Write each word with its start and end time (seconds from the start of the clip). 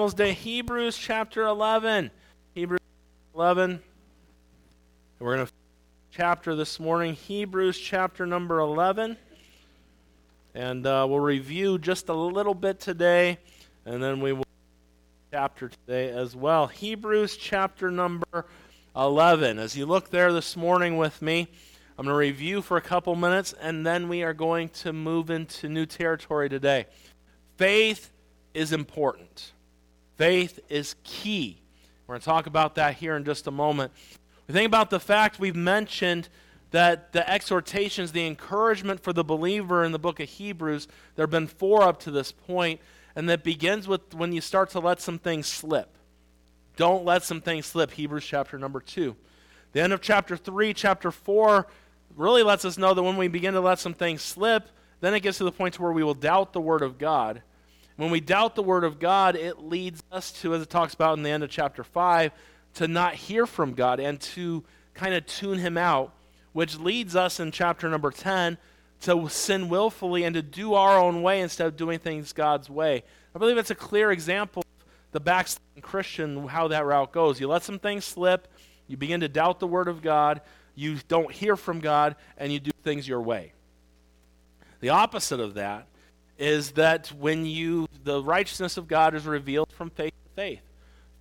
To 0.00 0.32
Hebrews 0.32 0.96
chapter 0.96 1.44
11. 1.44 2.10
Hebrews 2.54 2.80
11. 3.34 3.82
We're 5.18 5.36
going 5.36 5.46
to 5.46 5.52
chapter 6.10 6.54
this 6.54 6.80
morning, 6.80 7.12
Hebrews 7.12 7.78
chapter 7.78 8.24
number 8.24 8.60
11. 8.60 9.18
And 10.54 10.86
uh, 10.86 11.06
we'll 11.06 11.20
review 11.20 11.78
just 11.78 12.08
a 12.08 12.14
little 12.14 12.54
bit 12.54 12.80
today, 12.80 13.36
and 13.84 14.02
then 14.02 14.22
we 14.22 14.32
will 14.32 14.46
chapter 15.30 15.68
today 15.68 16.08
as 16.08 16.34
well. 16.34 16.66
Hebrews 16.66 17.36
chapter 17.36 17.90
number 17.90 18.46
11. 18.96 19.58
As 19.58 19.76
you 19.76 19.84
look 19.84 20.08
there 20.08 20.32
this 20.32 20.56
morning 20.56 20.96
with 20.96 21.20
me, 21.20 21.46
I'm 21.98 22.06
going 22.06 22.14
to 22.14 22.14
review 22.14 22.62
for 22.62 22.78
a 22.78 22.82
couple 22.82 23.14
minutes, 23.16 23.52
and 23.60 23.86
then 23.86 24.08
we 24.08 24.22
are 24.22 24.32
going 24.32 24.70
to 24.70 24.94
move 24.94 25.28
into 25.28 25.68
new 25.68 25.84
territory 25.84 26.48
today. 26.48 26.86
Faith 27.58 28.10
is 28.54 28.72
important. 28.72 29.52
Faith 30.20 30.60
is 30.68 30.96
key. 31.02 31.62
We're 32.06 32.16
going 32.16 32.20
to 32.20 32.24
talk 32.26 32.46
about 32.46 32.74
that 32.74 32.96
here 32.96 33.16
in 33.16 33.24
just 33.24 33.46
a 33.46 33.50
moment. 33.50 33.90
We 34.46 34.52
think 34.52 34.66
about 34.66 34.90
the 34.90 35.00
fact 35.00 35.40
we've 35.40 35.56
mentioned 35.56 36.28
that 36.72 37.14
the 37.14 37.26
exhortations, 37.26 38.12
the 38.12 38.26
encouragement 38.26 39.02
for 39.02 39.14
the 39.14 39.24
believer 39.24 39.82
in 39.82 39.92
the 39.92 39.98
book 39.98 40.20
of 40.20 40.28
Hebrews, 40.28 40.88
there 41.16 41.22
have 41.22 41.30
been 41.30 41.46
four 41.46 41.84
up 41.84 42.00
to 42.00 42.10
this 42.10 42.32
point, 42.32 42.82
and 43.16 43.30
that 43.30 43.42
begins 43.42 43.88
with 43.88 44.12
when 44.12 44.30
you 44.30 44.42
start 44.42 44.68
to 44.72 44.78
let 44.78 45.00
some 45.00 45.18
things 45.18 45.46
slip. 45.46 45.96
Don't 46.76 47.06
let 47.06 47.22
some 47.22 47.40
things 47.40 47.64
slip. 47.64 47.90
Hebrews 47.92 48.26
chapter 48.26 48.58
number 48.58 48.80
two. 48.80 49.16
The 49.72 49.80
end 49.80 49.94
of 49.94 50.02
chapter 50.02 50.36
three, 50.36 50.74
chapter 50.74 51.10
four 51.10 51.66
really 52.14 52.42
lets 52.42 52.66
us 52.66 52.76
know 52.76 52.92
that 52.92 53.02
when 53.02 53.16
we 53.16 53.28
begin 53.28 53.54
to 53.54 53.60
let 53.62 53.78
some 53.78 53.94
things 53.94 54.20
slip, 54.20 54.68
then 55.00 55.14
it 55.14 55.20
gets 55.20 55.38
to 55.38 55.44
the 55.44 55.52
point 55.52 55.72
to 55.76 55.82
where 55.82 55.92
we 55.92 56.04
will 56.04 56.12
doubt 56.12 56.52
the 56.52 56.60
word 56.60 56.82
of 56.82 56.98
God. 56.98 57.40
When 58.00 58.10
we 58.10 58.20
doubt 58.20 58.54
the 58.54 58.62
Word 58.62 58.84
of 58.84 58.98
God, 58.98 59.36
it 59.36 59.58
leads 59.58 60.02
us 60.10 60.32
to, 60.40 60.54
as 60.54 60.62
it 60.62 60.70
talks 60.70 60.94
about 60.94 61.18
in 61.18 61.22
the 61.22 61.28
end 61.28 61.44
of 61.44 61.50
chapter 61.50 61.84
5, 61.84 62.32
to 62.76 62.88
not 62.88 63.12
hear 63.12 63.44
from 63.44 63.74
God 63.74 64.00
and 64.00 64.18
to 64.22 64.64
kind 64.94 65.12
of 65.12 65.26
tune 65.26 65.58
Him 65.58 65.76
out, 65.76 66.14
which 66.54 66.78
leads 66.78 67.14
us 67.14 67.40
in 67.40 67.50
chapter 67.50 67.90
number 67.90 68.10
10 68.10 68.56
to 69.02 69.28
sin 69.28 69.68
willfully 69.68 70.24
and 70.24 70.32
to 70.32 70.40
do 70.40 70.72
our 70.72 70.98
own 70.98 71.20
way 71.20 71.42
instead 71.42 71.66
of 71.66 71.76
doing 71.76 71.98
things 71.98 72.32
God's 72.32 72.70
way. 72.70 73.04
I 73.34 73.38
believe 73.38 73.58
it's 73.58 73.70
a 73.70 73.74
clear 73.74 74.10
example 74.10 74.62
of 74.62 74.86
the 75.12 75.20
backsliding 75.20 75.82
Christian, 75.82 76.48
how 76.48 76.68
that 76.68 76.86
route 76.86 77.12
goes. 77.12 77.38
You 77.38 77.48
let 77.48 77.64
some 77.64 77.78
things 77.78 78.06
slip, 78.06 78.48
you 78.86 78.96
begin 78.96 79.20
to 79.20 79.28
doubt 79.28 79.60
the 79.60 79.66
Word 79.66 79.88
of 79.88 80.00
God, 80.00 80.40
you 80.74 80.96
don't 81.08 81.30
hear 81.30 81.54
from 81.54 81.80
God, 81.80 82.16
and 82.38 82.50
you 82.50 82.60
do 82.60 82.70
things 82.82 83.06
your 83.06 83.20
way. 83.20 83.52
The 84.80 84.88
opposite 84.88 85.40
of 85.40 85.52
that 85.52 85.86
is 86.40 86.72
that 86.72 87.08
when 87.08 87.44
you 87.44 87.86
the 88.02 88.22
righteousness 88.22 88.78
of 88.78 88.88
God 88.88 89.14
is 89.14 89.26
revealed 89.26 89.70
from 89.70 89.90
faith 89.90 90.14
to 90.24 90.30
faith. 90.34 90.62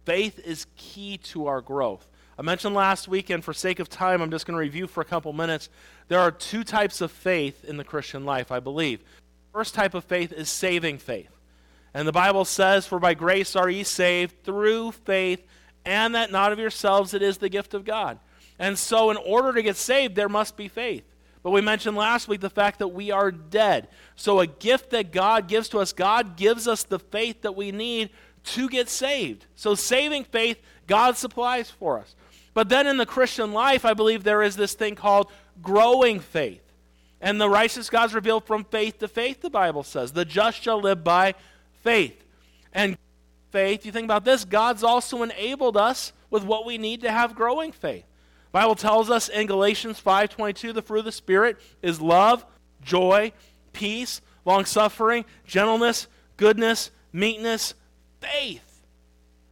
Faith 0.05 0.39
is 0.39 0.65
key 0.77 1.17
to 1.17 1.47
our 1.47 1.61
growth. 1.61 2.07
I 2.37 2.41
mentioned 2.41 2.73
last 2.73 3.09
week, 3.09 3.29
and 3.29 3.43
for 3.43 3.53
sake 3.53 3.79
of 3.79 3.89
time, 3.89 4.21
I'm 4.21 4.31
just 4.31 4.45
going 4.47 4.55
to 4.55 4.61
review 4.61 4.87
for 4.87 5.01
a 5.01 5.05
couple 5.05 5.33
minutes. 5.33 5.67
There 6.07 6.21
are 6.21 6.31
two 6.31 6.63
types 6.63 7.01
of 7.01 7.11
faith 7.11 7.65
in 7.65 7.75
the 7.75 7.83
Christian 7.83 8.23
life, 8.23 8.49
I 8.49 8.61
believe. 8.61 9.03
First 9.51 9.75
type 9.75 9.93
of 9.93 10.05
faith 10.05 10.31
is 10.31 10.47
saving 10.49 10.99
faith. 10.99 11.35
And 11.93 12.07
the 12.07 12.13
Bible 12.13 12.45
says, 12.45 12.87
For 12.87 12.97
by 12.97 13.13
grace 13.13 13.57
are 13.57 13.69
ye 13.69 13.83
saved 13.83 14.43
through 14.43 14.93
faith, 14.93 15.45
and 15.83 16.15
that 16.15 16.31
not 16.31 16.53
of 16.53 16.59
yourselves, 16.59 17.13
it 17.13 17.21
is 17.21 17.39
the 17.39 17.49
gift 17.49 17.73
of 17.73 17.83
God. 17.83 18.19
And 18.57 18.79
so, 18.79 19.11
in 19.11 19.17
order 19.17 19.51
to 19.51 19.61
get 19.61 19.75
saved, 19.75 20.15
there 20.15 20.29
must 20.29 20.55
be 20.55 20.69
faith. 20.69 21.03
But 21.41 21.51
we 21.51 21.61
mentioned 21.61 21.95
last 21.95 22.27
week 22.27 22.41
the 22.41 22.49
fact 22.49 22.79
that 22.79 22.89
we 22.89 23.11
are 23.11 23.31
dead. 23.31 23.87
So, 24.15 24.39
a 24.39 24.47
gift 24.47 24.89
that 24.89 25.11
God 25.11 25.47
gives 25.47 25.69
to 25.69 25.79
us, 25.79 25.93
God 25.93 26.35
gives 26.35 26.67
us 26.67 26.83
the 26.83 26.99
faith 26.99 27.43
that 27.43 27.55
we 27.55 27.71
need 27.71 28.09
to 28.43 28.69
get 28.69 28.89
saved. 28.89 29.45
So, 29.55 29.75
saving 29.75 30.25
faith, 30.25 30.59
God 30.87 31.15
supplies 31.15 31.69
for 31.69 31.99
us. 31.99 32.15
But 32.53 32.67
then 32.67 32.87
in 32.87 32.97
the 32.97 33.05
Christian 33.05 33.53
life, 33.53 33.85
I 33.85 33.93
believe 33.93 34.23
there 34.23 34.41
is 34.41 34.55
this 34.55 34.73
thing 34.73 34.95
called 34.95 35.31
growing 35.61 36.19
faith. 36.19 36.63
And 37.21 37.39
the 37.39 37.49
righteous 37.49 37.89
God's 37.89 38.13
revealed 38.13 38.45
from 38.45 38.63
faith 38.65 38.99
to 38.99 39.07
faith, 39.07 39.41
the 39.41 39.49
Bible 39.49 39.83
says. 39.83 40.11
The 40.11 40.25
just 40.25 40.61
shall 40.61 40.81
live 40.81 41.03
by 41.03 41.35
faith. 41.83 42.23
And 42.73 42.97
faith, 43.51 43.85
you 43.85 43.91
think 43.91 44.05
about 44.05 44.25
this, 44.25 44.45
God's 44.45 44.83
also 44.83 45.23
enabled 45.23 45.77
us 45.77 46.13
with 46.29 46.43
what 46.43 46.65
we 46.65 46.77
need 46.77 47.01
to 47.01 47.11
have 47.11 47.35
growing 47.35 47.71
faith. 47.71 48.05
Bible 48.51 48.75
tells 48.75 49.09
us 49.09 49.29
in 49.29 49.47
Galatians 49.47 49.99
5:22 49.99 50.73
the 50.73 50.81
fruit 50.81 50.99
of 50.99 51.05
the 51.05 51.11
spirit 51.11 51.57
is 51.81 52.01
love, 52.01 52.45
joy, 52.81 53.31
peace, 53.73 54.21
long-suffering, 54.45 55.25
gentleness, 55.45 56.07
goodness, 56.37 56.91
meekness, 57.13 57.75
faith. 58.19 58.81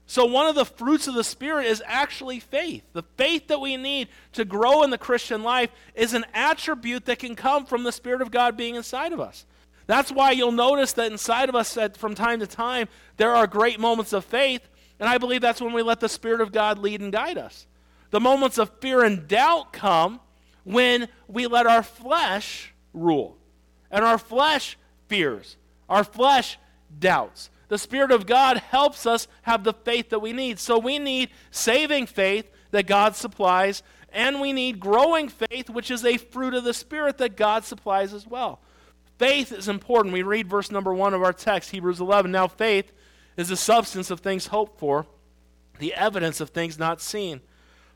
So 0.10 0.26
one 0.26 0.48
of 0.48 0.56
the 0.56 0.66
fruits 0.66 1.08
of 1.08 1.16
the 1.16 1.24
spirit 1.24 1.68
is 1.68 1.84
actually 1.86 2.40
faith. 2.40 2.84
The 2.94 3.04
faith 3.18 3.48
that 3.48 3.60
we 3.60 3.76
need 3.76 4.08
to 4.34 4.46
grow 4.46 4.84
in 4.84 4.90
the 4.90 4.98
Christian 4.98 5.44
life 5.44 5.70
is 5.96 6.14
an 6.14 6.26
attribute 6.34 7.06
that 7.06 7.20
can 7.20 7.36
come 7.36 7.66
from 7.66 7.84
the 7.84 7.92
spirit 7.92 8.22
of 8.22 8.32
God 8.32 8.56
being 8.56 8.76
inside 8.76 9.12
of 9.12 9.20
us. 9.20 9.46
That's 9.86 10.12
why 10.12 10.32
you'll 10.32 10.54
notice 10.54 10.94
that 10.94 11.12
inside 11.12 11.50
of 11.50 11.56
us 11.56 11.74
that 11.74 11.98
from 11.98 12.16
time 12.16 12.40
to 12.40 12.48
time 12.48 12.88
there 13.18 13.36
are 13.36 13.48
great 13.48 13.80
moments 13.80 14.14
of 14.14 14.24
faith, 14.24 14.68
and 15.00 15.10
I 15.10 15.18
believe 15.18 15.42
that's 15.42 15.62
when 15.62 15.74
we 15.74 15.82
let 15.82 16.00
the 16.00 16.10
spirit 16.10 16.42
of 16.42 16.54
God 16.54 16.80
lead 16.80 17.02
and 17.02 17.12
guide 17.12 17.38
us. 17.38 17.68
The 18.10 18.20
moments 18.20 18.58
of 18.58 18.72
fear 18.80 19.04
and 19.04 19.28
doubt 19.28 19.74
come 19.74 20.20
when 20.64 21.08
we 21.28 21.48
let 21.48 21.68
our 21.68 21.84
flesh 21.84 22.74
rule. 22.94 23.38
And 23.90 24.04
our 24.04 24.18
flesh 24.18 24.78
fears, 25.08 25.58
our 25.88 26.04
flesh 26.04 26.58
doubts. 27.00 27.50
The 27.70 27.78
Spirit 27.78 28.12
of 28.12 28.26
God 28.26 28.58
helps 28.58 29.06
us 29.06 29.28
have 29.44 29.64
the 29.64 29.74
faith 29.74 30.10
that 30.10 30.20
we 30.20 30.34
need. 30.34 30.60
So 30.60 30.78
we 30.78 31.00
need 31.00 31.30
saving 31.52 32.08
faith 32.08 32.50
that 32.72 32.88
God 32.88 33.16
supplies, 33.16 33.84
and 34.12 34.40
we 34.40 34.54
need 34.54 34.80
growing 34.80 35.30
faith, 35.30 35.70
which 35.70 35.92
is 35.92 36.06
a 36.06 36.18
fruit 36.18 36.54
of 36.54 36.64
the 36.64 36.74
Spirit 36.74 37.18
that 37.18 37.38
God 37.38 37.66
supplies 37.66 38.14
as 38.14 38.26
well. 38.26 38.62
Faith 39.18 39.52
is 39.52 39.68
important. 39.68 40.14
We 40.14 40.22
read 40.22 40.50
verse 40.50 40.72
number 40.72 40.94
one 40.94 41.14
of 41.14 41.24
our 41.24 41.34
text, 41.34 41.72
Hebrews 41.72 42.00
11. 42.00 42.32
Now, 42.32 42.48
faith 42.48 42.92
is 43.36 43.50
the 43.50 43.58
substance 43.58 44.12
of 44.12 44.20
things 44.20 44.48
hoped 44.48 44.80
for, 44.80 45.08
the 45.80 45.94
evidence 45.94 46.40
of 46.40 46.50
things 46.50 46.78
not 46.78 47.02
seen. 47.02 47.42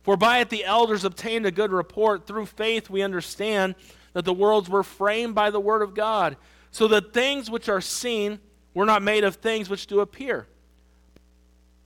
For 0.03 0.17
by 0.17 0.39
it 0.39 0.50
the 0.50 0.66
elders 0.66 1.06
obtained 1.06 1.45
a 1.45 1.51
good 1.51 1.72
report. 1.72 2.25
Through 2.25 2.47
faith 2.47 2.89
we 2.89 3.01
understand 3.01 3.75
that 4.13 4.25
the 4.25 4.34
worlds 4.34 4.69
were 4.69 4.84
framed 4.84 5.35
by 5.35 5.50
the 5.50 5.59
word 5.59 5.81
of 5.81 5.94
God, 5.94 6.38
so 6.72 6.88
that 6.88 7.13
things 7.13 7.50
which 7.50 7.69
are 7.69 7.81
seen 7.81 8.39
were 8.73 8.85
not 8.85 9.01
made 9.01 9.23
of 9.23 9.35
things 9.35 9.69
which 9.69 9.88
do 9.88 10.00
appear. 10.00 10.47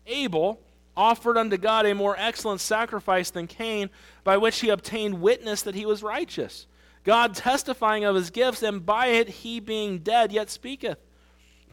Abel 0.07 0.61
offered 0.95 1.37
unto 1.37 1.57
God 1.57 1.85
a 1.85 1.93
more 1.93 2.15
excellent 2.17 2.61
sacrifice 2.61 3.29
than 3.29 3.47
Cain, 3.47 3.89
by 4.23 4.37
which 4.37 4.59
he 4.59 4.69
obtained 4.69 5.21
witness 5.21 5.61
that 5.63 5.75
he 5.75 5.85
was 5.85 6.03
righteous. 6.03 6.67
God 7.03 7.35
testifying 7.35 8.05
of 8.05 8.15
his 8.15 8.29
gifts, 8.29 8.63
and 8.63 8.85
by 8.85 9.07
it 9.07 9.27
he 9.27 9.59
being 9.59 9.99
dead 9.99 10.31
yet 10.31 10.49
speaketh. 10.49 10.97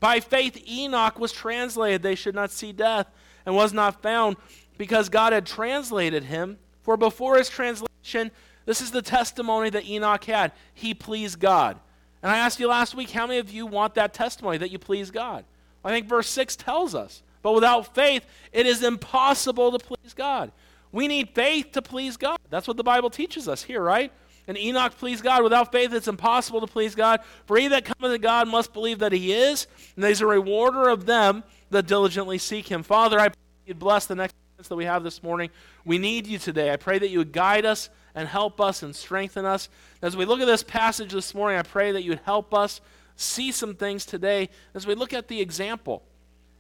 By 0.01 0.21
faith 0.21 0.63
Enoch 0.69 1.19
was 1.19 1.33
translated, 1.33 2.03
they 2.03 2.17
should 2.17 2.35
not 2.35 2.51
see 2.51 2.73
death, 2.73 3.07
and 3.47 3.55
was 3.55 3.73
not 3.73 4.03
found 4.03 4.37
because 4.79 5.09
God 5.09 5.33
had 5.33 5.47
translated 5.47 6.25
him. 6.25 6.59
For 6.83 6.97
before 6.97 7.37
his 7.37 7.49
translation, 7.49 8.31
this 8.67 8.81
is 8.81 8.91
the 8.91 9.03
testimony 9.03 9.71
that 9.71 9.87
Enoch 9.87 10.25
had. 10.25 10.53
He 10.75 10.95
pleased 10.95 11.39
God. 11.39 11.79
And 12.23 12.31
I 12.31 12.39
asked 12.39 12.61
you 12.61 12.69
last 12.69 12.95
week, 12.95 13.11
how 13.11 13.27
many 13.27 13.39
of 13.39 13.51
you 13.51 13.67
want 13.67 13.95
that 13.95 14.15
testimony 14.15 14.59
that 14.59 14.71
you 14.71 14.79
please 14.79 15.11
God? 15.11 15.45
I 15.85 15.91
think 15.91 16.07
verse 16.07 16.29
6 16.29 16.57
tells 16.57 16.95
us. 16.95 17.23
But 17.43 17.55
without 17.55 17.95
faith, 17.95 18.25
it 18.53 18.67
is 18.67 18.83
impossible 18.83 19.77
to 19.77 19.85
please 19.85 20.15
God. 20.15 20.53
We 20.93 21.09
need 21.09 21.31
faith 21.35 21.73
to 21.73 21.83
please 21.83 22.17
God. 22.17 22.39
That's 22.51 22.69
what 22.69 22.77
the 22.77 22.85
Bible 22.85 23.11
teaches 23.11 23.49
us 23.49 23.63
here, 23.63 23.83
right? 23.83 24.13
And 24.47 24.59
Enoch 24.59 24.97
pleased 24.99 25.25
God. 25.25 25.43
Without 25.43 25.73
faith, 25.73 25.93
it's 25.93 26.09
impossible 26.09 26.61
to 26.61 26.67
please 26.67 26.95
God. 26.95 27.21
For 27.47 27.57
he 27.57 27.69
that 27.69 27.85
cometh 27.85 28.13
to 28.13 28.19
God 28.19 28.49
must 28.49 28.73
believe 28.73 28.99
that 29.01 29.13
he 29.13 29.33
is, 29.33 29.67
and 29.97 30.05
that 30.05 30.09
he's 30.09 30.21
a 30.21 30.27
rewarder 30.27 30.89
of 30.89 31.07
them 31.07 31.43
that 31.71 31.87
diligently 31.87 32.39
seek 32.39 32.69
him. 32.69 32.83
Father, 32.83 33.19
I 33.19 33.29
pray 33.29 33.37
you 33.67 33.75
bless 33.75 34.07
the 34.07 34.15
next 34.15 34.35
that 34.69 34.77
we 34.77 34.85
have 34.85 35.03
this 35.03 35.23
morning. 35.23 35.51
We 35.85 35.99
need 35.99 36.27
you 36.27 36.39
today. 36.39 36.73
I 36.73 36.77
pray 36.77 36.99
that 36.99 37.11
you 37.11 37.19
would 37.19 37.33
guide 37.33 37.65
us 37.65 37.91
and 38.15 38.29
help 38.29 38.61
us 38.61 38.83
and 38.83 38.95
strengthen 38.95 39.45
us. 39.45 39.69
As 40.01 40.17
we 40.17 40.25
look 40.25 40.41
at 40.41 40.47
this 40.47 40.63
passage 40.63 41.13
this 41.13 41.35
morning, 41.35 41.59
I 41.59 41.63
pray 41.63 41.93
that 41.93 42.03
you 42.03 42.11
would 42.11 42.21
help 42.25 42.53
us 42.55 42.81
see 43.17 43.53
some 43.53 43.75
things 43.75 44.05
today 44.05 44.49
as 44.75 44.87
we 44.87 44.95
look 44.95 45.13
at 45.13 45.29
the 45.29 45.41
example. 45.41 46.03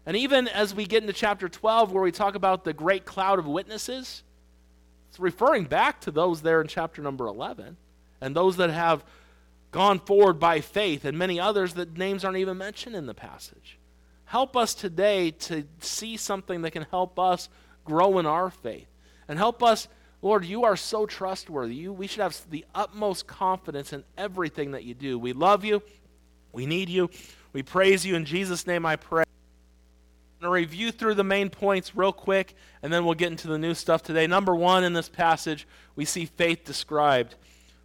And 0.04 0.16
even 0.16 0.49
as 0.49 0.75
we 0.75 0.87
get 0.87 1.02
into 1.02 1.12
chapter 1.12 1.49
12, 1.49 1.93
where 1.93 2.02
we 2.02 2.12
talk 2.12 2.34
about 2.34 2.64
the 2.64 2.72
great 2.72 3.04
cloud 3.04 3.38
of 3.38 3.46
witnesses, 3.46 4.22
it's 5.08 5.20
referring 5.20 5.64
back 5.64 6.00
to 6.02 6.10
those 6.10 6.43
there 6.43 6.60
in 6.60 6.66
chapter 6.66 7.02
number 7.02 7.26
11 7.26 7.76
and 8.20 8.34
those 8.34 8.56
that 8.56 8.70
have 8.70 9.04
gone 9.70 9.99
forward 9.99 10.38
by 10.38 10.60
faith 10.60 11.04
and 11.04 11.19
many 11.19 11.38
others 11.40 11.75
that 11.75 11.96
names 11.96 12.25
aren't 12.25 12.38
even 12.38 12.58
mentioned 12.58 12.96
in 12.96 13.06
the 13.06 13.14
passage. 13.14 13.78
Help 14.25 14.56
us 14.56 14.75
today 14.75 15.31
to 15.31 15.64
see 15.81 16.16
something 16.16 16.62
that 16.62 16.70
can 16.70 16.87
help 16.90 17.19
us 17.19 17.49
grow 17.84 18.19
in 18.19 18.26
our 18.26 18.50
faith. 18.50 18.88
And 19.29 19.38
help 19.38 19.62
us, 19.62 19.88
Lord, 20.20 20.44
you 20.44 20.64
are 20.64 20.76
so 20.76 21.06
trustworthy. 21.06 21.75
You, 21.75 21.93
we 21.93 22.06
should 22.06 22.20
have 22.20 22.38
the 22.50 22.64
utmost 22.75 23.26
confidence 23.26 23.93
in 23.93 24.05
everything 24.17 24.73
that 24.73 24.84
you 24.84 24.94
do. 24.94 25.19
We 25.19 25.32
love 25.32 25.64
you. 25.64 25.82
We 26.52 26.67
need 26.67 26.88
you. 26.88 27.11
We 27.52 27.62
praise 27.62 28.05
you. 28.06 28.14
In 28.14 28.25
Jesus' 28.25 28.67
name 28.67 28.87
I 28.87 28.96
pray. 28.96 29.25
to 30.40 30.49
review 30.49 30.93
through 30.93 31.14
the 31.14 31.25
main 31.25 31.50
points 31.50 31.94
real 31.96 32.12
quick, 32.12 32.55
and 32.82 32.93
then 32.93 33.05
we'll 33.05 33.14
get 33.14 33.31
into 33.31 33.49
the 33.49 33.58
new 33.58 33.75
stuff 33.75 34.02
today. 34.02 34.26
Number 34.26 34.55
one 34.55 34.85
in 34.85 34.93
this 34.93 35.08
passage, 35.08 35.67
we 35.96 36.05
see 36.05 36.26
faith 36.26 36.64
described. 36.64 37.37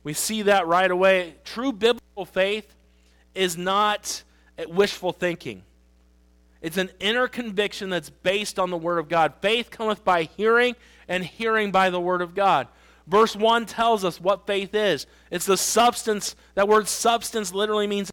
We 0.03 0.13
see 0.13 0.43
that 0.43 0.67
right 0.67 0.89
away. 0.89 1.35
True 1.43 1.71
biblical 1.71 2.25
faith 2.25 2.75
is 3.35 3.57
not 3.57 4.23
wishful 4.67 5.11
thinking. 5.11 5.63
It's 6.61 6.77
an 6.77 6.89
inner 6.99 7.27
conviction 7.27 7.89
that's 7.89 8.09
based 8.09 8.57
on 8.57 8.69
the 8.69 8.77
Word 8.77 8.97
of 8.97 9.09
God. 9.09 9.33
Faith 9.41 9.69
cometh 9.69 10.03
by 10.03 10.23
hearing, 10.23 10.75
and 11.07 11.23
hearing 11.23 11.71
by 11.71 11.89
the 11.89 12.01
Word 12.01 12.21
of 12.21 12.35
God. 12.35 12.67
Verse 13.07 13.35
1 13.35 13.65
tells 13.65 14.03
us 14.03 14.19
what 14.19 14.45
faith 14.45 14.75
is 14.75 15.07
it's 15.31 15.45
the 15.45 15.57
substance. 15.57 16.35
That 16.55 16.67
word 16.67 16.87
substance 16.87 17.53
literally 17.53 17.87
means 17.87 18.11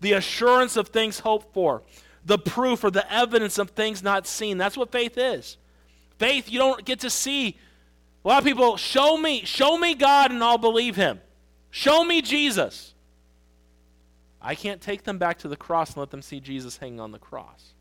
the 0.00 0.12
assurance 0.12 0.76
of 0.76 0.88
things 0.88 1.20
hoped 1.20 1.54
for, 1.54 1.82
the 2.24 2.38
proof 2.38 2.84
or 2.84 2.90
the 2.90 3.10
evidence 3.12 3.58
of 3.58 3.70
things 3.70 4.02
not 4.02 4.26
seen. 4.26 4.58
That's 4.58 4.76
what 4.76 4.92
faith 4.92 5.16
is. 5.16 5.56
Faith, 6.18 6.50
you 6.50 6.58
don't 6.58 6.84
get 6.84 7.00
to 7.00 7.10
see. 7.10 7.58
A 8.24 8.28
lot 8.28 8.38
of 8.38 8.44
people, 8.44 8.76
show 8.76 9.16
me, 9.16 9.44
show 9.44 9.78
me 9.78 9.94
God 9.94 10.30
and 10.30 10.42
I'll 10.44 10.58
believe 10.58 10.96
him. 10.96 11.20
Show 11.70 12.04
me 12.04 12.22
Jesus. 12.22 12.93
I 14.44 14.54
can't 14.54 14.82
take 14.82 15.04
them 15.04 15.16
back 15.16 15.38
to 15.38 15.48
the 15.48 15.56
cross 15.56 15.90
and 15.90 15.96
let 15.96 16.10
them 16.10 16.20
see 16.20 16.38
Jesus 16.38 16.76
hanging 16.76 17.00
on 17.00 17.12
the 17.12 17.18
cross. 17.18 17.72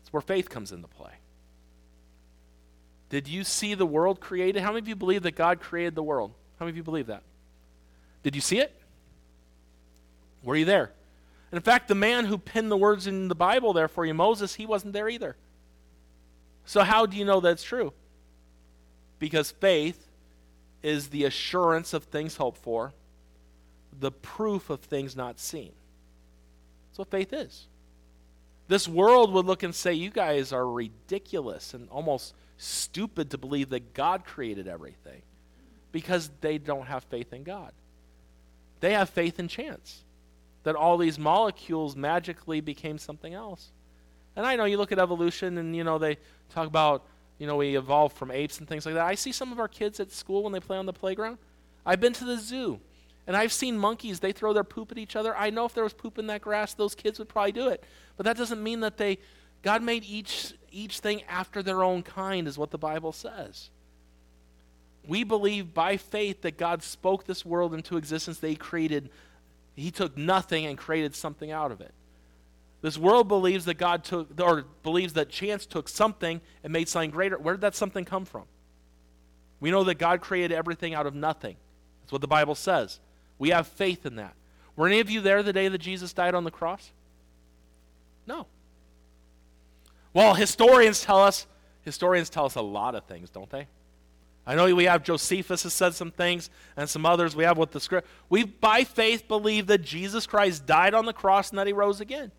That's 0.00 0.12
where 0.12 0.20
faith 0.20 0.48
comes 0.48 0.70
into 0.70 0.86
play. 0.86 1.10
Did 3.10 3.26
you 3.26 3.42
see 3.42 3.74
the 3.74 3.84
world 3.84 4.20
created? 4.20 4.62
How 4.62 4.70
many 4.70 4.78
of 4.78 4.88
you 4.88 4.94
believe 4.94 5.24
that 5.24 5.34
God 5.34 5.60
created 5.60 5.96
the 5.96 6.04
world? 6.04 6.32
How 6.58 6.64
many 6.64 6.70
of 6.70 6.76
you 6.76 6.84
believe 6.84 7.08
that? 7.08 7.24
Did 8.22 8.36
you 8.36 8.40
see 8.40 8.60
it? 8.60 8.72
Were 10.44 10.56
you 10.56 10.64
there? 10.64 10.92
And 11.50 11.56
in 11.56 11.62
fact, 11.62 11.88
the 11.88 11.94
man 11.96 12.26
who 12.26 12.38
penned 12.38 12.70
the 12.70 12.76
words 12.76 13.06
in 13.06 13.26
the 13.28 13.34
Bible 13.34 13.72
there 13.72 13.88
for 13.88 14.06
you, 14.06 14.14
Moses, 14.14 14.54
he 14.54 14.66
wasn't 14.66 14.92
there 14.92 15.08
either. 15.08 15.36
So, 16.64 16.82
how 16.82 17.06
do 17.06 17.16
you 17.16 17.24
know 17.24 17.40
that's 17.40 17.62
true? 17.62 17.92
Because 19.18 19.50
faith 19.50 20.06
is 20.82 21.08
the 21.08 21.24
assurance 21.24 21.92
of 21.92 22.04
things 22.04 22.36
hoped 22.36 22.58
for, 22.58 22.92
the 23.98 24.12
proof 24.12 24.70
of 24.70 24.80
things 24.80 25.16
not 25.16 25.38
seen. 25.38 25.72
That's 26.90 26.98
what 26.98 27.10
faith 27.10 27.32
is. 27.32 27.66
This 28.68 28.88
world 28.88 29.32
would 29.32 29.46
look 29.46 29.62
and 29.62 29.74
say, 29.74 29.92
You 29.92 30.10
guys 30.10 30.52
are 30.52 30.66
ridiculous 30.66 31.74
and 31.74 31.88
almost 31.90 32.34
stupid 32.56 33.30
to 33.30 33.38
believe 33.38 33.70
that 33.70 33.94
God 33.94 34.24
created 34.24 34.68
everything 34.68 35.22
because 35.92 36.30
they 36.40 36.58
don't 36.58 36.86
have 36.86 37.04
faith 37.04 37.32
in 37.32 37.44
God. 37.44 37.72
They 38.80 38.92
have 38.92 39.10
faith 39.10 39.38
in 39.38 39.48
chance 39.48 40.04
that 40.64 40.76
all 40.76 40.96
these 40.96 41.18
molecules 41.18 41.94
magically 41.94 42.60
became 42.60 42.98
something 42.98 43.34
else. 43.34 43.70
And 44.36 44.46
I 44.46 44.56
know 44.56 44.64
you 44.64 44.78
look 44.78 44.92
at 44.92 44.98
evolution 44.98 45.58
and 45.58 45.76
you 45.76 45.84
know 45.84 45.98
they 45.98 46.18
talk 46.50 46.66
about 46.66 47.04
you 47.38 47.46
know 47.46 47.56
we 47.56 47.76
evolved 47.76 48.16
from 48.16 48.30
apes 48.30 48.58
and 48.58 48.68
things 48.68 48.86
like 48.86 48.94
that. 48.94 49.06
I 49.06 49.14
see 49.14 49.32
some 49.32 49.52
of 49.52 49.58
our 49.58 49.68
kids 49.68 50.00
at 50.00 50.10
school 50.10 50.42
when 50.42 50.52
they 50.52 50.60
play 50.60 50.76
on 50.76 50.86
the 50.86 50.92
playground. 50.92 51.38
I've 51.86 52.00
been 52.00 52.14
to 52.14 52.24
the 52.24 52.38
zoo 52.38 52.80
and 53.26 53.36
I've 53.36 53.52
seen 53.52 53.78
monkeys, 53.78 54.20
they 54.20 54.32
throw 54.32 54.52
their 54.52 54.64
poop 54.64 54.92
at 54.92 54.98
each 54.98 55.16
other. 55.16 55.36
I 55.36 55.50
know 55.50 55.64
if 55.64 55.74
there 55.74 55.84
was 55.84 55.94
poop 55.94 56.18
in 56.18 56.26
that 56.26 56.42
grass, 56.42 56.74
those 56.74 56.94
kids 56.94 57.18
would 57.18 57.28
probably 57.28 57.52
do 57.52 57.68
it. 57.68 57.82
But 58.16 58.24
that 58.26 58.36
doesn't 58.36 58.62
mean 58.62 58.80
that 58.80 58.96
they 58.96 59.18
God 59.64 59.82
made 59.82 60.04
each, 60.04 60.52
each 60.70 61.00
thing 61.00 61.22
after 61.22 61.62
their 61.62 61.82
own 61.82 62.02
kind, 62.02 62.46
is 62.46 62.58
what 62.58 62.70
the 62.70 62.78
Bible 62.78 63.12
says. 63.12 63.70
We 65.06 65.24
believe 65.24 65.72
by 65.72 65.96
faith 65.96 66.42
that 66.42 66.58
God 66.58 66.82
spoke 66.82 67.24
this 67.24 67.46
world 67.46 67.72
into 67.72 67.96
existence. 67.96 68.38
They 68.38 68.56
created, 68.56 69.08
He 69.74 69.90
took 69.90 70.18
nothing 70.18 70.66
and 70.66 70.76
created 70.76 71.16
something 71.16 71.50
out 71.50 71.72
of 71.72 71.80
it. 71.80 71.94
This 72.82 72.98
world 72.98 73.26
believes 73.26 73.64
that 73.64 73.78
God 73.78 74.04
took, 74.04 74.38
or 74.38 74.66
believes 74.82 75.14
that 75.14 75.30
chance 75.30 75.64
took 75.64 75.88
something 75.88 76.42
and 76.62 76.70
made 76.70 76.86
something 76.86 77.10
greater. 77.10 77.38
Where 77.38 77.54
did 77.54 77.62
that 77.62 77.74
something 77.74 78.04
come 78.04 78.26
from? 78.26 78.44
We 79.60 79.70
know 79.70 79.84
that 79.84 79.94
God 79.94 80.20
created 80.20 80.52
everything 80.52 80.92
out 80.92 81.06
of 81.06 81.14
nothing. 81.14 81.56
That's 82.02 82.12
what 82.12 82.20
the 82.20 82.28
Bible 82.28 82.54
says. 82.54 83.00
We 83.38 83.50
have 83.50 83.66
faith 83.66 84.06
in 84.06 84.16
that. 84.16 84.34
Were 84.76 84.86
any 84.86 85.00
of 85.00 85.10
you 85.10 85.20
there 85.20 85.42
the 85.42 85.52
day 85.52 85.68
that 85.68 85.78
Jesus 85.78 86.12
died 86.12 86.34
on 86.34 86.44
the 86.44 86.50
cross? 86.50 86.90
No. 88.26 88.46
Well, 90.12 90.34
historians 90.34 91.02
tell 91.02 91.20
us, 91.20 91.46
historians 91.82 92.30
tell 92.30 92.46
us 92.46 92.54
a 92.54 92.62
lot 92.62 92.94
of 92.94 93.04
things, 93.04 93.30
don't 93.30 93.50
they? 93.50 93.66
I 94.46 94.54
know 94.54 94.74
we 94.74 94.84
have 94.84 95.02
Josephus 95.02 95.62
has 95.62 95.72
said 95.72 95.94
some 95.94 96.10
things 96.10 96.50
and 96.76 96.88
some 96.88 97.06
others. 97.06 97.34
We 97.34 97.44
have 97.44 97.56
what 97.56 97.72
the 97.72 97.80
script. 97.80 98.06
We, 98.28 98.44
by 98.44 98.84
faith, 98.84 99.26
believe 99.26 99.68
that 99.68 99.78
Jesus 99.78 100.26
Christ 100.26 100.66
died 100.66 100.92
on 100.92 101.06
the 101.06 101.14
cross 101.14 101.50
and 101.50 101.58
that 101.58 101.66
he 101.66 101.72
rose 101.72 102.00
again. 102.00 102.30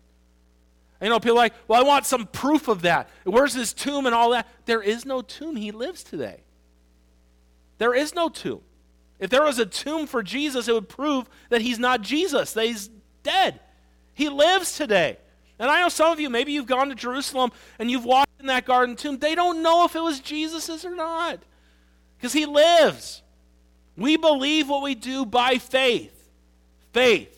You 1.02 1.08
know, 1.08 1.20
people 1.20 1.36
are 1.36 1.42
like, 1.42 1.54
well, 1.68 1.80
I 1.80 1.86
want 1.86 2.06
some 2.06 2.26
proof 2.26 2.68
of 2.68 2.82
that. 2.82 3.10
Where's 3.24 3.52
his 3.52 3.74
tomb 3.74 4.06
and 4.06 4.14
all 4.14 4.30
that? 4.30 4.46
There 4.64 4.80
is 4.80 5.04
no 5.04 5.20
tomb. 5.20 5.56
He 5.56 5.70
lives 5.72 6.02
today. 6.02 6.42
There 7.78 7.92
is 7.92 8.14
no 8.14 8.28
tomb. 8.28 8.60
If 9.18 9.30
there 9.30 9.42
was 9.42 9.58
a 9.58 9.66
tomb 9.66 10.06
for 10.06 10.22
Jesus, 10.22 10.68
it 10.68 10.74
would 10.74 10.88
prove 10.88 11.28
that 11.48 11.62
he's 11.62 11.78
not 11.78 12.02
Jesus, 12.02 12.52
that 12.52 12.66
he's 12.66 12.90
dead. 13.22 13.60
He 14.12 14.28
lives 14.28 14.76
today. 14.76 15.18
And 15.58 15.70
I 15.70 15.80
know 15.80 15.88
some 15.88 16.12
of 16.12 16.20
you, 16.20 16.28
maybe 16.28 16.52
you've 16.52 16.66
gone 16.66 16.88
to 16.90 16.94
Jerusalem 16.94 17.50
and 17.78 17.90
you've 17.90 18.04
walked 18.04 18.40
in 18.40 18.46
that 18.46 18.66
garden 18.66 18.94
tomb. 18.94 19.18
They 19.18 19.34
don't 19.34 19.62
know 19.62 19.84
if 19.84 19.96
it 19.96 20.02
was 20.02 20.20
Jesus's 20.20 20.84
or 20.84 20.94
not 20.94 21.40
because 22.18 22.32
he 22.32 22.46
lives. 22.46 23.22
We 23.96 24.16
believe 24.16 24.68
what 24.68 24.82
we 24.82 24.94
do 24.94 25.24
by 25.24 25.56
faith. 25.58 26.12
Faith. 26.92 27.32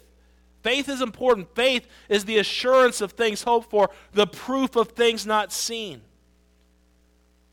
Faith 0.62 0.88
is 0.88 1.00
important. 1.00 1.54
Faith 1.54 1.86
is 2.08 2.24
the 2.24 2.38
assurance 2.38 3.00
of 3.00 3.12
things 3.12 3.42
hoped 3.42 3.70
for, 3.70 3.90
the 4.12 4.26
proof 4.26 4.74
of 4.74 4.88
things 4.88 5.24
not 5.24 5.52
seen. 5.52 6.02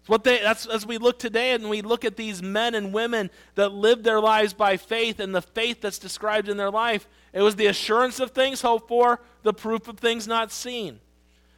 What 0.07 0.24
they, 0.24 0.40
that's 0.40 0.68
as 0.68 0.86
we 0.86 0.98
look 0.98 1.18
today 1.18 1.54
and 1.54 1.69
we 1.69 1.81
look 1.81 2.06
at 2.06 2.16
these 2.16 2.44
men 2.44 2.75
and 2.75 2.94
women 2.94 3.31
that 3.56 3.69
lived 3.69 4.04
their 4.04 4.22
lives 4.22 4.54
by 4.54 4.78
faith 4.78 5.19
and 5.19 5.34
the 5.34 5.42
faith 5.42 5.81
that's 5.81 5.98
described 5.98 6.48
in 6.48 6.57
their 6.57 6.69
life, 6.69 7.07
it 7.34 7.42
was 7.42 7.56
the 7.56 7.66
assurance 7.66 8.19
of 8.19 8.31
things 8.31 8.62
hoped 8.62 8.88
for, 8.88 9.19
the 9.42 9.54
proof 9.54 9.88
of 9.88 9.98
things 9.98 10.28
not 10.28 10.52
seen. 10.52 11.00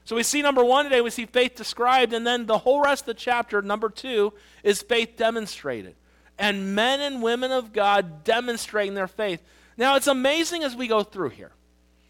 So 0.05 0.15
we 0.15 0.23
see 0.23 0.41
number 0.41 0.63
one 0.63 0.85
today, 0.85 1.01
we 1.01 1.09
see 1.09 1.25
faith 1.25 1.55
described, 1.55 2.13
and 2.13 2.25
then 2.25 2.45
the 2.45 2.59
whole 2.59 2.81
rest 2.81 3.01
of 3.01 3.07
the 3.07 3.13
chapter, 3.15 3.61
number 3.61 3.89
two, 3.89 4.31
is 4.63 4.81
faith 4.81 5.17
demonstrated. 5.17 5.95
And 6.39 6.73
men 6.73 7.01
and 7.01 7.21
women 7.21 7.51
of 7.51 7.73
God 7.73 8.23
demonstrating 8.23 8.93
their 8.93 9.09
faith. 9.09 9.43
Now 9.75 9.97
it's 9.97 10.07
amazing 10.07 10.63
as 10.63 10.73
we 10.73 10.88
go 10.88 11.03
through 11.03 11.29
here. 11.29 11.51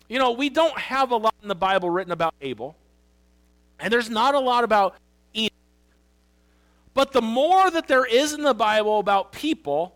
You 0.07 0.19
know, 0.19 0.33
we 0.33 0.50
don't 0.50 0.78
have 0.78 1.10
a 1.10 1.18
lot 1.18 1.33
in 1.42 1.48
the 1.48 1.56
Bible 1.56 1.90
written 1.90 2.12
about 2.12 2.36
Abel, 2.42 2.78
and 3.80 3.92
there's 3.92 4.10
not 4.10 4.36
a 4.36 4.40
lot 4.40 4.63
about 4.63 4.95
but 6.97 7.11
the 7.11 7.21
more 7.21 7.69
that 7.69 7.87
there 7.87 8.06
is 8.06 8.33
in 8.33 8.42
the 8.42 8.56
Bible 8.56 8.97
about 8.97 9.31
people, 9.31 9.95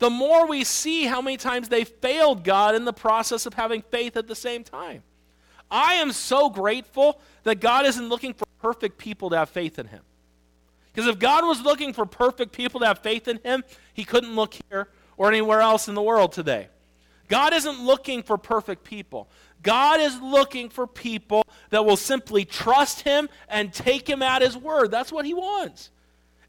the 0.00 0.10
more 0.10 0.46
we 0.46 0.64
see 0.64 1.04
how 1.04 1.22
many 1.22 1.38
times 1.38 1.70
they 1.70 1.82
failed 1.82 2.44
God 2.44 2.74
in 2.74 2.84
the 2.84 2.92
process 2.92 3.46
of 3.46 3.54
having 3.54 3.80
faith 3.80 4.18
at 4.18 4.28
the 4.28 4.34
same 4.34 4.62
time. 4.62 5.02
I 5.70 5.94
am 5.94 6.12
so 6.12 6.50
grateful 6.50 7.22
that 7.44 7.60
God 7.60 7.86
isn't 7.86 8.06
looking 8.06 8.34
for 8.34 8.44
perfect 8.60 8.98
people 8.98 9.30
to 9.30 9.38
have 9.38 9.48
faith 9.48 9.78
in 9.78 9.86
Him. 9.86 10.02
Because 10.92 11.08
if 11.08 11.18
God 11.18 11.46
was 11.46 11.62
looking 11.62 11.94
for 11.94 12.04
perfect 12.04 12.52
people 12.52 12.80
to 12.80 12.86
have 12.86 12.98
faith 12.98 13.28
in 13.28 13.40
Him, 13.42 13.64
He 13.94 14.04
couldn't 14.04 14.36
look 14.36 14.54
here 14.68 14.88
or 15.16 15.28
anywhere 15.28 15.62
else 15.62 15.88
in 15.88 15.94
the 15.94 16.02
world 16.02 16.32
today. 16.32 16.68
God 17.28 17.54
isn't 17.54 17.80
looking 17.80 18.22
for 18.22 18.36
perfect 18.36 18.84
people. 18.84 19.30
God 19.62 20.00
is 20.00 20.20
looking 20.20 20.68
for 20.68 20.86
people 20.86 21.46
that 21.70 21.86
will 21.86 21.96
simply 21.96 22.44
trust 22.44 23.00
Him 23.00 23.30
and 23.48 23.72
take 23.72 24.06
Him 24.06 24.20
at 24.20 24.42
His 24.42 24.54
word. 24.54 24.90
That's 24.90 25.10
what 25.10 25.24
He 25.24 25.32
wants. 25.32 25.88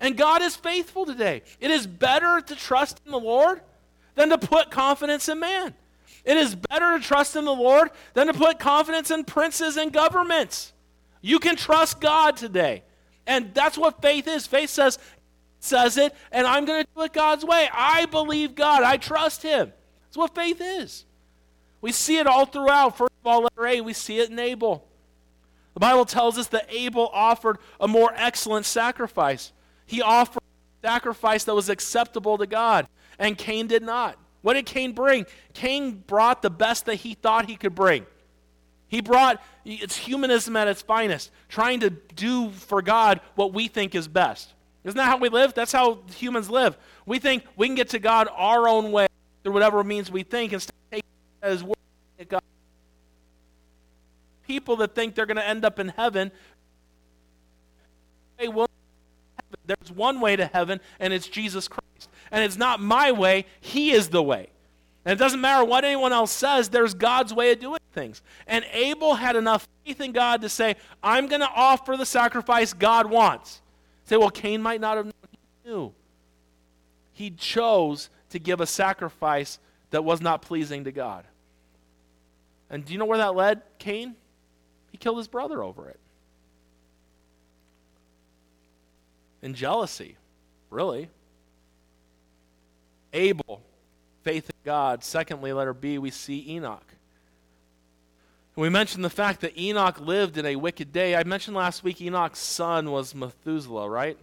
And 0.03 0.17
God 0.17 0.41
is 0.41 0.53
faithful 0.53 1.05
today. 1.05 1.43
It 1.61 1.71
is 1.71 1.87
better 1.87 2.41
to 2.41 2.55
trust 2.57 2.99
in 3.05 3.13
the 3.13 3.19
Lord 3.19 3.61
than 4.15 4.29
to 4.31 4.37
put 4.37 4.69
confidence 4.69 5.29
in 5.29 5.39
man. 5.39 5.73
It 6.25 6.35
is 6.35 6.55
better 6.55 6.99
to 6.99 7.03
trust 7.03 7.37
in 7.37 7.45
the 7.45 7.53
Lord 7.53 7.89
than 8.13 8.27
to 8.27 8.33
put 8.33 8.59
confidence 8.59 9.11
in 9.11 9.23
princes 9.23 9.77
and 9.77 9.93
governments. 9.93 10.73
You 11.21 11.39
can 11.39 11.55
trust 11.55 12.01
God 12.01 12.35
today. 12.35 12.83
And 13.25 13.53
that's 13.53 13.77
what 13.77 14.01
faith 14.01 14.27
is. 14.27 14.45
Faith 14.45 14.69
says, 14.69 14.99
says 15.61 15.95
it, 15.95 16.13
and 16.33 16.45
I'm 16.45 16.65
going 16.65 16.83
to 16.83 16.89
do 16.93 17.03
it 17.03 17.13
God's 17.13 17.45
way. 17.45 17.69
I 17.71 18.05
believe 18.07 18.55
God. 18.55 18.83
I 18.83 18.97
trust 18.97 19.41
Him. 19.41 19.71
That's 20.03 20.17
what 20.17 20.35
faith 20.35 20.59
is. 20.61 21.05
We 21.79 21.93
see 21.93 22.17
it 22.17 22.27
all 22.27 22.45
throughout. 22.45 22.97
First 22.97 23.13
of 23.21 23.27
all, 23.27 23.43
letter 23.43 23.67
A, 23.67 23.79
we 23.79 23.93
see 23.93 24.19
it 24.19 24.29
in 24.29 24.37
Abel. 24.37 24.85
The 25.75 25.79
Bible 25.79 26.03
tells 26.03 26.37
us 26.37 26.47
that 26.47 26.67
Abel 26.69 27.09
offered 27.13 27.57
a 27.79 27.87
more 27.87 28.11
excellent 28.17 28.65
sacrifice. 28.65 29.53
He 29.85 30.01
offered 30.01 30.43
sacrifice 30.83 31.43
that 31.45 31.55
was 31.55 31.69
acceptable 31.69 32.37
to 32.37 32.47
God, 32.47 32.87
and 33.17 33.37
Cain 33.37 33.67
did 33.67 33.83
not. 33.83 34.17
What 34.41 34.53
did 34.53 34.65
Cain 34.65 34.91
bring? 34.91 35.25
Cain 35.53 36.03
brought 36.05 36.41
the 36.41 36.49
best 36.49 36.85
that 36.85 36.95
he 36.95 37.13
thought 37.13 37.45
he 37.45 37.55
could 37.55 37.73
bring. 37.73 38.05
He 38.87 39.01
brought, 39.01 39.41
it's 39.65 39.97
humanism 39.97 40.55
at 40.55 40.67
its 40.67 40.81
finest, 40.81 41.31
trying 41.49 41.79
to 41.79 41.89
do 41.89 42.49
for 42.51 42.81
God 42.81 43.21
what 43.35 43.53
we 43.53 43.67
think 43.67 43.95
is 43.95 44.07
best. 44.07 44.53
Isn't 44.83 44.97
that 44.97 45.05
how 45.05 45.17
we 45.17 45.29
live? 45.29 45.53
That's 45.53 45.71
how 45.71 45.99
humans 46.15 46.49
live. 46.49 46.77
We 47.05 47.19
think 47.19 47.45
we 47.55 47.67
can 47.67 47.75
get 47.75 47.89
to 47.89 47.99
God 47.99 48.27
our 48.35 48.67
own 48.67 48.91
way 48.91 49.07
through 49.41 49.53
whatever 49.53 49.83
means 49.83 50.11
we 50.11 50.23
think 50.23 50.51
instead 50.51 50.73
of 50.73 50.91
taking 50.91 51.09
His 51.41 51.63
word. 51.63 51.77
God. 52.29 52.41
People 54.45 54.75
that 54.77 54.93
think 54.93 55.15
they're 55.15 55.25
going 55.25 55.37
to 55.37 55.47
end 55.47 55.65
up 55.65 55.79
in 55.79 55.89
heaven 55.89 56.31
way 58.39 58.47
will 58.47 58.69
there's 59.65 59.91
one 59.91 60.19
way 60.19 60.35
to 60.35 60.45
heaven, 60.45 60.79
and 60.99 61.13
it's 61.13 61.27
Jesus 61.27 61.67
Christ. 61.67 62.09
And 62.31 62.43
it's 62.43 62.57
not 62.57 62.79
my 62.79 63.11
way, 63.11 63.45
He 63.61 63.91
is 63.91 64.09
the 64.09 64.23
way. 64.23 64.49
And 65.05 65.13
it 65.13 65.19
doesn't 65.19 65.41
matter 65.41 65.65
what 65.65 65.83
anyone 65.83 66.13
else 66.13 66.31
says, 66.31 66.69
there's 66.69 66.93
God's 66.93 67.33
way 67.33 67.51
of 67.51 67.59
doing 67.59 67.79
things. 67.91 68.21
And 68.47 68.65
Abel 68.71 69.15
had 69.15 69.35
enough 69.35 69.67
faith 69.85 69.99
in 69.99 70.13
God 70.13 70.41
to 70.41 70.49
say, 70.49 70.75
I'm 71.01 71.27
going 71.27 71.41
to 71.41 71.49
offer 71.53 71.97
the 71.97 72.05
sacrifice 72.05 72.73
God 72.73 73.09
wants. 73.09 73.61
Say, 74.05 74.17
well, 74.17 74.29
Cain 74.29 74.61
might 74.61 74.81
not 74.81 74.97
have 74.97 75.05
known. 75.05 75.13
He 75.31 75.69
knew. 75.69 75.93
He 77.11 77.31
chose 77.31 78.09
to 78.29 78.39
give 78.39 78.61
a 78.61 78.65
sacrifice 78.65 79.59
that 79.91 80.03
was 80.03 80.21
not 80.21 80.41
pleasing 80.41 80.85
to 80.85 80.91
God. 80.91 81.25
And 82.69 82.83
do 82.83 82.93
you 82.93 82.99
know 82.99 83.05
where 83.05 83.19
that 83.19 83.35
led 83.35 83.61
Cain? 83.77 84.15
He 84.91 84.97
killed 84.97 85.17
his 85.17 85.27
brother 85.27 85.61
over 85.61 85.89
it. 85.89 85.99
In 89.43 89.53
jealousy, 89.53 90.15
really. 90.69 91.09
Abel, 93.11 93.61
faith 94.23 94.49
in 94.49 94.55
God. 94.63 95.03
Secondly, 95.03 95.51
letter 95.51 95.73
B, 95.73 95.97
we 95.97 96.09
see 96.09 96.45
Enoch. 96.47 96.95
We 98.55 98.69
mentioned 98.69 99.03
the 99.03 99.09
fact 99.09 99.41
that 99.41 99.59
Enoch 99.59 99.99
lived 99.99 100.37
in 100.37 100.45
a 100.45 100.55
wicked 100.55 100.93
day. 100.93 101.15
I 101.15 101.23
mentioned 101.23 101.57
last 101.57 101.83
week 101.83 102.01
Enoch's 102.01 102.39
son 102.39 102.89
was 102.89 103.13
Methuselah, 103.13 103.89
right? 103.89 104.17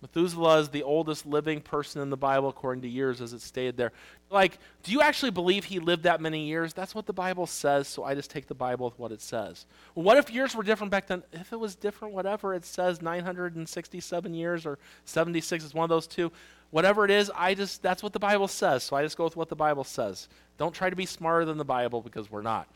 Methuselah 0.00 0.60
is 0.60 0.70
the 0.70 0.84
oldest 0.84 1.26
living 1.26 1.60
person 1.60 2.00
in 2.00 2.08
the 2.08 2.16
Bible 2.16 2.48
according 2.48 2.82
to 2.82 2.88
years 2.88 3.20
as 3.20 3.34
it 3.34 3.42
stated 3.42 3.76
there. 3.76 3.92
Like, 4.32 4.58
do 4.82 4.92
you 4.92 5.02
actually 5.02 5.30
believe 5.30 5.64
he 5.64 5.78
lived 5.78 6.04
that 6.04 6.20
many 6.20 6.46
years? 6.46 6.72
That's 6.72 6.94
what 6.94 7.04
the 7.04 7.12
Bible 7.12 7.46
says, 7.46 7.86
so 7.86 8.02
I 8.02 8.14
just 8.14 8.30
take 8.30 8.46
the 8.46 8.54
Bible 8.54 8.86
with 8.86 8.98
what 8.98 9.12
it 9.12 9.20
says. 9.20 9.66
What 9.94 10.16
if 10.16 10.30
years 10.30 10.54
were 10.54 10.62
different 10.62 10.90
back 10.90 11.06
then? 11.06 11.22
If 11.32 11.52
it 11.52 11.60
was 11.60 11.74
different, 11.74 12.14
whatever, 12.14 12.54
it 12.54 12.64
says 12.64 13.02
967 13.02 14.34
years 14.34 14.64
or 14.64 14.78
76 15.04 15.64
is 15.64 15.74
one 15.74 15.84
of 15.84 15.90
those 15.90 16.06
two. 16.06 16.32
Whatever 16.70 17.04
it 17.04 17.10
is, 17.10 17.30
I 17.36 17.52
just 17.52 17.82
that's 17.82 18.02
what 18.02 18.14
the 18.14 18.18
Bible 18.18 18.48
says, 18.48 18.82
so 18.82 18.96
I 18.96 19.02
just 19.02 19.18
go 19.18 19.24
with 19.24 19.36
what 19.36 19.50
the 19.50 19.56
Bible 19.56 19.84
says. 19.84 20.28
Don't 20.56 20.74
try 20.74 20.88
to 20.88 20.96
be 20.96 21.04
smarter 21.04 21.44
than 21.44 21.58
the 21.58 21.64
Bible 21.64 22.00
because 22.00 22.30
we're 22.30 22.40
not. 22.40 22.66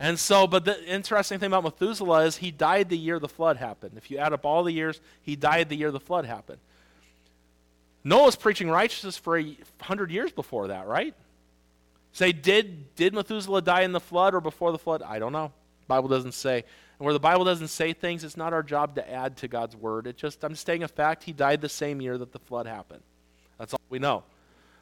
And 0.00 0.18
so, 0.18 0.46
but 0.46 0.64
the 0.64 0.84
interesting 0.84 1.38
thing 1.38 1.46
about 1.46 1.62
Methuselah 1.62 2.24
is 2.24 2.36
he 2.38 2.50
died 2.50 2.88
the 2.88 2.98
year 2.98 3.18
the 3.18 3.28
flood 3.28 3.56
happened. 3.56 3.92
If 3.96 4.10
you 4.10 4.18
add 4.18 4.32
up 4.32 4.44
all 4.44 4.64
the 4.64 4.72
years, 4.72 5.00
he 5.22 5.36
died 5.36 5.68
the 5.68 5.76
year 5.76 5.90
the 5.90 6.00
flood 6.00 6.26
happened. 6.26 6.58
Noah's 8.06 8.36
preaching 8.36 8.70
righteousness 8.70 9.16
for 9.16 9.36
a 9.36 9.56
hundred 9.80 10.12
years 10.12 10.30
before 10.30 10.68
that, 10.68 10.86
right? 10.86 11.12
Say, 12.12 12.30
did, 12.30 12.94
did 12.94 13.12
Methuselah 13.12 13.62
die 13.62 13.82
in 13.82 13.90
the 13.90 13.98
flood 13.98 14.32
or 14.32 14.40
before 14.40 14.70
the 14.70 14.78
flood? 14.78 15.02
I 15.02 15.18
don't 15.18 15.32
know. 15.32 15.50
Bible 15.88 16.06
doesn't 16.08 16.34
say. 16.34 16.58
And 16.98 17.04
where 17.04 17.12
the 17.12 17.18
Bible 17.18 17.44
doesn't 17.44 17.66
say 17.66 17.92
things, 17.94 18.22
it's 18.22 18.36
not 18.36 18.52
our 18.52 18.62
job 18.62 18.94
to 18.94 19.12
add 19.12 19.36
to 19.38 19.48
God's 19.48 19.74
word. 19.74 20.06
It 20.06 20.16
just, 20.16 20.44
I'm 20.44 20.54
stating 20.54 20.84
a 20.84 20.88
fact. 20.88 21.24
He 21.24 21.32
died 21.32 21.60
the 21.60 21.68
same 21.68 22.00
year 22.00 22.16
that 22.16 22.30
the 22.30 22.38
flood 22.38 22.68
happened. 22.68 23.02
That's 23.58 23.74
all 23.74 23.80
we 23.90 23.98
know. 23.98 24.22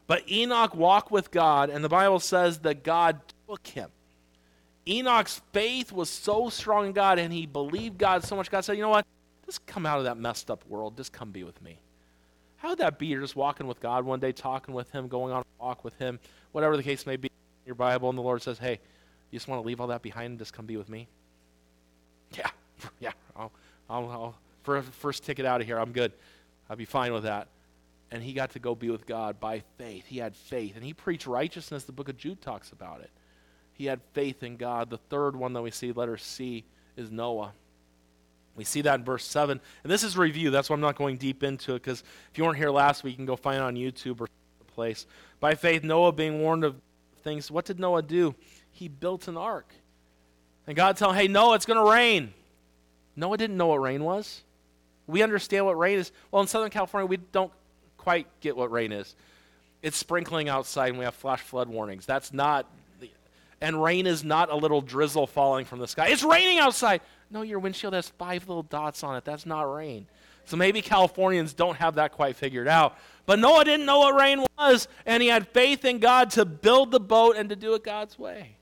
But 0.06 0.30
Enoch 0.30 0.74
walked 0.74 1.10
with 1.10 1.30
God, 1.30 1.70
and 1.70 1.82
the 1.82 1.88
Bible 1.88 2.20
says 2.20 2.58
that 2.58 2.84
God 2.84 3.20
took 3.48 3.66
him. 3.68 3.88
Enoch's 4.86 5.40
faith 5.54 5.92
was 5.92 6.10
so 6.10 6.50
strong 6.50 6.88
in 6.88 6.92
God, 6.92 7.18
and 7.18 7.32
he 7.32 7.46
believed 7.46 7.96
God 7.96 8.22
so 8.22 8.36
much. 8.36 8.50
God 8.50 8.66
said, 8.66 8.76
You 8.76 8.82
know 8.82 8.90
what? 8.90 9.06
Just 9.46 9.64
come 9.64 9.86
out 9.86 9.96
of 9.96 10.04
that 10.04 10.18
messed 10.18 10.50
up 10.50 10.62
world. 10.68 10.98
Just 10.98 11.14
come 11.14 11.30
be 11.30 11.42
with 11.42 11.62
me. 11.62 11.78
How 12.64 12.70
would 12.70 12.78
that 12.78 12.98
be? 12.98 13.08
You're 13.08 13.20
just 13.20 13.36
walking 13.36 13.66
with 13.66 13.78
God 13.78 14.06
one 14.06 14.20
day, 14.20 14.32
talking 14.32 14.72
with 14.72 14.90
Him, 14.90 15.06
going 15.06 15.34
on 15.34 15.42
a 15.42 15.62
walk 15.62 15.84
with 15.84 15.98
Him, 15.98 16.18
whatever 16.52 16.78
the 16.78 16.82
case 16.82 17.04
may 17.04 17.16
be 17.16 17.28
in 17.28 17.66
your 17.66 17.74
Bible, 17.74 18.08
and 18.08 18.16
the 18.16 18.22
Lord 18.22 18.40
says, 18.40 18.58
Hey, 18.58 18.80
you 19.30 19.38
just 19.38 19.48
want 19.48 19.62
to 19.62 19.66
leave 19.66 19.82
all 19.82 19.88
that 19.88 20.00
behind 20.00 20.30
and 20.30 20.38
just 20.38 20.54
come 20.54 20.64
be 20.64 20.78
with 20.78 20.88
me? 20.88 21.06
Yeah, 22.38 22.48
yeah. 23.00 23.12
I'll, 23.36 23.52
I'll, 23.90 24.08
I'll 24.08 24.34
for 24.62 24.80
first 24.80 25.24
ticket 25.24 25.44
out 25.44 25.60
of 25.60 25.66
here, 25.66 25.78
I'm 25.78 25.92
good. 25.92 26.12
I'll 26.70 26.76
be 26.76 26.86
fine 26.86 27.12
with 27.12 27.24
that. 27.24 27.48
And 28.10 28.22
he 28.22 28.32
got 28.32 28.52
to 28.52 28.58
go 28.58 28.74
be 28.74 28.88
with 28.88 29.04
God 29.04 29.38
by 29.38 29.62
faith. 29.76 30.06
He 30.06 30.16
had 30.16 30.34
faith. 30.34 30.74
And 30.74 30.82
he 30.82 30.94
preached 30.94 31.26
righteousness. 31.26 31.84
The 31.84 31.92
book 31.92 32.08
of 32.08 32.16
Jude 32.16 32.40
talks 32.40 32.72
about 32.72 33.02
it. 33.02 33.10
He 33.74 33.84
had 33.84 34.00
faith 34.14 34.42
in 34.42 34.56
God. 34.56 34.88
The 34.88 34.96
third 34.96 35.36
one 35.36 35.52
that 35.52 35.60
we 35.60 35.70
see, 35.70 35.92
letter 35.92 36.16
C, 36.16 36.64
is 36.96 37.10
Noah. 37.10 37.52
We 38.56 38.64
see 38.64 38.82
that 38.82 39.00
in 39.00 39.04
verse 39.04 39.24
7. 39.24 39.60
And 39.82 39.92
this 39.92 40.04
is 40.04 40.16
review. 40.16 40.50
That's 40.50 40.70
why 40.70 40.74
I'm 40.74 40.80
not 40.80 40.96
going 40.96 41.16
deep 41.16 41.42
into 41.42 41.74
it, 41.74 41.82
because 41.82 42.04
if 42.30 42.38
you 42.38 42.44
weren't 42.44 42.56
here 42.56 42.70
last 42.70 43.02
week, 43.02 43.12
you 43.12 43.16
can 43.16 43.26
go 43.26 43.36
find 43.36 43.56
it 43.56 43.62
on 43.62 43.74
YouTube 43.74 44.20
or 44.20 44.28
place. 44.74 45.06
By 45.40 45.54
faith, 45.54 45.84
Noah 45.84 46.12
being 46.12 46.40
warned 46.40 46.64
of 46.64 46.76
things, 47.22 47.50
what 47.50 47.64
did 47.64 47.78
Noah 47.78 48.02
do? 48.02 48.34
He 48.70 48.88
built 48.88 49.28
an 49.28 49.36
ark. 49.36 49.72
And 50.66 50.76
God 50.76 50.98
him, 50.98 51.14
hey, 51.14 51.28
Noah, 51.28 51.54
it's 51.54 51.66
going 51.66 51.84
to 51.84 51.90
rain. 51.90 52.32
Noah 53.16 53.36
didn't 53.36 53.56
know 53.56 53.68
what 53.68 53.80
rain 53.80 54.02
was. 54.02 54.42
We 55.06 55.22
understand 55.22 55.66
what 55.66 55.78
rain 55.78 55.98
is. 55.98 56.10
Well, 56.30 56.42
in 56.42 56.48
Southern 56.48 56.70
California, 56.70 57.06
we 57.06 57.18
don't 57.18 57.52
quite 57.96 58.26
get 58.40 58.56
what 58.56 58.70
rain 58.70 58.90
is. 58.92 59.14
It's 59.82 59.96
sprinkling 59.96 60.48
outside, 60.48 60.88
and 60.88 60.98
we 60.98 61.04
have 61.04 61.14
flash 61.14 61.40
flood 61.40 61.68
warnings. 61.68 62.06
That's 62.06 62.32
not, 62.32 62.66
and 63.60 63.82
rain 63.82 64.06
is 64.06 64.24
not 64.24 64.50
a 64.50 64.56
little 64.56 64.80
drizzle 64.80 65.26
falling 65.26 65.64
from 65.64 65.78
the 65.78 65.88
sky. 65.88 66.08
It's 66.08 66.22
raining 66.22 66.58
outside. 66.58 67.00
No, 67.30 67.42
your 67.42 67.58
windshield 67.58 67.94
has 67.94 68.08
five 68.10 68.48
little 68.48 68.62
dots 68.62 69.02
on 69.02 69.16
it. 69.16 69.24
That's 69.24 69.46
not 69.46 69.62
rain. 69.62 70.06
So 70.46 70.56
maybe 70.56 70.82
Californians 70.82 71.54
don't 71.54 71.76
have 71.76 71.94
that 71.94 72.12
quite 72.12 72.36
figured 72.36 72.68
out. 72.68 72.96
But 73.26 73.38
Noah 73.38 73.64
didn't 73.64 73.86
know 73.86 74.00
what 74.00 74.14
rain 74.14 74.44
was, 74.58 74.88
and 75.06 75.22
he 75.22 75.28
had 75.28 75.48
faith 75.48 75.84
in 75.84 75.98
God 75.98 76.30
to 76.30 76.44
build 76.44 76.90
the 76.90 77.00
boat 77.00 77.36
and 77.36 77.48
to 77.48 77.56
do 77.56 77.74
it 77.74 77.82
God's 77.82 78.18
way. 78.18 78.56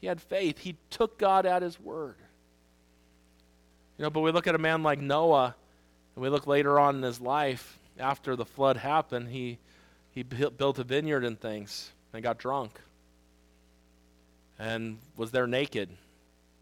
He 0.00 0.06
had 0.06 0.20
faith. 0.20 0.58
He 0.58 0.76
took 0.90 1.18
God 1.18 1.46
at 1.46 1.62
his 1.62 1.80
word. 1.80 2.16
You 3.96 4.02
know, 4.04 4.10
but 4.10 4.20
we 4.20 4.32
look 4.32 4.46
at 4.46 4.54
a 4.54 4.58
man 4.58 4.82
like 4.82 5.00
Noah, 5.00 5.54
and 6.14 6.22
we 6.22 6.28
look 6.28 6.46
later 6.46 6.78
on 6.78 6.96
in 6.96 7.02
his 7.02 7.20
life, 7.20 7.78
after 7.98 8.36
the 8.36 8.44
flood 8.44 8.76
happened, 8.76 9.28
he, 9.28 9.58
he 10.10 10.22
built 10.22 10.78
a 10.78 10.84
vineyard 10.84 11.24
and 11.24 11.40
things 11.40 11.92
and 12.12 12.22
got 12.22 12.38
drunk 12.38 12.80
and 14.62 14.98
was 15.16 15.32
there 15.32 15.46
naked 15.46 15.88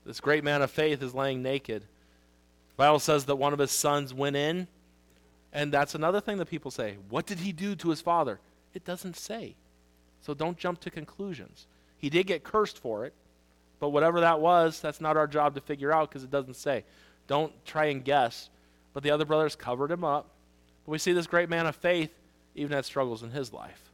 this 0.05 0.21
great 0.21 0.45
man 0.45 0.63
of 0.63 0.71
faith 0.71 1.03
is 1.03 1.15
laying 1.15 1.43
naked. 1.43 1.83
The 1.83 2.75
Bible 2.77 2.99
says 2.99 3.27
that 3.27 3.37
one 3.37 3.53
of 3.53 3.59
his 3.59 3.71
sons 3.71 4.15
went 4.15 4.37
in, 4.37 4.67
and 5.53 5.73
that's 5.73 5.95
another 5.95 6.21
thing 6.21 6.39
that 6.39 6.47
people 6.47 6.71
say. 6.71 6.97
What 7.09 7.27
did 7.27 7.39
he 7.39 7.53
do 7.53 7.75
to 7.77 7.91
his 7.91 8.01
father? 8.01 8.41
It 8.73 8.85
doesn't 8.85 9.17
say. 9.17 9.55
So 10.23 10.35
don't 10.35 10.57
jump 10.57 10.81
to 10.81 10.91
conclusions. 10.91 11.67
He 11.99 12.09
did 12.09 12.27
get 12.27 12.45
cursed 12.45 12.79
for 12.79 13.05
it, 13.05 13.13
but 13.79 13.91
whatever 13.91 14.21
that 14.21 14.41
was, 14.41 14.81
that's 14.81 15.01
not 15.01 15.17
our 15.17 15.27
job 15.27 15.55
to 15.55 15.61
figure 15.61 15.93
out 15.93 16.09
because 16.09 16.25
it 16.25 16.31
doesn't 16.31 16.57
say. 16.57 16.85
Don't 17.27 17.53
try 17.65 17.87
and 17.87 18.05
guess. 18.05 18.49
But 18.93 19.03
the 19.03 19.11
other 19.11 19.25
brothers 19.25 19.55
covered 19.55 19.91
him 19.91 20.05
up. 20.05 20.29
But 20.85 20.93
we 20.93 20.99
see 20.99 21.13
this 21.13 21.27
great 21.27 21.49
man 21.49 21.67
of 21.67 21.77
faith 21.77 22.11
even 22.55 22.73
had 22.73 22.85
struggles 22.85 23.23
in 23.23 23.31
his 23.31 23.53
life 23.53 23.90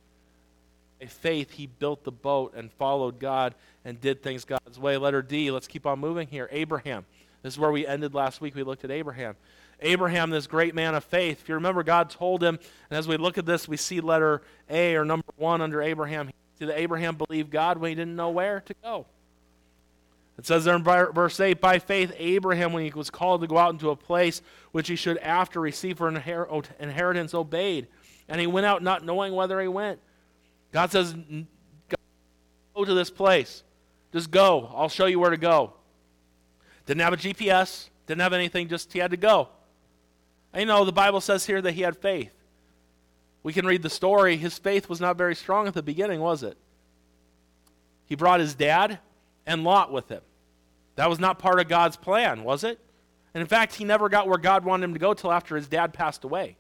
by 1.00 1.06
faith, 1.06 1.52
he 1.52 1.66
built 1.66 2.04
the 2.04 2.12
boat 2.12 2.54
and 2.56 2.72
followed 2.72 3.18
God 3.18 3.54
and 3.84 4.00
did 4.00 4.22
things 4.22 4.44
God's 4.44 4.78
way. 4.78 4.96
Letter 4.96 5.22
D, 5.22 5.50
let's 5.50 5.68
keep 5.68 5.86
on 5.86 5.98
moving 5.98 6.28
here. 6.28 6.48
Abraham. 6.50 7.04
This 7.42 7.54
is 7.54 7.58
where 7.58 7.70
we 7.70 7.86
ended 7.86 8.14
last 8.14 8.40
week. 8.40 8.54
We 8.54 8.62
looked 8.62 8.84
at 8.84 8.90
Abraham. 8.90 9.36
Abraham, 9.80 10.30
this 10.30 10.46
great 10.46 10.74
man 10.74 10.94
of 10.94 11.04
faith. 11.04 11.42
If 11.42 11.48
you 11.48 11.54
remember, 11.54 11.82
God 11.82 12.08
told 12.08 12.42
him, 12.42 12.58
and 12.90 12.98
as 12.98 13.06
we 13.06 13.18
look 13.18 13.36
at 13.36 13.44
this, 13.44 13.68
we 13.68 13.76
see 13.76 14.00
letter 14.00 14.42
A 14.70 14.96
or 14.96 15.04
number 15.04 15.26
one 15.36 15.60
under 15.60 15.82
Abraham. 15.82 16.30
That 16.58 16.78
Abraham 16.78 17.16
believed 17.16 17.50
God 17.50 17.76
when 17.76 17.90
he 17.90 17.94
didn't 17.94 18.16
know 18.16 18.30
where 18.30 18.60
to 18.60 18.74
go. 18.82 19.04
It 20.38 20.46
says 20.46 20.64
there 20.64 20.74
in 20.74 20.82
verse 20.82 21.38
8, 21.38 21.60
by 21.60 21.78
faith, 21.78 22.14
Abraham, 22.16 22.72
when 22.72 22.84
he 22.84 22.90
was 22.90 23.10
called 23.10 23.42
to 23.42 23.46
go 23.46 23.58
out 23.58 23.72
into 23.72 23.90
a 23.90 23.96
place 23.96 24.40
which 24.72 24.88
he 24.88 24.96
should 24.96 25.18
after 25.18 25.60
receive 25.60 25.98
for 25.98 26.08
inheritance, 26.08 27.34
obeyed. 27.34 27.86
And 28.28 28.40
he 28.40 28.46
went 28.46 28.64
out 28.64 28.82
not 28.82 29.04
knowing 29.04 29.34
whether 29.34 29.60
he 29.60 29.68
went. 29.68 30.00
God 30.72 30.90
says, 30.90 31.14
Go 32.74 32.84
to 32.84 32.94
this 32.94 33.10
place. 33.10 33.62
Just 34.12 34.30
go. 34.30 34.70
I'll 34.74 34.88
show 34.88 35.06
you 35.06 35.18
where 35.18 35.30
to 35.30 35.36
go. 35.36 35.72
Didn't 36.84 37.00
have 37.00 37.12
a 37.12 37.16
GPS, 37.16 37.88
didn't 38.06 38.20
have 38.20 38.32
anything, 38.32 38.68
just 38.68 38.92
he 38.92 38.98
had 38.98 39.10
to 39.10 39.16
go. 39.16 39.48
And 40.52 40.60
you 40.60 40.66
know, 40.66 40.84
the 40.84 40.92
Bible 40.92 41.20
says 41.20 41.46
here 41.46 41.60
that 41.60 41.72
he 41.72 41.82
had 41.82 41.96
faith. 41.96 42.32
We 43.42 43.52
can 43.52 43.66
read 43.66 43.82
the 43.82 43.90
story. 43.90 44.36
His 44.36 44.58
faith 44.58 44.88
was 44.88 45.00
not 45.00 45.16
very 45.16 45.34
strong 45.34 45.66
at 45.66 45.74
the 45.74 45.82
beginning, 45.82 46.20
was 46.20 46.42
it? 46.42 46.56
He 48.06 48.14
brought 48.14 48.40
his 48.40 48.54
dad 48.54 48.98
and 49.46 49.64
Lot 49.64 49.92
with 49.92 50.08
him. 50.08 50.22
That 50.96 51.08
was 51.08 51.18
not 51.18 51.38
part 51.38 51.60
of 51.60 51.68
God's 51.68 51.96
plan, 51.96 52.42
was 52.42 52.64
it? 52.64 52.80
And 53.34 53.40
in 53.40 53.46
fact, 53.46 53.74
he 53.74 53.84
never 53.84 54.08
got 54.08 54.28
where 54.28 54.38
God 54.38 54.64
wanted 54.64 54.84
him 54.84 54.94
to 54.94 54.98
go 54.98 55.12
till 55.14 55.30
after 55.30 55.56
his 55.56 55.68
dad 55.68 55.92
passed 55.92 56.24
away. 56.24 56.56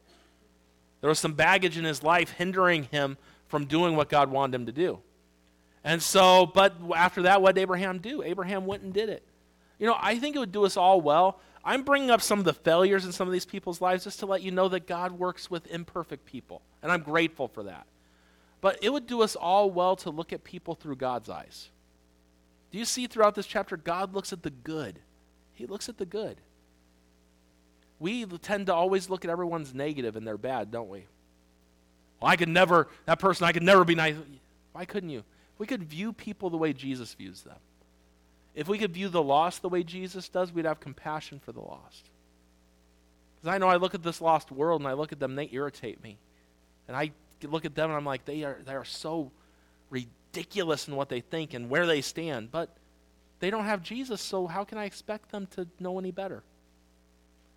There 1.00 1.08
was 1.08 1.18
some 1.18 1.32
baggage 1.34 1.78
in 1.78 1.84
his 1.84 2.02
life 2.02 2.32
hindering 2.32 2.84
him 2.84 3.16
from 3.48 3.66
doing 3.66 3.96
what 3.96 4.08
God 4.08 4.30
wanted 4.30 4.54
him 4.54 4.66
to 4.66 4.72
do. 4.72 4.98
And 5.84 6.02
so, 6.02 6.46
but 6.46 6.74
after 6.96 7.22
that, 7.22 7.40
what 7.40 7.54
did 7.54 7.60
Abraham 7.60 7.98
do? 7.98 8.22
Abraham 8.22 8.66
went 8.66 8.82
and 8.82 8.92
did 8.92 9.08
it. 9.08 9.22
You 9.78 9.86
know, 9.86 9.96
I 9.98 10.18
think 10.18 10.34
it 10.34 10.38
would 10.38 10.52
do 10.52 10.64
us 10.64 10.76
all 10.76 11.00
well. 11.00 11.40
I'm 11.64 11.82
bringing 11.82 12.10
up 12.10 12.22
some 12.22 12.38
of 12.38 12.44
the 12.44 12.52
failures 12.52 13.04
in 13.04 13.12
some 13.12 13.26
of 13.26 13.32
these 13.32 13.44
people's 13.44 13.80
lives 13.80 14.04
just 14.04 14.20
to 14.20 14.26
let 14.26 14.42
you 14.42 14.50
know 14.50 14.68
that 14.68 14.86
God 14.86 15.12
works 15.12 15.50
with 15.50 15.66
imperfect 15.66 16.24
people. 16.24 16.62
And 16.82 16.90
I'm 16.90 17.02
grateful 17.02 17.48
for 17.48 17.64
that. 17.64 17.86
But 18.60 18.78
it 18.82 18.92
would 18.92 19.06
do 19.06 19.22
us 19.22 19.36
all 19.36 19.70
well 19.70 19.96
to 19.96 20.10
look 20.10 20.32
at 20.32 20.44
people 20.44 20.74
through 20.74 20.96
God's 20.96 21.28
eyes. 21.28 21.70
Do 22.70 22.78
you 22.78 22.84
see 22.84 23.06
throughout 23.06 23.34
this 23.34 23.46
chapter, 23.46 23.76
God 23.76 24.14
looks 24.14 24.32
at 24.32 24.42
the 24.42 24.50
good? 24.50 25.00
He 25.54 25.66
looks 25.66 25.88
at 25.88 25.98
the 25.98 26.06
good. 26.06 26.40
we 27.98 28.24
tend 28.24 28.66
to 28.66 28.74
always 28.74 29.08
look 29.08 29.24
at 29.24 29.30
everyone's 29.30 29.74
negative 29.74 30.16
and 30.16 30.26
they're 30.26 30.36
bad, 30.36 30.70
don't 30.70 30.88
we? 30.88 31.06
Well, 32.26 32.32
I 32.32 32.36
could 32.36 32.48
never, 32.48 32.88
that 33.04 33.18
person, 33.18 33.46
I 33.46 33.52
could 33.52 33.62
never 33.62 33.84
be 33.84 33.94
nice. 33.94 34.16
Why 34.72 34.84
couldn't 34.84 35.10
you? 35.10 35.24
we 35.58 35.66
could 35.66 35.82
view 35.82 36.12
people 36.12 36.50
the 36.50 36.56
way 36.56 36.72
Jesus 36.72 37.14
views 37.14 37.42
them. 37.42 37.56
If 38.54 38.68
we 38.68 38.78
could 38.78 38.92
view 38.92 39.08
the 39.08 39.22
lost 39.22 39.62
the 39.62 39.68
way 39.68 39.82
Jesus 39.82 40.28
does, 40.28 40.52
we'd 40.52 40.64
have 40.64 40.80
compassion 40.80 41.40
for 41.40 41.52
the 41.52 41.60
lost. 41.60 42.10
Because 43.36 43.54
I 43.54 43.58
know 43.58 43.68
I 43.68 43.76
look 43.76 43.94
at 43.94 44.02
this 44.02 44.20
lost 44.20 44.50
world 44.50 44.80
and 44.80 44.88
I 44.88 44.94
look 44.94 45.12
at 45.12 45.20
them, 45.20 45.34
they 45.34 45.48
irritate 45.52 46.02
me. 46.02 46.18
And 46.88 46.96
I 46.96 47.12
look 47.42 47.64
at 47.64 47.74
them 47.74 47.90
and 47.90 47.96
I'm 47.96 48.04
like, 48.04 48.24
they 48.24 48.44
are, 48.44 48.58
they 48.64 48.74
are 48.74 48.84
so 48.84 49.30
ridiculous 49.90 50.88
in 50.88 50.96
what 50.96 51.08
they 51.08 51.20
think 51.20 51.54
and 51.54 51.68
where 51.68 51.86
they 51.86 52.00
stand. 52.00 52.50
But 52.50 52.74
they 53.40 53.50
don't 53.50 53.64
have 53.64 53.82
Jesus, 53.82 54.20
so 54.20 54.46
how 54.46 54.64
can 54.64 54.78
I 54.78 54.84
expect 54.84 55.30
them 55.30 55.46
to 55.52 55.66
know 55.78 55.98
any 55.98 56.10
better? 56.10 56.42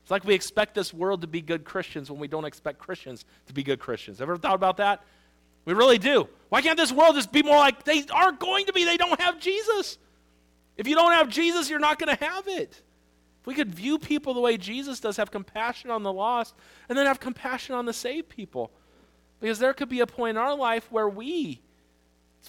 It's 0.09 0.11
like 0.11 0.23
we 0.23 0.33
expect 0.33 0.73
this 0.73 0.91
world 0.91 1.21
to 1.21 1.27
be 1.27 1.39
good 1.39 1.63
Christians 1.63 2.09
when 2.09 2.19
we 2.19 2.27
don't 2.27 2.43
expect 2.43 2.79
Christians 2.79 3.25
to 3.45 3.53
be 3.53 3.61
good 3.61 3.79
Christians. 3.79 4.19
Ever 4.19 4.37
thought 4.37 4.55
about 4.55 4.77
that? 4.77 5.03
We 5.65 5.73
really 5.73 5.99
do. 5.99 6.27
Why 6.49 6.63
can't 6.63 6.79
this 6.79 6.91
world 6.91 7.13
just 7.13 7.31
be 7.31 7.43
more 7.43 7.57
like 7.57 7.83
they 7.83 8.03
aren't 8.11 8.39
going 8.39 8.65
to 8.65 8.73
be? 8.73 8.85
They 8.85 8.97
don't 8.97 9.21
have 9.21 9.39
Jesus. 9.39 9.99
If 10.77 10.87
you 10.87 10.95
don't 10.95 11.11
have 11.11 11.29
Jesus, 11.29 11.69
you're 11.69 11.77
not 11.77 11.99
going 11.99 12.17
to 12.17 12.25
have 12.25 12.47
it. 12.47 12.81
If 13.41 13.45
we 13.45 13.53
could 13.53 13.69
view 13.69 13.99
people 13.99 14.33
the 14.33 14.39
way 14.39 14.57
Jesus 14.57 14.99
does, 14.99 15.17
have 15.17 15.29
compassion 15.29 15.91
on 15.91 16.01
the 16.01 16.11
lost, 16.11 16.55
and 16.89 16.97
then 16.97 17.05
have 17.05 17.19
compassion 17.19 17.75
on 17.75 17.85
the 17.85 17.93
saved 17.93 18.29
people. 18.29 18.71
Because 19.39 19.59
there 19.59 19.75
could 19.75 19.89
be 19.89 19.99
a 19.99 20.07
point 20.07 20.37
in 20.37 20.41
our 20.41 20.55
life 20.55 20.91
where 20.91 21.07
we 21.07 21.61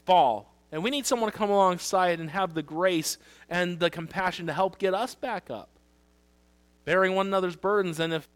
fall, 0.06 0.54
and 0.72 0.82
we 0.82 0.88
need 0.88 1.04
someone 1.04 1.30
to 1.30 1.36
come 1.36 1.50
alongside 1.50 2.20
and 2.20 2.30
have 2.30 2.54
the 2.54 2.62
grace 2.62 3.18
and 3.50 3.78
the 3.78 3.90
compassion 3.90 4.46
to 4.46 4.54
help 4.54 4.78
get 4.78 4.94
us 4.94 5.14
back 5.14 5.50
up. 5.50 5.69
Bearing 6.84 7.14
one 7.14 7.26
another's 7.26 7.56
burdens, 7.56 8.00
and 8.00 8.12
if 8.12 8.28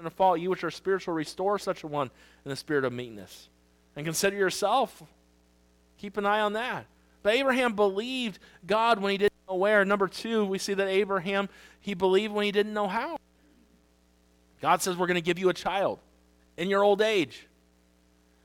in 0.00 0.06
a 0.06 0.10
fault, 0.10 0.40
you 0.40 0.50
which 0.50 0.64
are 0.64 0.70
spiritual, 0.70 1.14
restore 1.14 1.58
such 1.58 1.84
a 1.84 1.86
one 1.86 2.10
in 2.44 2.48
the 2.48 2.56
spirit 2.56 2.84
of 2.84 2.92
meekness. 2.92 3.48
And 3.94 4.06
consider 4.06 4.36
yourself. 4.36 5.02
Keep 5.98 6.16
an 6.16 6.24
eye 6.24 6.40
on 6.40 6.54
that. 6.54 6.86
But 7.22 7.34
Abraham 7.34 7.74
believed 7.74 8.38
God 8.66 9.00
when 9.00 9.12
he 9.12 9.18
didn't 9.18 9.34
know 9.46 9.56
where. 9.56 9.84
Number 9.84 10.08
two, 10.08 10.46
we 10.46 10.56
see 10.56 10.72
that 10.72 10.88
Abraham, 10.88 11.50
he 11.80 11.92
believed 11.92 12.32
when 12.32 12.46
he 12.46 12.52
didn't 12.52 12.72
know 12.72 12.88
how. 12.88 13.18
God 14.62 14.80
says, 14.80 14.96
We're 14.96 15.06
going 15.06 15.16
to 15.16 15.20
give 15.20 15.38
you 15.38 15.50
a 15.50 15.54
child 15.54 15.98
in 16.56 16.70
your 16.70 16.82
old 16.82 17.02
age. 17.02 17.46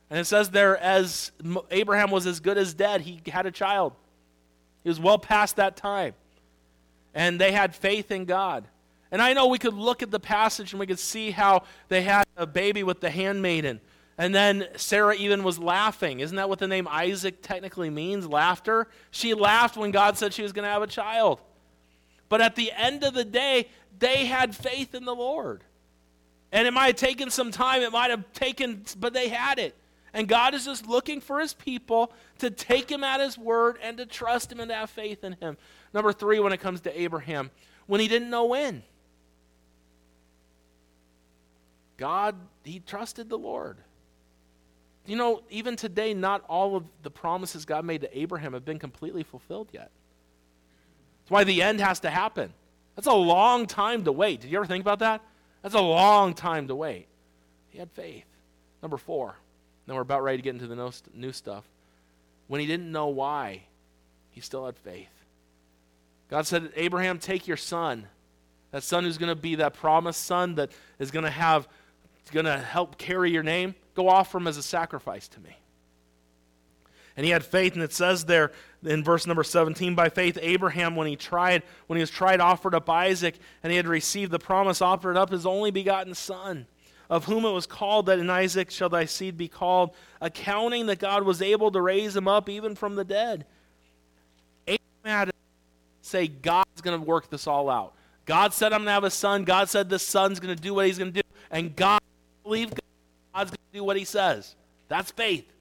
And 0.09 0.19
it 0.19 0.25
says 0.25 0.49
there, 0.49 0.77
as 0.77 1.31
Abraham 1.71 2.11
was 2.11 2.27
as 2.27 2.39
good 2.39 2.57
as 2.57 2.73
dead, 2.73 3.01
he 3.01 3.21
had 3.27 3.45
a 3.45 3.51
child. 3.51 3.93
He 4.83 4.89
was 4.89 4.99
well 4.99 5.17
past 5.17 5.55
that 5.55 5.77
time. 5.77 6.13
And 7.13 7.39
they 7.39 7.51
had 7.51 7.73
faith 7.73 8.11
in 8.11 8.25
God. 8.25 8.65
And 9.15 9.21
I 9.21 9.31
know 9.31 9.47
we 9.47 9.59
could 9.59 9.75
look 9.75 10.03
at 10.03 10.11
the 10.11 10.19
passage 10.19 10.73
and 10.73 10.79
we 10.81 10.85
could 10.85 10.99
see 10.99 11.31
how 11.31 11.63
they 11.87 12.01
had 12.01 12.25
a 12.35 12.45
baby 12.45 12.83
with 12.83 12.99
the 12.99 13.09
handmaiden. 13.09 13.79
And 14.17 14.35
then 14.35 14.67
Sarah 14.75 15.15
even 15.15 15.41
was 15.45 15.57
laughing. 15.57 16.19
Isn't 16.19 16.35
that 16.35 16.49
what 16.49 16.59
the 16.59 16.67
name 16.67 16.85
Isaac 16.85 17.41
technically 17.41 17.89
means? 17.89 18.27
Laughter? 18.27 18.89
She 19.11 19.33
laughed 19.33 19.77
when 19.77 19.91
God 19.91 20.17
said 20.17 20.33
she 20.33 20.43
was 20.43 20.51
going 20.51 20.65
to 20.65 20.69
have 20.69 20.81
a 20.81 20.87
child. 20.87 21.39
But 22.27 22.41
at 22.41 22.57
the 22.57 22.73
end 22.73 23.05
of 23.05 23.13
the 23.13 23.23
day, 23.23 23.69
they 23.97 24.25
had 24.25 24.53
faith 24.53 24.93
in 24.93 25.05
the 25.05 25.15
Lord. 25.15 25.63
And 26.51 26.67
it 26.67 26.71
might 26.71 26.87
have 26.87 26.95
taken 26.97 27.29
some 27.29 27.51
time, 27.51 27.83
it 27.83 27.93
might 27.93 28.09
have 28.09 28.33
taken, 28.33 28.83
but 28.99 29.13
they 29.13 29.29
had 29.29 29.59
it. 29.59 29.77
And 30.13 30.27
God 30.27 30.53
is 30.53 30.65
just 30.65 30.87
looking 30.87 31.21
for 31.21 31.39
his 31.39 31.53
people 31.53 32.11
to 32.39 32.49
take 32.49 32.91
him 32.91 33.05
at 33.05 33.21
his 33.21 33.37
word 33.37 33.77
and 33.81 33.95
to 33.95 34.05
trust 34.05 34.51
him 34.51 34.59
and 34.59 34.67
to 34.67 34.75
have 34.75 34.89
faith 34.89 35.23
in 35.23 35.37
him. 35.39 35.55
Number 35.93 36.11
three, 36.11 36.41
when 36.41 36.51
it 36.51 36.59
comes 36.59 36.81
to 36.81 36.99
Abraham, 36.99 37.49
when 37.87 38.01
he 38.01 38.09
didn't 38.09 38.29
know 38.29 38.43
when, 38.43 38.83
God, 41.97 42.35
he 42.63 42.79
trusted 42.79 43.29
the 43.29 43.37
Lord. 43.37 43.77
You 45.05 45.15
know, 45.15 45.41
even 45.49 45.75
today, 45.75 46.13
not 46.13 46.43
all 46.47 46.75
of 46.75 46.85
the 47.03 47.11
promises 47.11 47.65
God 47.65 47.85
made 47.85 48.01
to 48.01 48.17
Abraham 48.17 48.53
have 48.53 48.65
been 48.65 48.79
completely 48.79 49.23
fulfilled 49.23 49.69
yet. 49.71 49.91
That's 51.21 51.31
why 51.31 51.43
the 51.43 51.61
end 51.61 51.79
has 51.79 51.99
to 52.01 52.09
happen. 52.09 52.53
That's 52.95 53.07
a 53.07 53.13
long 53.13 53.67
time 53.67 54.03
to 54.05 54.11
wait. 54.11 54.41
Did 54.41 54.51
you 54.51 54.57
ever 54.57 54.65
think 54.65 54.81
about 54.81 54.99
that? 54.99 55.21
That's 55.61 55.75
a 55.75 55.81
long 55.81 56.33
time 56.33 56.67
to 56.67 56.75
wait. 56.75 57.07
He 57.69 57.79
had 57.79 57.91
faith. 57.91 58.25
Number 58.81 58.97
four. 58.97 59.35
Then 59.85 59.95
we're 59.95 60.01
about 60.01 60.23
ready 60.23 60.37
to 60.37 60.43
get 60.43 60.55
into 60.55 60.67
the 60.67 60.93
new 61.13 61.31
stuff. 61.31 61.63
When 62.47 62.61
he 62.61 62.67
didn't 62.67 62.91
know 62.91 63.07
why, 63.07 63.63
he 64.31 64.41
still 64.41 64.65
had 64.65 64.77
faith. 64.77 65.09
God 66.29 66.47
said, 66.47 66.71
Abraham, 66.75 67.19
take 67.19 67.47
your 67.47 67.57
son. 67.57 68.07
That 68.71 68.83
son 68.83 69.03
who's 69.03 69.17
going 69.17 69.29
to 69.29 69.35
be 69.35 69.55
that 69.55 69.73
promised 69.73 70.25
son 70.25 70.55
that 70.55 70.71
is 70.99 71.11
going 71.11 71.25
to 71.25 71.31
have, 71.31 71.67
going 72.31 72.45
to 72.45 72.57
help 72.57 72.97
carry 72.97 73.31
your 73.31 73.43
name. 73.43 73.75
Go 73.93 74.09
offer 74.09 74.37
him 74.37 74.47
as 74.47 74.57
a 74.57 74.63
sacrifice 74.63 75.27
to 75.29 75.39
me. 75.39 75.57
And 77.17 77.25
he 77.25 77.31
had 77.31 77.45
faith, 77.45 77.75
and 77.75 77.83
it 77.83 77.93
says 77.93 78.25
there 78.25 78.51
in 78.83 79.03
verse 79.03 79.25
number 79.25 79.43
17, 79.43 79.95
by 79.95 80.09
faith, 80.09 80.37
Abraham, 80.41 80.95
when 80.95 81.07
he 81.07 81.15
tried, 81.15 81.63
when 81.87 81.97
he 81.97 82.01
was 82.01 82.09
tried, 82.09 82.41
offered 82.41 82.75
up 82.75 82.89
Isaac, 82.89 83.35
and 83.63 83.71
he 83.71 83.77
had 83.77 83.87
received 83.87 84.31
the 84.31 84.39
promise, 84.39 84.81
offered 84.81 85.15
up 85.15 85.29
his 85.29 85.45
only 85.45 85.71
begotten 85.71 86.13
son, 86.13 86.67
of 87.09 87.25
whom 87.25 87.45
it 87.45 87.51
was 87.51 87.65
called 87.65 88.07
that 88.07 88.19
in 88.19 88.29
Isaac 88.29 88.69
shall 88.69 88.89
thy 88.89 89.05
seed 89.05 89.37
be 89.37 89.47
called, 89.47 89.91
accounting 90.19 90.87
that 90.87 90.99
God 90.99 91.23
was 91.23 91.41
able 91.41 91.71
to 91.71 91.81
raise 91.81 92.15
him 92.15 92.27
up 92.27 92.49
even 92.49 92.75
from 92.75 92.95
the 92.95 93.05
dead. 93.05 93.45
Abraham 94.67 95.27
had 95.27 95.31
say, 96.05 96.27
God's 96.27 96.81
going 96.81 96.97
to 96.99 97.05
work 97.05 97.29
this 97.29 97.47
all 97.47 97.69
out. 97.69 97.93
God 98.25 98.53
said, 98.53 98.73
I'm 98.73 98.79
going 98.79 98.87
to 98.87 98.91
have 98.91 99.03
a 99.03 99.11
son. 99.11 99.43
God 99.43 99.69
said 99.69 99.89
this 99.89 100.05
son's 100.05 100.39
going 100.39 100.55
to 100.55 100.61
do 100.61 100.73
what 100.73 100.85
he's 100.85 100.97
going 100.97 101.11
to 101.11 101.21
do. 101.21 101.27
And 101.51 101.75
God 101.75 101.99
believed 102.45 102.75
God 102.75 102.81
God's 103.35 103.51
going 103.51 103.57
to 103.73 103.79
do 103.79 103.83
what 103.83 103.97
he 103.97 104.05
says. 104.05 104.55
That's 104.87 105.11
faith. 105.11 105.51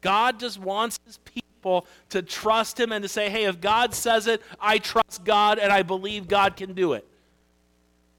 God 0.00 0.40
just 0.40 0.58
wants 0.58 0.98
his 1.04 1.18
people 1.18 1.86
to 2.08 2.22
trust 2.22 2.80
him 2.80 2.92
and 2.92 3.02
to 3.02 3.08
say, 3.08 3.28
hey, 3.28 3.44
if 3.44 3.60
God 3.60 3.92
says 3.94 4.26
it, 4.26 4.40
I 4.58 4.78
trust 4.78 5.24
God 5.24 5.58
and 5.58 5.70
I 5.70 5.82
believe 5.82 6.26
God 6.26 6.56
can 6.56 6.72
do 6.72 6.94
it. 6.94 7.06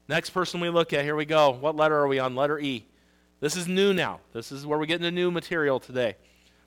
Next 0.08 0.30
person 0.30 0.60
we 0.60 0.68
look 0.68 0.92
at, 0.92 1.04
here 1.04 1.16
we 1.16 1.24
go. 1.24 1.50
What 1.50 1.74
letter 1.74 1.96
are 1.96 2.06
we 2.06 2.20
on? 2.20 2.36
Letter 2.36 2.60
E. 2.60 2.84
This 3.40 3.56
is 3.56 3.66
new 3.66 3.92
now. 3.92 4.20
This 4.32 4.52
is 4.52 4.64
where 4.64 4.78
we 4.78 4.86
get 4.86 5.00
into 5.00 5.10
new 5.10 5.32
material 5.32 5.80
today. 5.80 6.14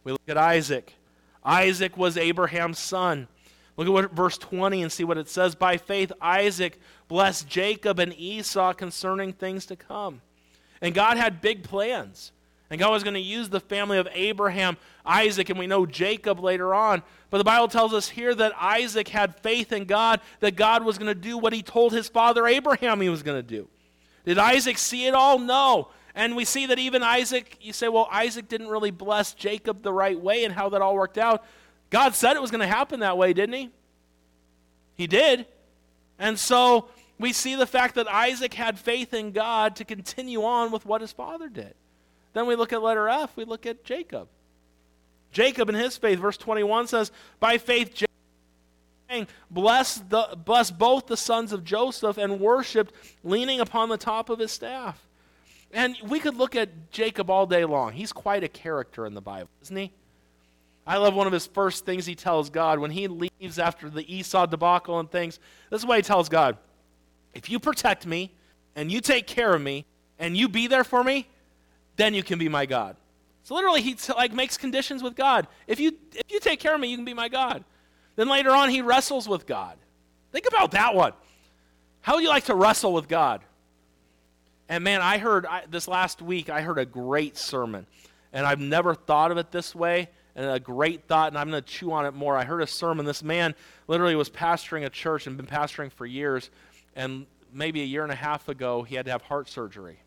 We 0.03 0.11
look 0.11 0.21
at 0.27 0.37
Isaac. 0.37 0.93
Isaac 1.41 1.95
was 1.95 2.17
Abraham's 2.17 2.79
son. 2.79 3.29
Look 3.77 3.87
at 3.87 3.93
what, 3.93 4.11
verse 4.11 4.37
20 4.37 4.83
and 4.83 4.91
see 4.91 5.05
what 5.05 5.17
it 5.17 5.29
says. 5.29 5.55
By 5.55 5.77
faith, 5.77 6.11
Isaac 6.19 6.79
blessed 7.07 7.47
Jacob 7.47 7.99
and 7.99 8.13
Esau 8.17 8.73
concerning 8.73 9.31
things 9.31 9.65
to 9.67 9.77
come. 9.77 10.21
And 10.81 10.93
God 10.93 11.17
had 11.17 11.41
big 11.41 11.63
plans. 11.63 12.31
And 12.69 12.79
God 12.79 12.91
was 12.91 13.03
going 13.03 13.13
to 13.13 13.19
use 13.19 13.49
the 13.49 13.59
family 13.59 13.97
of 13.97 14.07
Abraham, 14.11 14.77
Isaac, 15.05 15.49
and 15.49 15.59
we 15.59 15.67
know 15.67 15.85
Jacob 15.85 16.39
later 16.39 16.73
on. 16.73 17.03
But 17.29 17.37
the 17.37 17.43
Bible 17.43 17.67
tells 17.67 17.93
us 17.93 18.09
here 18.09 18.33
that 18.33 18.53
Isaac 18.59 19.07
had 19.07 19.39
faith 19.41 19.71
in 19.71 19.85
God, 19.85 20.19
that 20.39 20.55
God 20.55 20.83
was 20.83 20.97
going 20.97 21.13
to 21.13 21.19
do 21.19 21.37
what 21.37 21.53
he 21.53 21.61
told 21.61 21.93
his 21.93 22.09
father 22.09 22.47
Abraham 22.47 23.01
he 23.01 23.09
was 23.09 23.23
going 23.23 23.37
to 23.37 23.47
do. 23.47 23.67
Did 24.25 24.39
Isaac 24.39 24.77
see 24.79 25.05
it 25.05 25.13
all? 25.13 25.37
No. 25.37 25.89
And 26.15 26.35
we 26.35 26.45
see 26.45 26.65
that 26.67 26.79
even 26.79 27.03
Isaac, 27.03 27.57
you 27.61 27.73
say, 27.73 27.87
well, 27.87 28.07
Isaac 28.11 28.47
didn't 28.47 28.69
really 28.69 28.91
bless 28.91 29.33
Jacob 29.33 29.83
the 29.83 29.93
right 29.93 30.19
way 30.19 30.45
and 30.45 30.53
how 30.53 30.69
that 30.69 30.81
all 30.81 30.95
worked 30.95 31.17
out. 31.17 31.45
God 31.91 32.15
said 32.15 32.35
it 32.35 32.41
was 32.41 32.51
going 32.51 32.61
to 32.61 32.67
happen 32.67 33.01
that 33.01 33.17
way, 33.17 33.33
didn't 33.33 33.55
he? 33.55 33.69
He 34.95 35.07
did. 35.07 35.45
And 36.17 36.39
so 36.39 36.87
we 37.17 37.31
see 37.31 37.55
the 37.55 37.65
fact 37.65 37.95
that 37.95 38.07
Isaac 38.07 38.53
had 38.53 38.77
faith 38.77 39.13
in 39.13 39.31
God 39.31 39.75
to 39.77 39.85
continue 39.85 40.43
on 40.43 40.71
with 40.71 40.85
what 40.85 41.01
his 41.01 41.11
father 41.11 41.47
did. 41.47 41.73
Then 42.33 42.47
we 42.47 42.55
look 42.55 42.73
at 42.73 42.83
letter 42.83 43.07
F, 43.07 43.37
we 43.37 43.45
look 43.45 43.65
at 43.65 43.83
Jacob. 43.83 44.27
Jacob 45.31 45.69
in 45.69 45.75
his 45.75 45.97
faith, 45.97 46.19
verse 46.19 46.37
21 46.37 46.87
says, 46.87 47.11
By 47.39 47.57
faith, 47.57 47.93
Jacob 47.93 49.29
bless, 49.49 49.95
the, 49.95 50.37
bless 50.45 50.71
both 50.71 51.07
the 51.07 51.17
sons 51.17 51.53
of 51.53 51.63
Joseph 51.63 52.17
and 52.17 52.39
worshiped, 52.39 52.93
leaning 53.23 53.59
upon 53.59 53.89
the 53.89 53.97
top 53.97 54.29
of 54.29 54.39
his 54.39 54.51
staff. 54.51 55.01
And 55.71 55.95
we 56.07 56.19
could 56.19 56.35
look 56.35 56.55
at 56.55 56.91
Jacob 56.91 57.29
all 57.29 57.45
day 57.45 57.65
long. 57.65 57.93
He's 57.93 58.13
quite 58.13 58.43
a 58.43 58.47
character 58.47 59.05
in 59.05 59.13
the 59.13 59.21
Bible, 59.21 59.49
isn't 59.61 59.75
he? 59.75 59.91
I 60.87 60.97
love 60.97 61.15
one 61.15 61.27
of 61.27 61.33
his 61.33 61.47
first 61.47 61.85
things 61.85 62.05
he 62.05 62.15
tells 62.15 62.49
God 62.49 62.79
when 62.79 62.91
he 62.91 63.07
leaves 63.07 63.57
after 63.57 63.89
the 63.89 64.13
Esau 64.13 64.45
debacle 64.45 64.99
and 64.99 65.09
things. 65.09 65.39
This 65.69 65.81
is 65.81 65.85
what 65.85 65.97
he 65.97 66.03
tells 66.03 66.29
God 66.29 66.57
if 67.35 67.49
you 67.49 67.59
protect 67.59 68.07
me 68.07 68.31
and 68.75 68.91
you 68.91 69.01
take 69.01 69.27
care 69.27 69.53
of 69.53 69.61
me 69.61 69.85
and 70.17 70.35
you 70.35 70.49
be 70.49 70.67
there 70.67 70.83
for 70.83 71.03
me, 71.03 71.27
then 71.97 72.13
you 72.13 72.23
can 72.23 72.39
be 72.39 72.49
my 72.49 72.65
God. 72.65 72.95
So 73.43 73.53
literally, 73.53 73.81
he 73.81 73.95
like 74.15 74.33
makes 74.33 74.57
conditions 74.57 75.03
with 75.03 75.15
God. 75.15 75.47
If 75.67 75.79
you 75.79 75.91
if 76.13 76.31
you 76.31 76.39
take 76.39 76.59
care 76.59 76.73
of 76.73 76.81
me, 76.81 76.89
you 76.89 76.97
can 76.97 77.05
be 77.05 77.13
my 77.13 77.29
God. 77.29 77.63
Then 78.15 78.27
later 78.27 78.51
on, 78.51 78.69
he 78.69 78.81
wrestles 78.81 79.29
with 79.29 79.45
God. 79.45 79.77
Think 80.31 80.47
about 80.47 80.71
that 80.71 80.95
one. 80.95 81.13
How 82.01 82.15
would 82.15 82.23
you 82.23 82.29
like 82.29 82.45
to 82.45 82.55
wrestle 82.55 82.93
with 82.93 83.07
God? 83.07 83.41
And 84.67 84.83
man, 84.83 85.01
I 85.01 85.17
heard 85.17 85.45
I, 85.45 85.63
this 85.69 85.87
last 85.87 86.21
week. 86.21 86.49
I 86.49 86.61
heard 86.61 86.79
a 86.79 86.85
great 86.85 87.37
sermon, 87.37 87.85
and 88.33 88.47
I've 88.47 88.59
never 88.59 88.95
thought 88.95 89.31
of 89.31 89.37
it 89.37 89.51
this 89.51 89.75
way. 89.75 90.09
And 90.35 90.49
a 90.49 90.59
great 90.59 91.07
thought, 91.07 91.29
and 91.29 91.37
I'm 91.37 91.49
going 91.49 91.63
to 91.63 91.67
chew 91.69 91.93
on 91.93 92.05
it 92.05 92.13
more. 92.13 92.35
I 92.35 92.43
heard 92.43 92.61
a 92.61 92.67
sermon. 92.67 93.05
This 93.05 93.23
man 93.23 93.55
literally 93.87 94.15
was 94.15 94.29
pastoring 94.29 94.83
a 94.85 94.89
church 94.89 95.27
and 95.27 95.37
been 95.37 95.45
pastoring 95.45 95.91
for 95.91 96.05
years, 96.05 96.49
and 96.95 97.25
maybe 97.51 97.81
a 97.81 97.85
year 97.85 98.03
and 98.03 98.11
a 98.11 98.15
half 98.15 98.49
ago, 98.49 98.83
he 98.83 98.95
had 98.95 99.05
to 99.05 99.11
have 99.11 99.21
heart 99.23 99.49
surgery. 99.49 99.99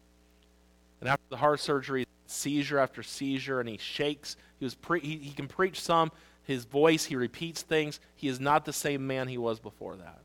And 1.00 1.08
after 1.08 1.24
the 1.28 1.36
heart 1.36 1.60
surgery, 1.60 2.06
seizure 2.26 2.78
after 2.78 3.02
seizure, 3.02 3.60
and 3.60 3.68
he 3.68 3.78
shakes. 3.78 4.36
He, 4.58 4.64
was 4.64 4.74
pre- 4.74 5.00
he, 5.00 5.16
he 5.16 5.32
can 5.32 5.48
preach 5.48 5.80
some. 5.80 6.12
His 6.42 6.64
voice, 6.64 7.04
he 7.04 7.16
repeats 7.16 7.62
things. 7.62 8.00
He 8.16 8.28
is 8.28 8.40
not 8.40 8.64
the 8.64 8.72
same 8.72 9.06
man 9.06 9.28
he 9.28 9.38
was 9.38 9.60
before 9.60 9.96
that. 9.96 10.20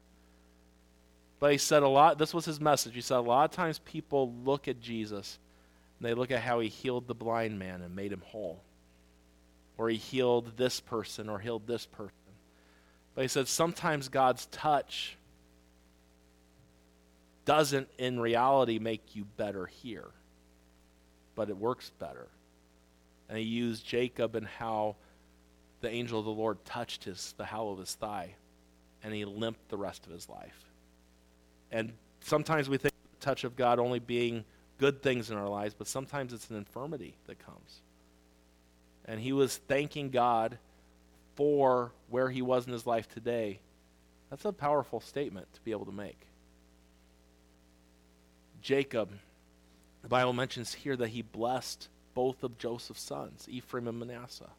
But 1.39 1.52
he 1.52 1.58
said 1.58 1.84
a 1.84 1.88
lot, 1.88 2.17
this 2.17 2.34
was 2.34 2.45
his 2.45 2.62
message. 2.62 2.93
He 2.93 3.02
said 3.02 3.17
a 3.17 3.21
lot 3.21 3.49
of 3.49 3.52
times 3.52 3.80
people 3.80 4.34
look 4.45 4.67
at 4.67 4.80
Jesus 4.80 5.39
and 5.99 6.08
they 6.08 6.13
look 6.13 6.32
at 6.32 6.41
how 6.41 6.62
he 6.62 6.69
healed 6.69 7.08
the 7.08 7.13
blind 7.13 7.60
man 7.60 7.82
and 7.82 7.95
made 7.95 8.13
him 8.13 8.23
whole. 8.26 8.62
Or 9.78 9.89
he 9.89 9.97
healed 9.97 10.56
this 10.56 10.80
person 10.80 11.28
or 11.28 11.39
healed 11.39 11.67
this 11.67 11.86
person. 11.86 12.13
But 13.15 13.23
he 13.23 13.28
said 13.28 13.47
sometimes 13.47 14.08
God's 14.08 14.45
touch 14.47 15.17
doesn't 17.45 17.89
in 17.97 18.19
reality 18.19 18.79
make 18.79 19.15
you 19.15 19.25
better 19.38 19.65
here, 19.65 20.10
but 21.36 21.49
it 21.49 21.58
works 21.58 21.91
better. 21.99 22.27
And 23.29 23.38
he 23.38 23.43
used 23.43 23.86
Jacob 23.86 24.36
and 24.36 24.45
how 24.45 24.95
the 25.82 25.89
angel 25.89 26.19
of 26.19 26.25
the 26.25 26.32
Lord 26.32 26.63
touched 26.65 27.03
his 27.03 27.34
the 27.38 27.45
hollow 27.45 27.71
of 27.71 27.79
his 27.79 27.93
thigh, 27.95 28.36
and 29.03 29.13
he 29.13 29.25
limped 29.25 29.69
the 29.69 29.77
rest 29.77 30.06
of 30.06 30.12
his 30.12 30.29
life. 30.29 30.65
And 31.71 31.93
sometimes 32.21 32.69
we 32.69 32.77
think 32.77 32.93
the 33.19 33.25
touch 33.25 33.43
of 33.43 33.56
God 33.56 33.79
only 33.79 33.99
being 33.99 34.45
good 34.77 35.01
things 35.01 35.29
in 35.29 35.38
our 35.38 35.49
lives, 35.49 35.73
but 35.77 35.88
sometimes 35.88 36.34
it's 36.34 36.49
an 36.49 36.58
infirmity 36.58 37.15
that 37.27 37.39
comes. 37.39 37.82
And 39.06 39.19
he 39.19 39.34
was 39.34 39.58
thanking 39.58 40.10
God 40.10 40.58
for 41.36 41.91
where 42.10 42.29
he 42.29 42.41
was 42.41 42.67
in 42.67 42.73
his 42.73 42.86
life 42.86 43.10
today. 43.10 43.60
That's 44.29 44.45
a 44.45 44.53
powerful 44.53 44.99
statement 44.99 45.51
to 45.53 45.62
be 45.62 45.71
able 45.71 45.86
to 45.86 45.91
make. 45.91 46.27
Jacob, 48.63 49.10
the 50.02 50.08
Bible 50.08 50.34
mentions 50.34 50.73
here 50.73 50.95
that 50.95 51.10
he 51.10 51.21
blessed 51.21 51.89
both 52.15 52.43
of 52.43 52.58
Joseph's 52.58 53.02
sons, 53.02 53.45
Ephraim 53.49 53.88
and 53.88 53.99
Manasseh. 53.99 54.49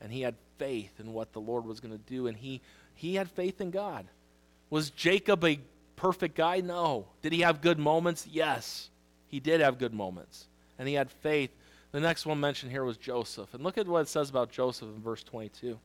And 0.00 0.12
he 0.12 0.22
had 0.22 0.34
faith 0.58 0.98
in 0.98 1.12
what 1.12 1.32
the 1.32 1.40
Lord 1.40 1.64
was 1.64 1.80
going 1.80 1.96
to 1.96 2.12
do, 2.12 2.26
and 2.26 2.36
he, 2.36 2.60
he 2.94 3.14
had 3.14 3.30
faith 3.30 3.60
in 3.60 3.70
God. 3.70 4.06
Was 4.68 4.90
Jacob 4.90 5.44
a 5.44 5.60
perfect 5.94 6.34
guy? 6.34 6.60
No. 6.60 7.06
Did 7.22 7.32
he 7.32 7.40
have 7.42 7.60
good 7.60 7.78
moments? 7.78 8.26
Yes. 8.30 8.90
He 9.28 9.38
did 9.38 9.60
have 9.60 9.78
good 9.78 9.94
moments. 9.94 10.46
And 10.78 10.88
he 10.88 10.94
had 10.94 11.10
faith. 11.10 11.50
The 11.92 12.00
next 12.00 12.26
one 12.26 12.40
mentioned 12.40 12.72
here 12.72 12.84
was 12.84 12.96
Joseph. 12.96 13.54
And 13.54 13.62
look 13.62 13.78
at 13.78 13.86
what 13.86 14.00
it 14.00 14.08
says 14.08 14.30
about 14.30 14.50
Joseph 14.50 14.88
in 14.88 15.00
verse 15.00 15.22
22. 15.22 15.78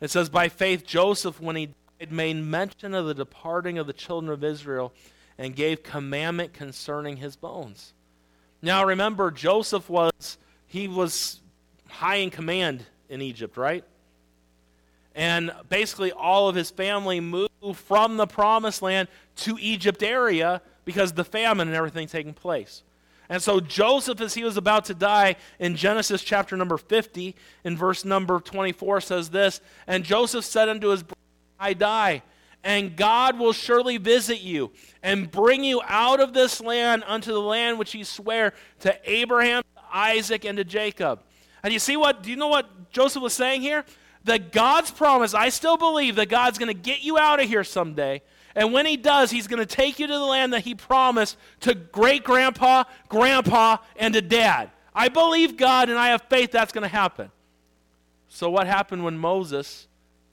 It 0.00 0.10
says, 0.10 0.28
By 0.28 0.48
faith, 0.48 0.84
Joseph, 0.84 1.40
when 1.40 1.56
he 1.56 1.66
died, 1.66 2.12
made 2.12 2.36
mention 2.36 2.94
of 2.94 3.06
the 3.06 3.14
departing 3.14 3.78
of 3.78 3.86
the 3.86 3.92
children 3.92 4.32
of 4.32 4.42
Israel 4.42 4.92
and 5.40 5.56
gave 5.56 5.82
commandment 5.82 6.52
concerning 6.52 7.16
his 7.16 7.34
bones. 7.34 7.94
Now 8.60 8.84
remember, 8.84 9.30
Joseph 9.30 9.88
was, 9.88 10.36
he 10.66 10.86
was 10.86 11.40
high 11.88 12.16
in 12.16 12.28
command 12.28 12.84
in 13.08 13.22
Egypt, 13.22 13.56
right? 13.56 13.82
And 15.14 15.50
basically, 15.70 16.12
all 16.12 16.50
of 16.50 16.54
his 16.54 16.70
family 16.70 17.20
moved 17.20 17.50
from 17.74 18.18
the 18.18 18.26
promised 18.26 18.82
land 18.82 19.08
to 19.36 19.56
Egypt 19.58 20.02
area 20.02 20.60
because 20.84 21.14
the 21.14 21.24
famine 21.24 21.68
and 21.68 21.76
everything 21.76 22.06
taking 22.06 22.34
place. 22.34 22.82
And 23.30 23.42
so 23.42 23.60
Joseph, 23.60 24.20
as 24.20 24.34
he 24.34 24.44
was 24.44 24.58
about 24.58 24.84
to 24.86 24.94
die, 24.94 25.36
in 25.58 25.74
Genesis 25.74 26.22
chapter 26.22 26.54
number 26.54 26.76
50, 26.76 27.34
in 27.64 27.78
verse 27.78 28.04
number 28.04 28.40
24, 28.40 29.00
says 29.00 29.30
this 29.30 29.62
And 29.86 30.04
Joseph 30.04 30.44
said 30.44 30.68
unto 30.68 30.88
his 30.88 31.02
brother, 31.02 31.16
I 31.58 31.72
die, 31.72 32.22
and 32.62 32.96
God 32.96 33.38
will 33.38 33.52
surely 33.52 33.96
visit 33.96 34.40
you 34.40 34.70
and 35.02 35.30
bring 35.30 35.64
you 35.64 35.80
out 35.86 36.20
of 36.20 36.34
this 36.34 36.60
land 36.60 37.04
unto 37.06 37.32
the 37.32 37.40
land 37.40 37.78
which 37.78 37.92
he 37.92 38.04
sware 38.04 38.52
to 38.80 38.96
Abraham, 39.04 39.62
to 39.74 39.82
Isaac, 39.92 40.44
and 40.44 40.58
to 40.58 40.64
Jacob. 40.64 41.20
And 41.62 41.72
you 41.72 41.78
see 41.78 41.96
what, 41.96 42.22
do 42.22 42.30
you 42.30 42.36
know 42.36 42.48
what 42.48 42.90
Joseph 42.90 43.22
was 43.22 43.32
saying 43.32 43.62
here? 43.62 43.84
That 44.24 44.52
God's 44.52 44.90
promise, 44.90 45.32
I 45.32 45.48
still 45.48 45.78
believe 45.78 46.16
that 46.16 46.28
God's 46.28 46.58
going 46.58 46.68
to 46.68 46.74
get 46.74 47.02
you 47.02 47.18
out 47.18 47.42
of 47.42 47.48
here 47.48 47.64
someday. 47.64 48.22
And 48.54 48.72
when 48.72 48.84
he 48.84 48.96
does, 48.96 49.30
he's 49.30 49.46
going 49.46 49.60
to 49.60 49.66
take 49.66 49.98
you 49.98 50.06
to 50.06 50.12
the 50.12 50.24
land 50.24 50.52
that 50.52 50.62
he 50.62 50.74
promised 50.74 51.38
to 51.60 51.74
great 51.74 52.24
grandpa, 52.24 52.84
grandpa, 53.08 53.78
and 53.96 54.12
to 54.14 54.20
dad. 54.20 54.70
I 54.94 55.08
believe 55.08 55.56
God 55.56 55.88
and 55.88 55.98
I 55.98 56.08
have 56.08 56.22
faith 56.28 56.50
that's 56.50 56.72
going 56.72 56.82
to 56.82 56.88
happen. 56.88 57.30
So, 58.28 58.50
what 58.50 58.66
happened 58.66 59.04
when 59.04 59.16
Moses, 59.16 59.88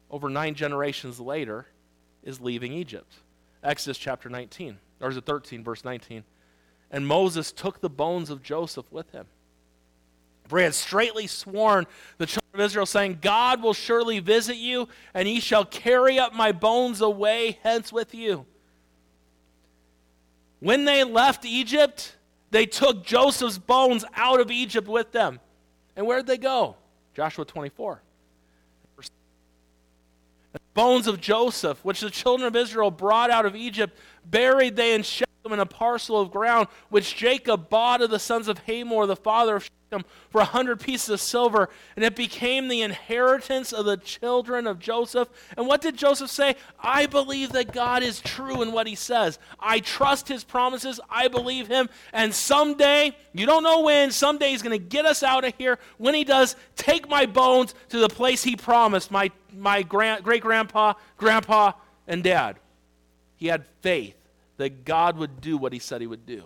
over 0.10 0.30
nine 0.30 0.56
generations 0.56 1.20
later, 1.20 1.68
is 2.28 2.42
leaving 2.42 2.74
Egypt. 2.74 3.12
Exodus 3.63 3.98
chapter 3.98 4.30
19, 4.30 4.78
or 5.00 5.10
is 5.10 5.18
it 5.18 5.26
13, 5.26 5.63
verse 5.63 5.84
19? 5.84 6.24
And 6.92 7.08
Moses 7.08 7.52
took 7.52 7.80
the 7.80 7.90
bones 7.90 8.30
of 8.30 8.44
Joseph 8.44 8.92
with 8.92 9.10
him. 9.12 9.26
For 10.48 10.60
he 10.60 10.66
had 10.66 10.76
straightly 10.76 11.26
sworn 11.28 11.88
the 12.18 12.26
children 12.26 12.54
of 12.54 12.60
Israel, 12.60 12.86
saying, 12.86 13.20
God 13.22 13.63
will 13.63 13.74
surely 13.74 14.20
visit 14.20 14.58
you, 14.58 14.88
and 15.13 15.28
he 15.28 15.40
shall 15.40 15.66
carry 15.66 16.20
up 16.20 16.34
my 16.34 16.52
bones 16.52 17.02
away 17.02 17.60
hence 17.63 17.92
with 17.92 18.13
you. 18.13 18.46
When 20.60 20.86
they 20.86 21.04
left 21.04 21.46
Egypt, 21.46 22.16
they 22.52 22.66
took 22.66 23.04
Joseph's 23.04 23.58
bones 23.58 24.04
out 24.16 24.40
of 24.40 24.52
Egypt 24.52 24.88
with 24.88 25.12
them. 25.12 25.40
And 25.96 26.06
where 26.06 26.18
did 26.18 26.28
they 26.28 26.38
go? 26.38 26.76
Joshua 27.13 27.46
24 27.46 28.02
bones 30.78 31.08
of 31.08 31.20
Joseph, 31.20 31.84
which 31.84 32.02
the 32.02 32.10
children 32.12 32.48
of 32.48 32.56
Israel 32.56 32.92
brought 32.92 33.32
out 33.32 33.48
of 33.48 33.56
Egypt, 33.56 33.98
buried 34.24 34.76
they 34.76 34.94
in 34.94 35.02
Shechem 35.02 35.27
in 35.53 35.60
a 35.60 35.65
parcel 35.65 36.19
of 36.19 36.31
ground, 36.31 36.67
which 36.89 37.15
Jacob 37.15 37.69
bought 37.69 38.01
of 38.01 38.10
the 38.10 38.19
sons 38.19 38.47
of 38.47 38.60
Hamor, 38.60 39.05
the 39.05 39.15
father 39.15 39.57
of 39.57 39.63
Shechem, 39.63 40.05
for 40.29 40.41
a 40.41 40.45
hundred 40.45 40.79
pieces 40.79 41.10
of 41.10 41.21
silver, 41.21 41.69
and 41.95 42.03
it 42.03 42.15
became 42.15 42.67
the 42.67 42.81
inheritance 42.81 43.71
of 43.71 43.86
the 43.86 43.97
children 43.97 44.67
of 44.67 44.79
Joseph. 44.79 45.29
And 45.55 45.67
what 45.67 45.81
did 45.81 45.95
Joseph 45.95 46.29
say? 46.29 46.55
I 46.79 47.05
believe 47.05 47.53
that 47.53 47.71
God 47.71 48.03
is 48.03 48.19
true 48.19 48.62
in 48.62 48.71
what 48.71 48.88
he 48.88 48.95
says. 48.95 49.39
I 49.60 49.79
trust 49.79 50.27
his 50.27 50.43
promises. 50.43 50.99
I 51.10 51.29
believe 51.29 51.67
him. 51.67 51.89
And 52.12 52.33
someday, 52.33 53.15
you 53.33 53.45
don't 53.45 53.63
know 53.63 53.81
when, 53.81 54.12
someday 54.12 54.49
he's 54.49 54.62
going 54.62 54.77
to 54.77 54.86
get 54.86 55.05
us 55.05 55.23
out 55.23 55.45
of 55.45 55.53
here. 55.57 55.79
When 55.97 56.13
he 56.13 56.25
does, 56.25 56.55
take 56.75 57.10
my 57.10 57.25
bones 57.25 57.73
to 57.89 57.99
the 57.99 58.10
place 58.10 58.43
he 58.43 58.55
promised, 58.55 59.10
my, 59.10 59.31
my 59.55 59.83
great 59.83 60.41
grandpa, 60.41 60.93
grandpa, 61.15 61.71
and 62.07 62.23
dad. 62.23 62.57
He 63.38 63.47
had 63.47 63.65
faith 63.81 64.16
that 64.58 64.86
God 64.86 65.17
would 65.17 65.41
do 65.41 65.58
what 65.58 65.74
he 65.74 65.80
said 65.80 66.02
he 66.02 66.08
would 66.08 66.26
do. 66.26 66.43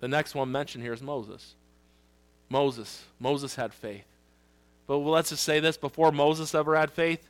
The 0.00 0.08
next 0.08 0.34
one 0.34 0.52
mentioned 0.52 0.84
here 0.84 0.92
is 0.92 1.02
Moses. 1.02 1.54
Moses. 2.48 3.04
Moses 3.18 3.54
had 3.54 3.72
faith. 3.72 4.04
But 4.86 4.98
let's 4.98 5.30
just 5.30 5.44
say 5.44 5.60
this 5.60 5.76
before 5.76 6.12
Moses 6.12 6.54
ever 6.54 6.76
had 6.76 6.90
faith, 6.90 7.26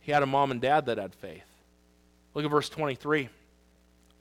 he 0.00 0.12
had 0.12 0.22
a 0.22 0.26
mom 0.26 0.50
and 0.50 0.60
dad 0.60 0.86
that 0.86 0.98
had 0.98 1.14
faith. 1.14 1.44
Look 2.34 2.44
at 2.44 2.50
verse 2.50 2.68
23. 2.68 3.28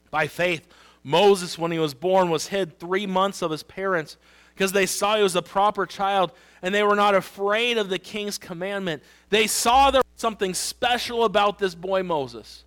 By 0.09 0.27
faith, 0.27 0.67
Moses, 1.03 1.57
when 1.57 1.71
he 1.71 1.79
was 1.79 1.93
born, 1.93 2.29
was 2.29 2.47
hid 2.47 2.79
three 2.79 3.05
months 3.05 3.41
of 3.41 3.51
his 3.51 3.63
parents 3.63 4.17
because 4.53 4.71
they 4.71 4.85
saw 4.85 5.15
he 5.15 5.23
was 5.23 5.35
a 5.35 5.41
proper 5.41 5.85
child 5.85 6.31
and 6.61 6.73
they 6.73 6.83
were 6.83 6.95
not 6.95 7.13
afraid 7.13 7.77
of 7.77 7.89
the 7.89 7.99
king's 7.99 8.37
commandment. 8.37 9.03
They 9.29 9.45
saw 9.45 9.91
there 9.91 9.99
was 9.99 10.19
something 10.21 10.53
special 10.53 11.25
about 11.25 11.59
this 11.59 11.75
boy 11.75 12.03
Moses. 12.03 12.63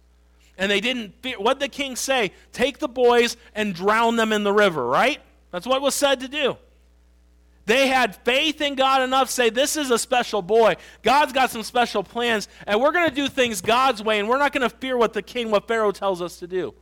And 0.60 0.70
they 0.70 0.80
didn't 0.80 1.14
fear. 1.22 1.40
What 1.40 1.58
the 1.58 1.68
king 1.68 1.96
say? 1.96 2.32
Take 2.52 2.78
the 2.78 2.86
boys 2.86 3.38
and 3.54 3.74
drown 3.74 4.16
them 4.16 4.30
in 4.30 4.44
the 4.44 4.52
river, 4.52 4.86
right? 4.86 5.18
That's 5.50 5.66
what 5.66 5.80
was 5.80 5.94
said 5.94 6.20
to 6.20 6.28
do. 6.28 6.56
They 7.64 7.88
had 7.88 8.16
faith 8.16 8.60
in 8.60 8.74
God 8.74 9.00
enough 9.00 9.28
to 9.28 9.32
say, 9.32 9.48
This 9.48 9.76
is 9.76 9.90
a 9.90 9.98
special 9.98 10.42
boy. 10.42 10.76
God's 11.02 11.32
got 11.32 11.50
some 11.50 11.62
special 11.62 12.02
plans, 12.02 12.46
and 12.66 12.78
we're 12.78 12.92
going 12.92 13.08
to 13.08 13.14
do 13.14 13.26
things 13.28 13.62
God's 13.62 14.02
way, 14.02 14.18
and 14.18 14.28
we're 14.28 14.38
not 14.38 14.52
going 14.52 14.68
to 14.68 14.76
fear 14.76 14.98
what 14.98 15.14
the 15.14 15.22
king, 15.22 15.50
what 15.50 15.66
Pharaoh 15.66 15.92
tells 15.92 16.20
us 16.20 16.38
to 16.40 16.46
do. 16.46 16.74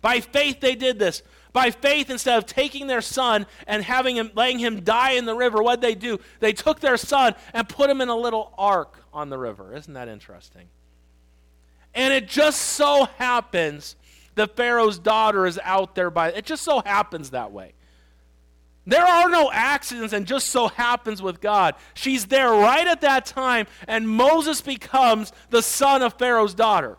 By 0.00 0.20
faith, 0.20 0.60
they 0.60 0.74
did 0.74 0.98
this. 0.98 1.22
By 1.52 1.70
faith, 1.70 2.10
instead 2.10 2.38
of 2.38 2.46
taking 2.46 2.86
their 2.86 3.00
son 3.00 3.46
and 3.66 3.82
having 3.82 4.16
him, 4.16 4.30
letting 4.34 4.60
him 4.60 4.80
die 4.80 5.12
in 5.12 5.26
the 5.26 5.34
river, 5.34 5.62
what 5.62 5.80
they 5.82 5.94
do? 5.94 6.20
They 6.40 6.52
took 6.52 6.80
their 6.80 6.96
son 6.96 7.34
and 7.52 7.68
put 7.68 7.90
him 7.90 8.00
in 8.00 8.08
a 8.08 8.16
little 8.16 8.54
ark 8.56 9.02
on 9.12 9.30
the 9.30 9.38
river. 9.38 9.74
Isn't 9.74 9.94
that 9.94 10.08
interesting? 10.08 10.68
And 11.96 12.12
it 12.12 12.28
just 12.28 12.60
so 12.60 13.08
happens 13.16 13.96
that 14.34 14.54
Pharaoh's 14.54 14.98
daughter 14.98 15.46
is 15.46 15.58
out 15.64 15.94
there 15.94 16.10
by 16.10 16.30
it 16.30 16.44
just 16.44 16.62
so 16.62 16.82
happens 16.84 17.30
that 17.30 17.50
way. 17.50 17.72
There 18.86 19.04
are 19.04 19.28
no 19.28 19.50
accidents, 19.50 20.12
and 20.12 20.26
just 20.26 20.48
so 20.48 20.68
happens 20.68 21.20
with 21.20 21.40
God. 21.40 21.74
She's 21.94 22.26
there 22.26 22.50
right 22.50 22.86
at 22.86 23.00
that 23.00 23.26
time, 23.26 23.66
and 23.88 24.08
Moses 24.08 24.60
becomes 24.60 25.32
the 25.50 25.60
son 25.60 26.02
of 26.02 26.14
Pharaoh's 26.14 26.54
daughter. 26.54 26.96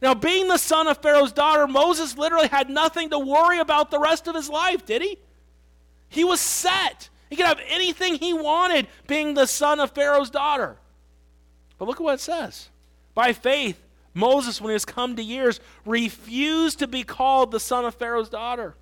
Now, 0.00 0.14
being 0.14 0.48
the 0.48 0.56
son 0.56 0.88
of 0.88 0.96
Pharaoh's 0.98 1.32
daughter, 1.32 1.66
Moses 1.66 2.16
literally 2.16 2.48
had 2.48 2.70
nothing 2.70 3.10
to 3.10 3.18
worry 3.18 3.58
about 3.58 3.90
the 3.90 3.98
rest 3.98 4.28
of 4.28 4.34
his 4.34 4.48
life, 4.48 4.86
did 4.86 5.02
he? 5.02 5.18
He 6.08 6.24
was 6.24 6.40
set. 6.40 7.10
He 7.28 7.36
could 7.36 7.44
have 7.44 7.60
anything 7.68 8.14
he 8.14 8.32
wanted 8.32 8.86
being 9.06 9.34
the 9.34 9.46
son 9.46 9.78
of 9.78 9.90
Pharaoh's 9.90 10.30
daughter. 10.30 10.78
But 11.76 11.86
look 11.86 11.98
at 11.98 12.02
what 12.02 12.14
it 12.14 12.20
says. 12.20 12.70
By 13.14 13.34
faith, 13.34 13.78
Moses, 14.14 14.60
when 14.60 14.70
he 14.70 14.74
was 14.74 14.84
come 14.84 15.16
to 15.16 15.22
years, 15.22 15.60
refused 15.84 16.80
to 16.80 16.86
be 16.86 17.02
called 17.02 17.50
the 17.50 17.60
son 17.60 17.84
of 17.84 17.94
Pharaoh's 17.94 18.28
daughter, 18.28 18.74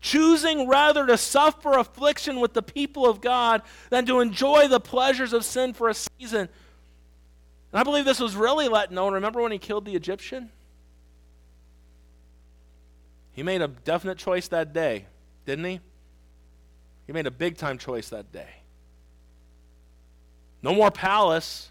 choosing 0.00 0.68
rather 0.68 1.06
to 1.06 1.18
suffer 1.18 1.72
affliction 1.78 2.40
with 2.40 2.54
the 2.54 2.62
people 2.62 3.06
of 3.06 3.20
God 3.20 3.62
than 3.90 4.06
to 4.06 4.20
enjoy 4.20 4.68
the 4.68 4.80
pleasures 4.80 5.32
of 5.32 5.44
sin 5.44 5.74
for 5.74 5.88
a 5.88 5.94
season. 5.94 6.48
And 7.72 7.80
I 7.80 7.82
believe 7.82 8.04
this 8.04 8.20
was 8.20 8.34
really 8.34 8.68
let 8.68 8.90
known. 8.90 9.12
Remember 9.14 9.42
when 9.42 9.52
he 9.52 9.58
killed 9.58 9.84
the 9.84 9.94
Egyptian? 9.94 10.50
He 13.32 13.42
made 13.42 13.60
a 13.60 13.68
definite 13.68 14.16
choice 14.16 14.48
that 14.48 14.72
day, 14.72 15.04
didn't 15.44 15.66
he? 15.66 15.80
He 17.06 17.12
made 17.12 17.26
a 17.26 17.30
big 17.30 17.58
time 17.58 17.76
choice 17.76 18.08
that 18.08 18.32
day. 18.32 18.48
No 20.62 20.74
more 20.74 20.90
palace. 20.90 21.70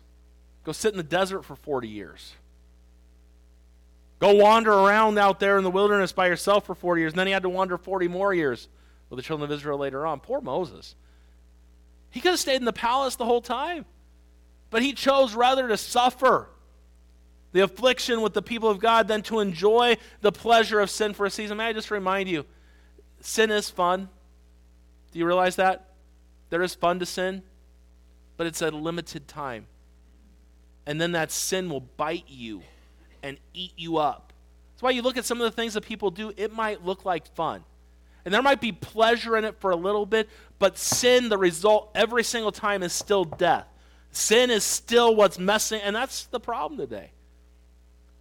Go 0.63 0.71
sit 0.71 0.93
in 0.93 0.98
the 0.98 1.04
desert 1.04 1.43
for 1.43 1.56
40 1.56 1.88
years. 1.88 2.34
Go 4.19 4.34
wander 4.36 4.71
around 4.71 5.17
out 5.17 5.39
there 5.39 5.58
in 5.58 5.63
the 5.63 5.71
wilderness 5.71 6.12
by 6.12 6.28
yourself 6.28 6.65
for 6.65 6.75
40 6.75 7.01
years. 7.01 7.13
And 7.13 7.19
then 7.19 7.28
he 7.28 7.34
had 7.34 7.43
to 7.43 7.49
wander 7.49 7.78
40 7.78 8.08
more 8.08 8.34
years 8.34 8.69
with 9.10 9.17
the 9.17 9.23
children 9.23 9.49
of 9.49 9.56
Israel 9.56 9.78
later 9.78 10.06
on. 10.06 10.19
Poor 10.19 10.41
Moses. 10.41 10.95
He 12.12 12.21
could 12.21 12.32
have 12.32 12.39
stayed 12.39 12.58
in 12.58 12.65
the 12.65 12.73
palace 12.73 13.15
the 13.15 13.25
whole 13.25 13.41
time. 13.41 13.86
But 14.69 14.82
he 14.82 14.93
chose 14.93 15.36
rather 15.36 15.67
to 15.67 15.78
suffer 15.78 16.49
the 17.51 17.62
affliction 17.62 18.21
with 18.21 18.34
the 18.34 18.41
people 18.41 18.69
of 18.69 18.80
God 18.80 19.08
than 19.08 19.21
to 19.23 19.39
enjoy 19.39 19.97
the 20.21 20.32
pleasure 20.32 20.80
of 20.80 20.89
sin 20.89 21.13
for 21.13 21.25
a 21.25 21.30
season. 21.30 21.58
May 21.58 21.67
I 21.67 21.73
just 21.73 21.91
remind 21.91 22.28
you 22.30 22.45
sin 23.21 23.51
is 23.51 23.69
fun. 23.69 24.10
Do 25.12 25.19
you 25.19 25.25
realize 25.25 25.56
that? 25.58 25.89
There 26.49 26.62
is 26.62 26.75
fun 26.75 26.99
to 26.99 27.06
sin, 27.06 27.43
but 28.38 28.47
it's 28.47 28.62
a 28.62 28.71
limited 28.71 29.28
time. 29.28 29.67
And 30.86 30.99
then 30.99 31.13
that 31.13 31.32
sin 31.32 31.69
will 31.69 31.80
bite 31.82 32.25
you 32.28 32.62
and 33.25 33.38
eat 33.55 33.73
you 33.75 33.97
up. 33.97 34.31
That's 34.73 34.83
why 34.83 34.91
you 34.91 35.01
look 35.01 35.17
at 35.17 35.25
some 35.25 35.41
of 35.41 35.45
the 35.45 35.51
things 35.51 35.73
that 35.73 35.83
people 35.83 36.11
do, 36.11 36.31
it 36.38 36.53
might 36.53 36.85
look 36.85 37.05
like 37.05 37.25
fun. 37.33 37.63
And 38.23 38.33
there 38.33 38.41
might 38.41 38.61
be 38.61 38.71
pleasure 38.71 39.35
in 39.35 39.45
it 39.45 39.59
for 39.59 39.71
a 39.71 39.75
little 39.75 40.05
bit, 40.05 40.29
but 40.59 40.77
sin, 40.77 41.29
the 41.29 41.38
result 41.38 41.89
every 41.95 42.23
single 42.23 42.51
time 42.51 42.83
is 42.83 42.93
still 42.93 43.25
death. 43.25 43.65
Sin 44.11 44.51
is 44.51 44.63
still 44.63 45.15
what's 45.15 45.39
messing, 45.39 45.81
and 45.81 45.95
that's 45.95 46.25
the 46.25 46.39
problem 46.39 46.77
today. 46.79 47.11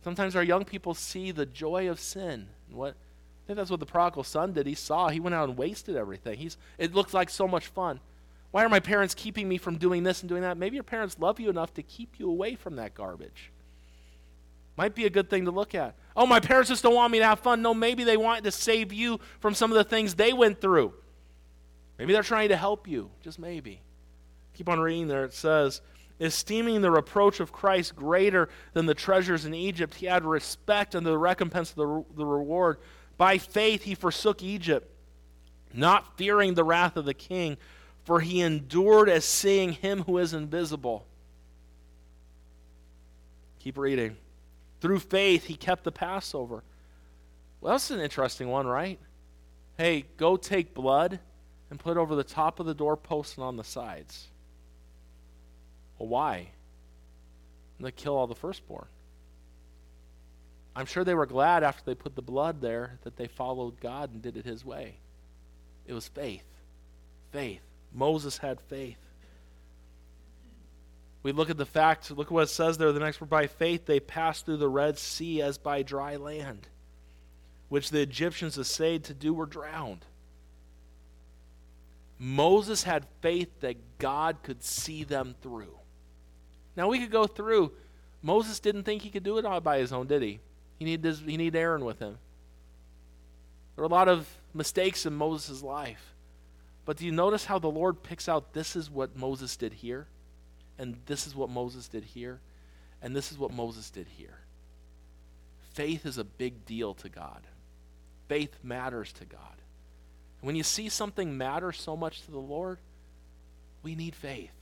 Sometimes 0.02 0.34
our 0.36 0.42
young 0.42 0.64
people 0.64 0.94
see 0.94 1.32
the 1.32 1.46
joy 1.46 1.88
of 1.90 2.00
sin. 2.00 2.48
What 2.70 2.90
I 2.90 3.46
think 3.46 3.58
that's 3.58 3.70
what 3.70 3.80
the 3.80 3.86
prodigal 3.86 4.24
son 4.24 4.54
did. 4.54 4.66
He 4.66 4.74
saw, 4.74 5.08
he 5.10 5.20
went 5.20 5.34
out 5.34 5.50
and 5.50 5.58
wasted 5.58 5.96
everything. 5.96 6.38
He's, 6.38 6.56
it 6.78 6.94
looks 6.94 7.12
like 7.12 7.28
so 7.28 7.46
much 7.46 7.66
fun. 7.66 8.00
Why 8.52 8.64
are 8.64 8.70
my 8.70 8.80
parents 8.80 9.14
keeping 9.14 9.48
me 9.48 9.58
from 9.58 9.76
doing 9.76 10.02
this 10.02 10.22
and 10.22 10.28
doing 10.30 10.42
that? 10.42 10.56
Maybe 10.56 10.76
your 10.76 10.84
parents 10.84 11.18
love 11.18 11.40
you 11.40 11.50
enough 11.50 11.74
to 11.74 11.82
keep 11.82 12.18
you 12.18 12.30
away 12.30 12.54
from 12.54 12.76
that 12.76 12.94
garbage. 12.94 13.50
Might 14.76 14.94
be 14.94 15.06
a 15.06 15.10
good 15.10 15.30
thing 15.30 15.44
to 15.44 15.50
look 15.50 15.74
at. 15.74 15.94
Oh, 16.16 16.26
my 16.26 16.40
parents 16.40 16.68
just 16.68 16.82
don't 16.82 16.94
want 16.94 17.12
me 17.12 17.18
to 17.20 17.24
have 17.24 17.40
fun. 17.40 17.62
No, 17.62 17.74
maybe 17.74 18.04
they 18.04 18.16
want 18.16 18.44
to 18.44 18.50
save 18.50 18.92
you 18.92 19.20
from 19.40 19.54
some 19.54 19.70
of 19.70 19.76
the 19.76 19.84
things 19.84 20.14
they 20.14 20.32
went 20.32 20.60
through. 20.60 20.92
Maybe 21.98 22.12
they're 22.12 22.22
trying 22.22 22.48
to 22.48 22.56
help 22.56 22.88
you. 22.88 23.10
Just 23.22 23.38
maybe. 23.38 23.82
Keep 24.54 24.68
on 24.68 24.80
reading 24.80 25.08
there. 25.08 25.24
It 25.24 25.32
says, 25.32 25.80
esteeming 26.20 26.80
the 26.80 26.90
reproach 26.90 27.40
of 27.40 27.52
Christ 27.52 27.94
greater 27.94 28.48
than 28.72 28.86
the 28.86 28.94
treasures 28.94 29.44
in 29.44 29.54
Egypt, 29.54 29.94
he 29.94 30.06
had 30.06 30.24
respect 30.24 30.94
unto 30.94 31.10
the 31.10 31.18
recompense 31.18 31.70
of 31.70 31.76
the, 31.76 32.04
the 32.16 32.26
reward. 32.26 32.78
By 33.16 33.38
faith 33.38 33.82
he 33.84 33.94
forsook 33.94 34.42
Egypt, 34.42 34.90
not 35.72 36.16
fearing 36.16 36.54
the 36.54 36.64
wrath 36.64 36.96
of 36.96 37.04
the 37.04 37.14
king, 37.14 37.56
for 38.04 38.20
he 38.20 38.40
endured 38.40 39.08
as 39.08 39.24
seeing 39.24 39.72
him 39.72 40.02
who 40.02 40.18
is 40.18 40.34
invisible. 40.34 41.06
Keep 43.60 43.78
reading. 43.78 44.16
Through 44.84 44.98
faith 44.98 45.46
he 45.46 45.54
kept 45.54 45.84
the 45.84 45.90
Passover. 45.90 46.62
Well, 47.62 47.72
that's 47.72 47.90
an 47.90 48.00
interesting 48.00 48.50
one, 48.50 48.66
right? 48.66 48.98
Hey, 49.78 50.04
go 50.18 50.36
take 50.36 50.74
blood 50.74 51.20
and 51.70 51.80
put 51.80 51.96
it 51.96 52.00
over 52.00 52.14
the 52.14 52.22
top 52.22 52.60
of 52.60 52.66
the 52.66 52.74
doorpost 52.74 53.38
and 53.38 53.46
on 53.46 53.56
the 53.56 53.64
sides. 53.64 54.26
Well, 55.98 56.10
why? 56.10 56.50
And 57.78 57.86
they 57.86 57.92
kill 57.92 58.14
all 58.14 58.26
the 58.26 58.34
firstborn. 58.34 58.84
I'm 60.76 60.84
sure 60.84 61.02
they 61.02 61.14
were 61.14 61.24
glad 61.24 61.62
after 61.62 61.82
they 61.86 61.94
put 61.94 62.14
the 62.14 62.20
blood 62.20 62.60
there 62.60 62.98
that 63.04 63.16
they 63.16 63.26
followed 63.26 63.80
God 63.80 64.12
and 64.12 64.20
did 64.20 64.36
it 64.36 64.44
his 64.44 64.66
way. 64.66 64.96
It 65.86 65.94
was 65.94 66.08
faith. 66.08 66.44
Faith. 67.32 67.62
Moses 67.90 68.36
had 68.36 68.60
faith. 68.60 68.98
We 71.24 71.32
look 71.32 71.48
at 71.48 71.56
the 71.56 71.66
fact, 71.66 72.10
look 72.10 72.28
at 72.28 72.32
what 72.32 72.44
it 72.44 72.50
says 72.50 72.76
there. 72.76 72.92
The 72.92 73.00
next 73.00 73.20
word, 73.20 73.30
by 73.30 73.46
faith 73.46 73.86
they 73.86 73.98
passed 73.98 74.44
through 74.44 74.58
the 74.58 74.68
Red 74.68 74.98
Sea 74.98 75.40
as 75.40 75.56
by 75.56 75.82
dry 75.82 76.16
land, 76.16 76.68
which 77.70 77.90
the 77.90 78.02
Egyptians 78.02 78.58
essayed 78.58 79.04
to 79.04 79.14
do 79.14 79.32
were 79.32 79.46
drowned. 79.46 80.04
Moses 82.18 82.84
had 82.84 83.06
faith 83.22 83.60
that 83.60 83.98
God 83.98 84.36
could 84.42 84.62
see 84.62 85.02
them 85.02 85.34
through. 85.42 85.74
Now 86.76 86.88
we 86.88 87.00
could 87.00 87.10
go 87.10 87.26
through. 87.26 87.72
Moses 88.22 88.60
didn't 88.60 88.84
think 88.84 89.00
he 89.00 89.10
could 89.10 89.24
do 89.24 89.38
it 89.38 89.46
all 89.46 89.60
by 89.60 89.78
his 89.78 89.92
own, 89.94 90.06
did 90.06 90.20
he? 90.20 90.40
He 90.78 90.84
needed, 90.84 91.04
his, 91.04 91.20
he 91.20 91.38
needed 91.38 91.56
Aaron 91.56 91.86
with 91.86 92.00
him. 92.00 92.18
There 93.74 93.82
were 93.82 93.88
a 93.88 93.88
lot 93.88 94.08
of 94.08 94.28
mistakes 94.52 95.06
in 95.06 95.14
Moses' 95.14 95.62
life. 95.62 96.14
But 96.84 96.98
do 96.98 97.06
you 97.06 97.12
notice 97.12 97.46
how 97.46 97.58
the 97.58 97.68
Lord 97.70 98.02
picks 98.02 98.28
out 98.28 98.52
this 98.52 98.76
is 98.76 98.90
what 98.90 99.16
Moses 99.16 99.56
did 99.56 99.72
here, 99.72 100.06
and 100.78 100.96
this 101.06 101.26
is 101.26 101.34
what 101.34 101.50
Moses 101.50 101.88
did 101.88 102.04
here, 102.04 102.40
and 103.02 103.14
this 103.14 103.32
is 103.32 103.38
what 103.38 103.52
Moses 103.52 103.90
did 103.90 104.06
here? 104.08 104.38
Faith 105.74 106.06
is 106.06 106.18
a 106.18 106.24
big 106.24 106.64
deal 106.64 106.94
to 106.94 107.08
God. 107.08 107.40
Faith 108.28 108.56
matters 108.62 109.12
to 109.14 109.24
God. 109.24 109.40
And 110.40 110.46
when 110.46 110.56
you 110.56 110.62
see 110.62 110.88
something 110.88 111.36
matter 111.36 111.72
so 111.72 111.96
much 111.96 112.22
to 112.22 112.30
the 112.30 112.38
Lord, 112.38 112.78
we 113.82 113.94
need 113.94 114.14
faith. 114.14 114.52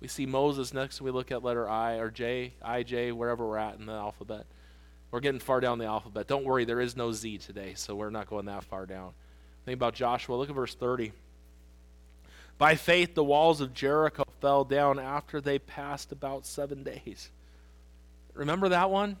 We 0.00 0.08
see 0.08 0.24
Moses 0.24 0.72
next, 0.72 1.00
we 1.00 1.10
look 1.10 1.30
at 1.30 1.44
letter 1.44 1.68
I 1.68 1.96
or 1.96 2.10
J, 2.10 2.54
I, 2.62 2.82
J, 2.82 3.12
wherever 3.12 3.46
we're 3.46 3.58
at 3.58 3.78
in 3.78 3.86
the 3.86 3.92
alphabet. 3.92 4.46
We're 5.10 5.20
getting 5.20 5.40
far 5.40 5.60
down 5.60 5.78
the 5.78 5.86
alphabet. 5.86 6.26
Don't 6.26 6.44
worry, 6.44 6.64
there 6.64 6.80
is 6.80 6.96
no 6.96 7.12
Z 7.12 7.38
today, 7.38 7.74
so 7.74 7.94
we're 7.94 8.10
not 8.10 8.28
going 8.28 8.46
that 8.46 8.64
far 8.64 8.86
down. 8.86 9.12
Think 9.64 9.74
about 9.74 9.94
Joshua. 9.94 10.36
Look 10.36 10.48
at 10.48 10.54
verse 10.54 10.74
30. 10.74 11.12
By 12.56 12.76
faith, 12.76 13.14
the 13.14 13.24
walls 13.24 13.60
of 13.60 13.74
Jericho 13.74 14.24
fell 14.40 14.64
down 14.64 14.98
after 14.98 15.40
they 15.40 15.58
passed 15.58 16.12
about 16.12 16.46
seven 16.46 16.82
days. 16.82 17.30
Remember 18.34 18.68
that 18.70 18.90
one? 18.90 19.16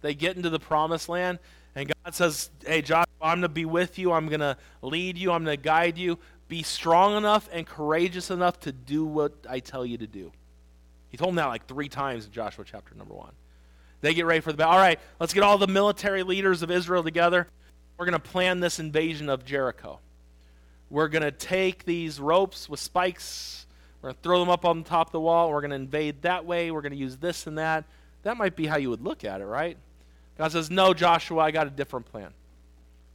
They 0.00 0.14
get 0.14 0.36
into 0.36 0.50
the 0.50 0.58
promised 0.58 1.08
land, 1.08 1.38
and 1.74 1.92
God 2.04 2.14
says, 2.14 2.50
Hey, 2.66 2.82
Joshua, 2.82 3.06
I'm 3.20 3.38
going 3.38 3.42
to 3.42 3.48
be 3.48 3.64
with 3.64 3.98
you. 3.98 4.12
I'm 4.12 4.28
going 4.28 4.40
to 4.40 4.56
lead 4.82 5.16
you. 5.16 5.32
I'm 5.32 5.44
going 5.44 5.56
to 5.56 5.62
guide 5.62 5.96
you. 5.96 6.18
Be 6.48 6.62
strong 6.62 7.16
enough 7.16 7.48
and 7.52 7.66
courageous 7.66 8.30
enough 8.30 8.60
to 8.60 8.72
do 8.72 9.04
what 9.04 9.32
I 9.48 9.60
tell 9.60 9.86
you 9.86 9.98
to 9.98 10.06
do. 10.06 10.30
He 11.08 11.16
told 11.16 11.30
them 11.30 11.36
that 11.36 11.46
like 11.46 11.66
three 11.66 11.88
times 11.88 12.26
in 12.26 12.32
Joshua 12.32 12.64
chapter 12.66 12.94
number 12.94 13.14
one. 13.14 13.32
They 14.00 14.12
get 14.12 14.26
ready 14.26 14.40
for 14.40 14.52
the 14.52 14.58
battle. 14.58 14.74
All 14.74 14.78
right, 14.78 14.98
let's 15.18 15.32
get 15.32 15.42
all 15.42 15.56
the 15.56 15.66
military 15.66 16.22
leaders 16.22 16.62
of 16.62 16.70
Israel 16.70 17.02
together. 17.02 17.48
We're 17.96 18.04
going 18.04 18.20
to 18.20 18.30
plan 18.30 18.60
this 18.60 18.78
invasion 18.78 19.30
of 19.30 19.44
Jericho. 19.44 20.00
We're 20.90 21.08
going 21.08 21.22
to 21.22 21.30
take 21.30 21.84
these 21.84 22.20
ropes 22.20 22.68
with 22.68 22.80
spikes. 22.80 23.66
We're 24.04 24.08
going 24.08 24.16
to 24.16 24.22
throw 24.22 24.38
them 24.40 24.50
up 24.50 24.66
on 24.66 24.82
the 24.82 24.88
top 24.88 25.08
of 25.08 25.12
the 25.12 25.20
wall. 25.20 25.50
We're 25.50 25.62
going 25.62 25.70
to 25.70 25.76
invade 25.76 26.20
that 26.22 26.44
way. 26.44 26.70
We're 26.70 26.82
going 26.82 26.92
to 26.92 26.98
use 26.98 27.16
this 27.16 27.46
and 27.46 27.56
that. 27.56 27.84
That 28.22 28.36
might 28.36 28.54
be 28.54 28.66
how 28.66 28.76
you 28.76 28.90
would 28.90 29.02
look 29.02 29.24
at 29.24 29.40
it, 29.40 29.46
right? 29.46 29.78
God 30.36 30.52
says, 30.52 30.70
No, 30.70 30.92
Joshua, 30.92 31.38
I 31.38 31.50
got 31.50 31.66
a 31.66 31.70
different 31.70 32.04
plan. 32.04 32.28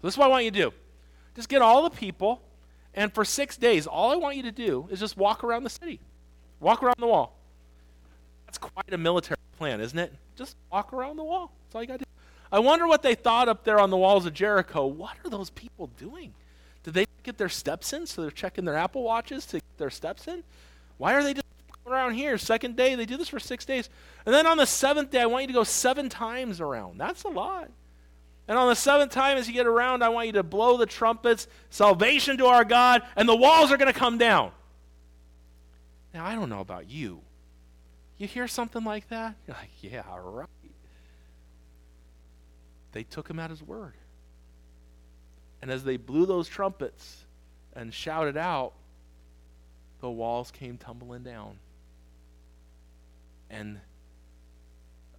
So 0.02 0.08
this 0.08 0.16
is 0.16 0.18
what 0.18 0.26
I 0.26 0.30
want 0.30 0.46
you 0.46 0.52
to 0.52 0.58
do. 0.58 0.74
Just 1.36 1.48
get 1.48 1.62
all 1.62 1.84
the 1.84 1.92
people 1.92 2.42
and 2.96 3.14
for 3.14 3.24
six 3.24 3.56
days, 3.56 3.86
all 3.86 4.12
I 4.12 4.16
want 4.16 4.36
you 4.36 4.44
to 4.44 4.52
do 4.52 4.88
is 4.90 5.00
just 5.00 5.16
walk 5.16 5.44
around 5.44 5.64
the 5.64 5.70
city, 5.70 6.00
walk 6.60 6.82
around 6.82 6.96
the 6.98 7.06
wall. 7.06 7.38
That's 8.48 8.58
quite 8.58 8.92
a 8.92 8.98
military 8.98 9.38
plan, 9.60 9.80
isn't 9.82 10.00
it? 10.00 10.12
Just 10.36 10.58
walk 10.72 10.92
around 10.92 11.18
the 11.18 11.24
wall. 11.24 11.52
That's 11.68 11.76
all 11.76 11.82
you 11.82 11.88
got 11.88 12.00
to 12.00 12.06
do. 12.06 12.12
I 12.52 12.58
wonder 12.58 12.88
what 12.88 13.04
they 13.04 13.14
thought 13.14 13.48
up 13.48 13.64
there 13.64 13.80
on 13.80 13.92
the 13.92 13.98
walls 13.98 14.26
of 14.26 14.34
Jericho. 14.34 14.88
What 14.88 15.18
are 15.24 15.30
those 15.30 15.52
people 15.52 15.92
doing? 16.00 16.34
Did 16.82 16.96
they 16.96 17.06
get 17.22 17.38
their 17.38 17.48
steps 17.48 17.94
in? 17.94 18.08
So 18.08 18.24
they're 18.24 18.32
checking 18.32 18.66
their 18.66 18.76
Apple 18.76 19.04
Watches 19.04 19.46
to 19.48 19.58
get 19.58 19.78
their 19.78 19.92
steps 19.92 20.28
in? 20.28 20.44
Why 21.00 21.16
are 21.16 21.24
they 21.24 21.34
just 21.34 21.46
around 21.88 22.14
here? 22.14 22.38
Second 22.38 22.76
day, 22.76 22.94
they 22.94 23.06
do 23.06 23.18
this 23.18 23.30
for 23.30 23.40
six 23.40 23.66
days. 23.66 23.90
And 24.26 24.36
then 24.36 24.46
on 24.46 24.58
the 24.58 24.66
seventh 24.68 25.10
day, 25.10 25.22
I 25.22 25.26
want 25.26 25.44
you 25.44 25.48
to 25.48 25.54
go 25.54 25.64
seven 25.64 26.10
times 26.10 26.62
around. 26.62 27.00
That's 27.00 27.24
a 27.24 27.30
lot. 27.30 27.72
And 28.48 28.58
on 28.58 28.68
the 28.68 28.76
seventh 28.76 29.12
time, 29.12 29.38
as 29.38 29.48
you 29.48 29.54
get 29.54 29.66
around, 29.66 30.04
I 30.04 30.10
want 30.10 30.28
you 30.28 30.34
to 30.34 30.44
blow 30.44 30.76
the 30.78 30.86
trumpets, 30.86 31.48
salvation 31.70 32.38
to 32.40 32.48
our 32.48 32.66
God, 32.66 33.02
and 33.16 33.30
the 33.30 33.36
walls 33.36 33.72
are 33.72 33.78
going 33.78 33.92
to 33.92 33.98
come 33.98 34.18
down. 34.18 34.52
Now, 36.14 36.26
I 36.26 36.36
don't 36.36 36.50
know 36.50 36.60
about 36.60 36.90
you. 36.90 37.22
You 38.18 38.28
hear 38.28 38.48
something 38.48 38.84
like 38.84 39.08
that? 39.10 39.36
You're 39.48 39.56
like, 39.56 39.70
yeah, 39.82 40.04
right. 40.18 40.48
They 42.92 43.04
took 43.04 43.30
him 43.30 43.40
at 43.40 43.52
his 43.52 43.64
word. 43.64 43.94
And 45.62 45.72
as 45.72 45.86
they 45.86 45.96
blew 45.96 46.26
those 46.26 46.50
trumpets 46.50 47.24
and 47.74 47.94
shouted 47.94 48.36
out, 48.36 48.74
the 50.00 50.10
walls 50.10 50.52
came 50.52 50.78
tumbling 50.78 51.24
down. 51.24 51.60
And 53.50 53.80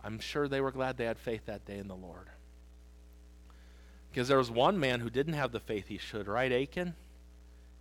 I'm 0.02 0.18
sure 0.18 0.48
they 0.48 0.60
were 0.60 0.70
glad 0.70 0.96
they 0.96 1.04
had 1.04 1.18
faith 1.18 1.46
that 1.46 1.64
day 1.64 1.78
in 1.78 1.88
the 1.88 1.96
Lord. 1.96 2.28
Because 4.10 4.28
there 4.28 4.38
was 4.38 4.50
one 4.50 4.80
man 4.80 5.00
who 5.00 5.10
didn't 5.10 5.34
have 5.34 5.52
the 5.52 5.60
faith 5.60 5.86
he 5.88 5.98
should, 5.98 6.26
right, 6.26 6.50
Achan? 6.50 6.94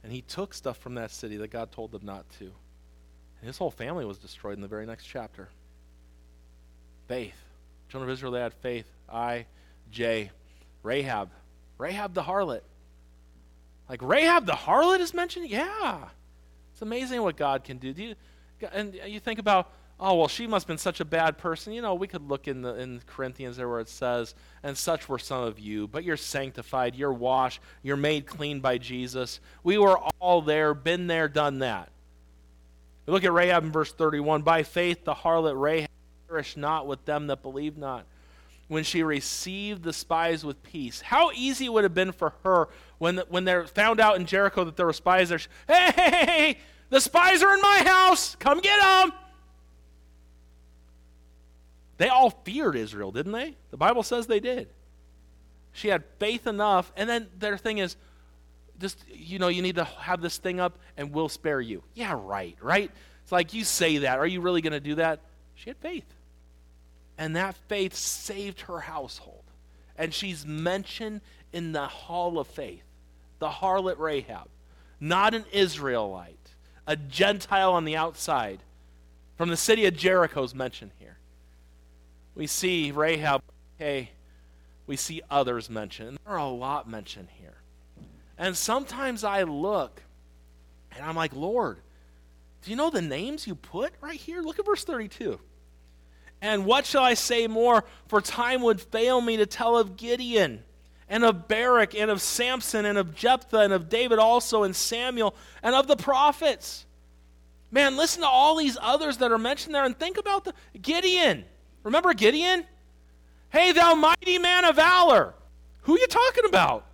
And 0.04 0.12
he 0.12 0.22
took 0.22 0.54
stuff 0.54 0.78
from 0.78 0.96
that 0.96 1.12
city 1.12 1.38
that 1.38 1.52
God 1.52 1.72
told 1.72 1.92
them 1.92 2.06
not 2.06 2.30
to. 2.40 2.46
And 2.46 3.48
his 3.48 3.58
whole 3.58 3.72
family 3.72 4.06
was 4.06 4.18
destroyed 4.18 4.56
in 4.56 4.62
the 4.62 4.68
very 4.68 4.86
next 4.86 5.06
chapter. 5.06 5.50
Faith. 7.08 7.36
Children 7.90 8.10
of 8.10 8.14
Israel, 8.14 8.32
they 8.32 8.42
had 8.42 8.54
faith. 8.54 8.86
I, 9.12 9.46
J, 9.92 10.32
Rahab. 10.84 11.30
Rahab 11.78 12.14
the 12.14 12.24
harlot. 12.24 12.62
Like 13.88 14.02
Rahab 14.02 14.46
the 14.46 14.54
harlot 14.54 15.00
is 15.00 15.14
mentioned? 15.14 15.50
Yeah. 15.50 16.10
It's 16.80 16.82
amazing 16.82 17.22
what 17.24 17.36
God 17.36 17.66
can 17.66 17.78
do. 17.78 17.92
do 17.92 18.04
you, 18.04 18.16
and 18.72 18.98
you 19.06 19.20
think 19.20 19.38
about 19.38 19.70
oh 20.00 20.16
well 20.16 20.30
she 20.30 20.48
must 20.48 20.64
have 20.64 20.68
been 20.70 20.78
such 20.78 21.02
a 21.02 21.06
bad 21.06 21.38
person. 21.38 21.74
You 21.74 21.82
know 21.82 21.94
we 21.94 22.08
could 22.08 22.30
look 22.30 22.48
in 22.48 22.62
the 22.62 22.76
in 22.76 23.02
corinthians 23.06 23.58
there 23.58 23.68
where 23.68 23.82
it 23.82 23.90
says 23.90 24.34
and 24.64 24.78
such 24.78 25.10
were 25.10 25.20
some 25.20 25.44
of 25.44 25.60
you 25.60 25.90
but 25.90 26.06
you're 26.06 26.16
sanctified 26.16 26.96
you're 26.96 27.12
washed 27.12 27.60
you're 27.84 27.98
made 27.98 28.28
clean 28.28 28.62
by 28.62 28.78
jesus. 28.78 29.42
We 29.62 29.78
were 29.78 29.98
all 30.22 30.42
there 30.42 30.74
been 30.74 31.08
there 31.08 31.28
done 31.28 31.60
that. 31.60 31.90
Look 33.08 33.26
at 33.26 33.34
rahab 33.34 33.66
in 33.66 33.74
verse 33.74 33.92
31 33.92 34.44
by 34.44 34.64
faith 34.64 35.04
the 35.04 35.16
harlot 35.16 35.62
rahab 35.62 35.90
perished 36.30 36.56
not 36.56 36.88
with 36.88 37.04
them 37.04 37.28
that 37.28 37.42
believed 37.42 37.78
not 37.78 38.06
when 38.70 38.86
she 38.86 39.04
received 39.04 39.84
the 39.84 39.92
spies 39.92 40.46
with 40.46 40.64
peace 40.64 41.02
how 41.02 41.32
easy 41.36 41.66
it 41.66 41.74
would 41.74 41.84
have 41.84 41.94
been 41.94 42.14
for 42.14 42.34
her 42.44 42.70
when, 42.98 43.18
when 43.28 43.44
they 43.44 43.62
found 43.68 44.00
out 44.00 44.16
in 44.16 44.26
jericho 44.26 44.64
that 44.64 44.78
there 44.78 44.86
were 44.86 44.94
spies 44.94 45.30
there 45.30 45.40
hey, 45.68 45.92
hey, 45.92 46.12
hey, 46.12 46.26
hey 46.26 46.58
the 46.90 47.02
spies 47.02 47.44
are 47.44 47.54
in 47.54 47.62
my 47.62 47.84
house 47.86 48.36
come 48.36 48.62
get 48.62 48.80
them 48.80 49.12
they 52.00 52.08
all 52.08 52.30
feared 52.30 52.78
Israel, 52.78 53.12
didn't 53.12 53.34
they? 53.34 53.56
The 53.72 53.78
Bible 53.78 54.04
says 54.04 54.26
they 54.26 54.40
did. 54.40 54.70
She 55.74 55.90
had 55.90 56.04
faith 56.18 56.48
enough, 56.48 56.92
and 56.96 57.10
then 57.10 57.28
their 57.38 57.58
thing 57.58 57.78
is 57.78 57.98
just, 58.80 59.04
you 59.14 59.38
know, 59.38 59.50
you 59.50 59.62
need 59.62 59.76
to 59.76 59.84
have 59.84 60.22
this 60.22 60.38
thing 60.38 60.62
up 60.62 60.80
and 60.96 61.12
we'll 61.12 61.28
spare 61.28 61.60
you. 61.60 61.84
Yeah, 61.94 62.18
right, 62.18 62.56
right? 62.62 62.90
It's 63.24 63.32
like 63.34 63.54
you 63.54 63.66
say 63.66 64.00
that. 64.00 64.18
Are 64.18 64.26
you 64.26 64.40
really 64.40 64.62
going 64.62 64.74
to 64.74 64.80
do 64.80 64.96
that? 64.96 65.20
She 65.56 65.70
had 65.70 65.78
faith. 65.78 66.06
And 67.20 67.36
that 67.36 67.56
faith 67.68 67.94
saved 67.94 68.62
her 68.62 68.80
household. 68.80 69.44
And 69.98 70.14
she's 70.14 70.46
mentioned 70.46 71.20
in 71.52 71.74
the 71.74 71.86
hall 71.86 72.40
of 72.40 72.48
faith, 72.48 72.86
the 73.40 73.50
harlot 73.50 74.00
Rahab, 74.00 74.48
not 75.02 75.34
an 75.34 75.44
Israelite, 75.52 76.56
a 76.88 76.96
Gentile 76.96 77.74
on 77.74 77.84
the 77.84 77.98
outside. 77.98 78.60
From 79.36 79.50
the 79.50 79.58
city 79.58 79.86
of 79.86 79.96
Jericho 79.98 80.44
is 80.44 80.56
mentioned 80.56 80.92
here. 80.98 81.18
We 82.36 82.48
see 82.48 82.92
Rahab, 82.92 83.42
okay, 83.76 84.12
we 84.88 84.96
see 84.96 85.22
others 85.30 85.70
mentioned. 85.70 86.20
There 86.26 86.36
are 86.36 86.40
a 86.40 86.48
lot 86.48 86.90
mentioned 86.90 87.28
here. 87.38 87.58
And 88.38 88.56
sometimes 88.56 89.26
I 89.26 89.44
look 89.44 90.02
and 90.96 91.06
I'm 91.06 91.18
like, 91.18 91.36
Lord, 91.36 91.80
do 92.64 92.72
you 92.72 92.78
know 92.78 92.90
the 92.90 93.02
names 93.02 93.46
you 93.46 93.56
put 93.56 93.92
right 94.00 94.20
here? 94.20 94.42
Look 94.42 94.58
at 94.58 94.66
verse 94.66 94.86
32. 94.86 95.40
And 96.42 96.66
what 96.66 96.86
shall 96.86 97.04
I 97.04 97.14
say 97.14 97.48
more? 97.48 97.84
For 98.08 98.22
time 98.22 98.62
would 98.64 98.80
fail 98.80 99.22
me 99.22 99.38
to 99.38 99.46
tell 99.46 99.78
of 99.78 99.98
Gideon 99.98 100.64
and 101.10 101.26
of 101.26 101.48
Barak 101.48 101.96
and 101.96 102.10
of 102.10 102.22
Samson 102.22 102.86
and 102.86 102.98
of 102.98 103.16
Jephthah 103.16 103.60
and 103.60 103.74
of 103.74 103.90
David 103.90 104.20
also 104.20 104.64
and 104.64 104.76
Samuel 104.76 105.36
and 105.62 105.76
of 105.76 105.88
the 105.88 105.96
prophets. 105.96 106.86
Man, 107.72 107.98
listen 107.98 108.22
to 108.22 108.28
all 108.28 108.56
these 108.56 108.78
others 108.82 109.18
that 109.18 109.32
are 109.32 109.38
mentioned 109.38 109.76
there 109.76 109.84
and 109.84 109.98
think 109.98 110.18
about 110.18 110.46
the 110.46 110.54
Gideon. 110.82 111.46
Remember 111.84 112.14
Gideon? 112.14 112.66
Hey, 113.50 113.72
thou 113.72 113.96
mighty 113.96 114.38
man 114.38 114.66
of 114.66 114.76
valor. 114.76 115.34
Who 115.82 115.96
are 115.96 116.00
you 116.00 116.08
talking 116.08 116.46
about? 116.46 116.86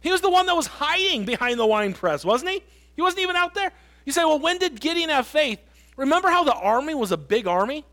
He 0.00 0.10
was 0.10 0.20
the 0.20 0.30
one 0.30 0.46
that 0.46 0.56
was 0.56 0.66
hiding 0.66 1.24
behind 1.24 1.58
the 1.58 1.66
wine 1.66 1.92
press, 1.92 2.24
wasn't 2.24 2.50
he? 2.52 2.62
He 2.96 3.02
wasn't 3.02 3.22
even 3.22 3.36
out 3.36 3.54
there. 3.54 3.70
You 4.04 4.12
say, 4.12 4.24
well, 4.24 4.38
when 4.38 4.58
did 4.58 4.80
Gideon 4.80 5.10
have 5.10 5.26
faith? 5.26 5.60
Remember 5.96 6.30
how 6.30 6.44
the 6.44 6.54
army 6.54 6.94
was 6.94 7.12
a 7.12 7.18
big 7.18 7.46
army? 7.46 7.84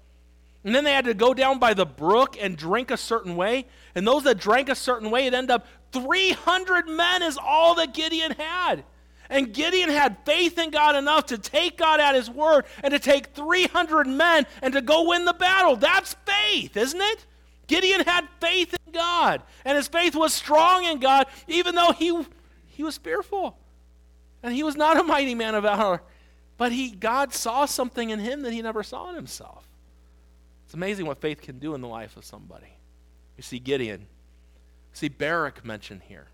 And 0.67 0.75
then 0.75 0.84
they 0.84 0.91
had 0.91 1.06
to 1.06 1.13
go 1.13 1.34
down 1.34 1.60
by 1.60 1.73
the 1.73 1.86
brook 1.86 2.36
and 2.38 2.58
drink 2.58 2.91
a 2.91 2.97
certain 2.97 3.38
way. 3.38 3.67
And 3.95 4.06
those 4.06 4.23
that 4.23 4.38
drank 4.38 4.67
a 4.67 4.75
certain 4.75 5.10
way, 5.10 5.25
it 5.25 5.34
ended 5.34 5.49
up 5.49 5.65
300 5.93 6.89
men 6.89 7.23
is 7.23 7.38
all 7.41 7.75
that 7.75 7.93
Gideon 7.93 8.34
had. 8.34 8.84
And 9.30 9.53
Gideon 9.53 9.89
had 9.89 10.17
faith 10.25 10.58
in 10.58 10.71
God 10.71 10.97
enough 10.97 11.27
to 11.27 11.38
take 11.38 11.77
God 11.77 12.01
at 12.01 12.15
his 12.15 12.30
word 12.30 12.65
and 12.84 12.91
to 12.91 12.99
take 12.99 13.27
300 13.27 14.08
men 14.08 14.45
and 14.62 14.73
to 14.73 14.82
go 14.82 15.08
win 15.08 15.23
the 15.23 15.32
battle. 15.32 15.77
That's 15.77 16.17
faith, 16.25 16.75
isn't 16.75 16.99
it? 16.99 17.25
Gideon 17.67 18.01
had 18.01 18.27
faith 18.41 18.73
in 18.73 18.91
God, 18.91 19.43
and 19.63 19.77
his 19.77 19.88
faith 19.88 20.17
was 20.17 20.34
strong 20.34 20.84
in 20.84 20.99
God, 20.99 21.27
even 21.47 21.75
though 21.75 21.93
he, 21.93 22.25
he 22.65 22.84
was 22.84 22.97
fearful. 22.97 23.58
And 24.43 24.53
he 24.53 24.63
was 24.63 24.75
not 24.75 24.99
a 24.99 25.03
mighty 25.03 25.34
man 25.34 25.56
of 25.56 25.63
valor. 25.63 26.01
But 26.58 26.73
he, 26.73 26.91
God 26.91 27.34
saw 27.34 27.63
something 27.63 28.10
in 28.10 28.19
him 28.19 28.41
that 28.41 28.51
he 28.51 28.62
never 28.62 28.84
saw 28.84 29.08
in 29.08 29.15
himself. 29.15 29.66
It's 30.67 30.73
amazing 30.73 31.06
what 31.06 31.21
faith 31.21 31.41
can 31.41 31.60
do 31.60 31.75
in 31.75 31.82
the 31.82 31.88
life 31.88 32.17
of 32.17 32.25
somebody. 32.25 32.67
You 33.38 33.43
see 33.43 33.58
Gideon. 33.58 34.06
see 34.91 35.08
Barak 35.08 35.63
mentioned 35.63 36.01
here. 36.10 36.27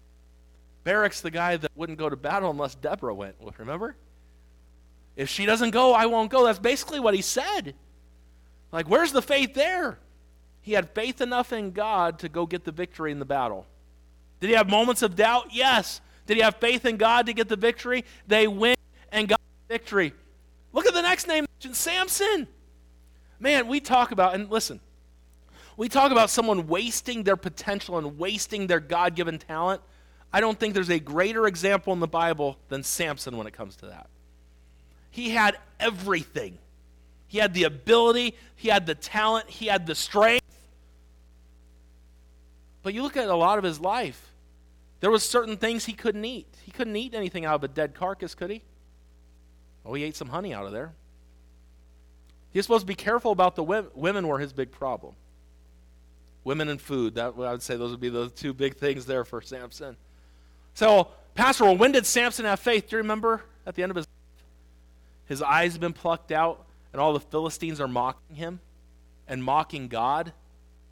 Barak's 0.83 1.21
the 1.21 1.29
guy 1.29 1.55
that 1.55 1.69
wouldn't 1.75 1.99
go 1.99 2.09
to 2.09 2.15
battle 2.15 2.49
unless 2.49 2.73
Deborah 2.73 3.13
went. 3.13 3.35
Remember? 3.59 3.95
If 5.15 5.29
she 5.29 5.45
doesn't 5.45 5.69
go, 5.69 5.93
I 5.93 6.07
won't 6.07 6.31
go. 6.31 6.45
That's 6.45 6.57
basically 6.57 6.99
what 6.99 7.13
he 7.13 7.21
said. 7.21 7.75
Like, 8.71 8.89
where's 8.89 9.11
the 9.11 9.21
faith 9.21 9.53
there? 9.53 9.99
He 10.61 10.71
had 10.71 10.89
faith 10.89 11.21
enough 11.21 11.53
in 11.53 11.69
God 11.69 12.17
to 12.19 12.27
go 12.27 12.47
get 12.47 12.63
the 12.63 12.71
victory 12.71 13.11
in 13.11 13.19
the 13.19 13.25
battle. 13.25 13.67
Did 14.39 14.49
he 14.49 14.55
have 14.55 14.67
moments 14.67 15.03
of 15.03 15.15
doubt? 15.15 15.49
Yes. 15.51 16.01
Did 16.25 16.37
he 16.37 16.43
have 16.43 16.55
faith 16.55 16.85
in 16.85 16.97
God 16.97 17.27
to 17.27 17.33
get 17.33 17.49
the 17.49 17.55
victory? 17.55 18.03
They 18.25 18.47
win 18.47 18.77
and 19.11 19.27
got 19.27 19.39
the 19.67 19.75
victory. 19.75 20.11
Look 20.71 20.87
at 20.87 20.95
the 20.95 21.03
next 21.03 21.27
name 21.27 21.45
Samson. 21.59 22.47
Man, 23.43 23.67
we 23.67 23.81
talk 23.81 24.11
about, 24.11 24.35
and 24.35 24.49
listen, 24.49 24.79
we 25.75 25.89
talk 25.89 26.13
about 26.13 26.29
someone 26.29 26.65
wasting 26.67 27.23
their 27.23 27.35
potential 27.35 27.97
and 27.97 28.17
wasting 28.17 28.67
their 28.67 28.79
God 28.79 29.15
given 29.15 29.37
talent. 29.37 29.81
I 30.31 30.39
don't 30.39 30.57
think 30.57 30.73
there's 30.73 30.89
a 30.89 30.97
greater 30.97 31.45
example 31.45 31.91
in 31.91 31.99
the 31.99 32.07
Bible 32.07 32.57
than 32.69 32.83
Samson 32.83 33.35
when 33.35 33.45
it 33.45 33.51
comes 33.51 33.75
to 33.77 33.87
that. 33.87 34.07
He 35.11 35.31
had 35.31 35.57
everything. 35.77 36.57
He 37.27 37.37
had 37.37 37.53
the 37.53 37.65
ability, 37.65 38.37
he 38.55 38.69
had 38.69 38.85
the 38.85 38.95
talent, 38.95 39.49
he 39.49 39.65
had 39.65 39.87
the 39.87 39.95
strength. 39.95 40.45
But 42.81 42.93
you 42.93 43.03
look 43.03 43.17
at 43.17 43.27
a 43.27 43.35
lot 43.35 43.57
of 43.57 43.65
his 43.65 43.77
life, 43.77 44.31
there 45.01 45.11
was 45.11 45.21
certain 45.21 45.57
things 45.57 45.83
he 45.83 45.93
couldn't 45.93 46.23
eat. 46.23 46.47
He 46.63 46.71
couldn't 46.71 46.95
eat 46.95 47.13
anything 47.13 47.43
out 47.43 47.55
of 47.55 47.63
a 47.65 47.67
dead 47.67 47.93
carcass, 47.93 48.35
could 48.35 48.51
he? 48.51 48.61
Oh, 49.85 49.95
he 49.95 50.03
ate 50.03 50.15
some 50.15 50.29
honey 50.29 50.53
out 50.53 50.65
of 50.65 50.71
there. 50.71 50.93
He's 52.53 52.65
supposed 52.65 52.83
to 52.83 52.87
be 52.87 52.95
careful 52.95 53.31
about 53.31 53.55
the 53.55 53.63
women. 53.63 53.91
Women 53.95 54.27
were 54.27 54.39
his 54.39 54.53
big 54.53 54.71
problem. 54.71 55.15
Women 56.43 56.69
and 56.69 56.79
food. 56.79 57.15
That 57.15 57.33
I 57.37 57.51
would 57.51 57.63
say 57.63 57.75
those 57.75 57.91
would 57.91 57.99
be 57.99 58.09
the 58.09 58.29
two 58.29 58.53
big 58.53 58.77
things 58.77 59.05
there 59.05 59.25
for 59.25 59.41
Samson. 59.41 59.97
So, 60.75 61.09
Pastor, 61.35 61.65
well, 61.65 61.77
when 61.77 61.91
did 61.91 62.05
Samson 62.05 62.45
have 62.45 62.59
faith? 62.59 62.89
Do 62.89 62.95
you 62.95 63.01
remember 63.01 63.43
at 63.65 63.75
the 63.75 63.83
end 63.83 63.89
of 63.89 63.95
his 63.95 64.07
his 65.25 65.41
eyes 65.41 65.71
have 65.73 65.81
been 65.81 65.93
plucked 65.93 66.31
out, 66.31 66.65
and 66.91 67.01
all 67.01 67.13
the 67.13 67.19
Philistines 67.19 67.79
are 67.79 67.87
mocking 67.87 68.35
him 68.35 68.59
and 69.27 69.43
mocking 69.43 69.87
God, 69.87 70.33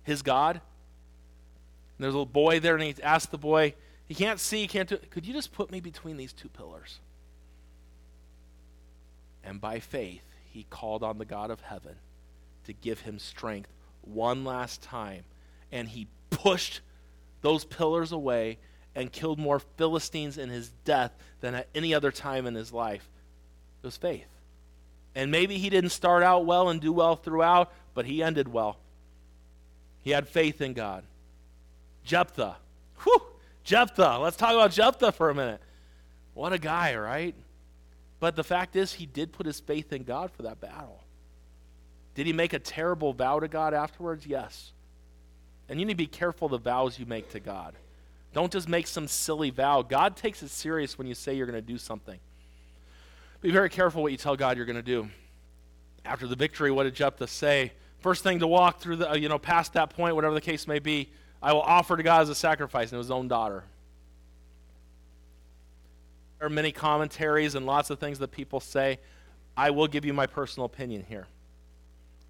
his 0.04 0.22
God. 0.22 0.56
And 0.56 2.04
there's 2.04 2.14
a 2.14 2.18
little 2.18 2.26
boy 2.26 2.60
there, 2.60 2.76
and 2.76 2.84
he 2.84 2.96
asks 3.04 3.30
the 3.30 3.38
boy, 3.38 3.76
he 4.08 4.16
can't 4.16 4.40
see, 4.40 4.62
he 4.62 4.68
can't 4.68 4.90
do 4.90 4.98
Could 5.10 5.26
you 5.28 5.34
just 5.34 5.54
put 5.54 5.72
me 5.72 5.80
between 5.80 6.18
these 6.18 6.34
two 6.34 6.50
pillars? 6.50 7.00
And 9.44 9.60
by 9.60 9.80
faith, 9.80 10.24
he 10.52 10.66
called 10.70 11.04
on 11.04 11.18
the 11.18 11.26
God 11.26 11.50
of 11.50 11.62
heaven 11.62 11.96
to 12.66 12.74
give 12.74 13.02
him 13.02 13.20
strength 13.20 13.70
one 14.02 14.44
last 14.44 14.82
time. 14.82 15.24
And 15.72 15.88
he 15.88 16.08
pushed 16.30 16.82
those 17.42 17.66
pillars 17.66 18.12
away 18.12 18.58
and 18.94 19.12
killed 19.12 19.40
more 19.40 19.60
Philistines 19.60 20.38
in 20.38 20.50
his 20.50 20.70
death 20.84 21.12
than 21.40 21.56
at 21.56 21.68
any 21.74 21.94
other 21.94 22.12
time 22.12 22.46
in 22.46 22.56
his 22.56 22.74
life. 22.74 23.08
It 23.82 23.88
was 23.88 23.98
faith. 23.98 24.28
And 25.16 25.32
maybe 25.32 25.58
he 25.58 25.70
didn't 25.70 25.92
start 25.92 26.24
out 26.24 26.46
well 26.46 26.70
and 26.70 26.80
do 26.80 26.92
well 26.92 27.16
throughout, 27.16 27.72
but 27.94 28.06
he 28.06 28.22
ended 28.22 28.48
well. 28.48 28.78
He 30.04 30.12
had 30.12 30.28
faith 30.28 30.62
in 30.62 30.74
God. 30.74 31.04
Jephthah. 32.04 32.58
Whew! 33.04 33.22
Jephthah. 33.64 34.20
Let's 34.20 34.38
talk 34.38 34.54
about 34.54 34.72
Jephthah 34.72 35.12
for 35.12 35.30
a 35.30 35.36
minute. 35.36 35.62
What 36.34 36.54
a 36.54 36.58
guy, 36.58 36.96
right? 36.96 37.36
But 38.22 38.38
the 38.38 38.44
fact 38.44 38.78
is, 38.78 38.94
he 38.94 39.06
did 39.06 39.34
put 39.34 39.46
his 39.46 39.60
faith 39.60 39.92
in 39.92 40.04
God 40.04 40.32
for 40.32 40.44
that 40.44 40.62
battle. 40.62 41.04
Did 42.16 42.28
he 42.28 42.34
make 42.34 42.54
a 42.54 42.60
terrible 42.60 43.12
vow 43.12 43.40
to 43.40 43.50
God 43.50 43.74
afterwards? 43.74 44.26
Yes. 44.26 44.72
And 45.68 45.80
you 45.80 45.86
need 45.86 45.94
to 45.94 45.98
be 45.98 46.08
careful 46.08 46.48
the 46.48 46.58
vows 46.58 46.98
you 46.98 47.06
make 47.06 47.30
to 47.32 47.40
God. 47.42 47.74
Don't 48.34 48.52
just 48.52 48.70
make 48.70 48.88
some 48.88 49.08
silly 49.08 49.50
vow. 49.50 49.82
God 49.82 50.16
takes 50.16 50.42
it 50.42 50.50
serious 50.50 50.98
when 50.98 51.08
you 51.08 51.16
say 51.16 51.34
you're 51.34 51.48
going 51.48 51.62
to 51.62 51.62
do 51.62 51.78
something. 51.78 52.20
Be 53.42 53.52
very 53.52 53.70
careful 53.70 54.04
what 54.04 54.14
you 54.14 54.18
tell 54.18 54.38
God 54.38 54.56
you're 54.56 54.66
going 54.66 54.76
to 54.78 54.82
do. 54.82 55.10
After 56.06 56.28
the 56.28 56.36
victory, 56.38 56.72
what 56.72 56.84
did 56.84 56.96
Jephthah 56.96 57.28
say? 57.28 57.74
first 58.02 58.24
thing 58.24 58.40
to 58.40 58.48
walk 58.48 58.80
through 58.80 58.98
the, 58.98 59.12
uh, 59.12 59.16
you 59.16 59.30
know, 59.30 59.38
past 59.40 59.74
that 59.74 59.92
point, 59.92 60.16
whatever 60.16 60.34
the 60.34 60.42
case 60.42 60.68
may 60.68 60.80
be, 60.80 61.10
I 61.42 61.54
will 61.54 61.62
offer 61.62 61.96
to 61.96 62.04
God 62.04 62.22
as 62.22 62.30
a 62.30 62.36
sacrifice, 62.36 62.92
and 62.92 62.98
his 62.98 63.12
own 63.12 63.28
daughter. 63.28 63.64
There 66.42 66.48
are 66.48 66.50
many 66.50 66.72
commentaries 66.72 67.54
and 67.54 67.68
lots 67.68 67.92
of 67.92 68.00
things 68.00 68.18
that 68.18 68.32
people 68.32 68.60
say. 68.60 68.98
I 69.56 69.70
will 69.70 69.86
give 69.86 70.06
you 70.06 70.12
my 70.12 70.26
personal 70.26 70.66
opinion 70.66 71.06
here. 71.08 71.28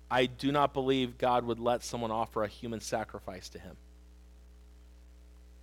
I 0.10 0.26
do 0.26 0.52
not 0.52 0.74
believe 0.74 1.18
God 1.18 1.46
would 1.46 1.62
let 1.62 1.82
someone 1.82 2.12
offer 2.12 2.44
a 2.44 2.48
human 2.50 2.82
sacrifice 2.82 3.48
to 3.48 3.60
him. 3.60 3.78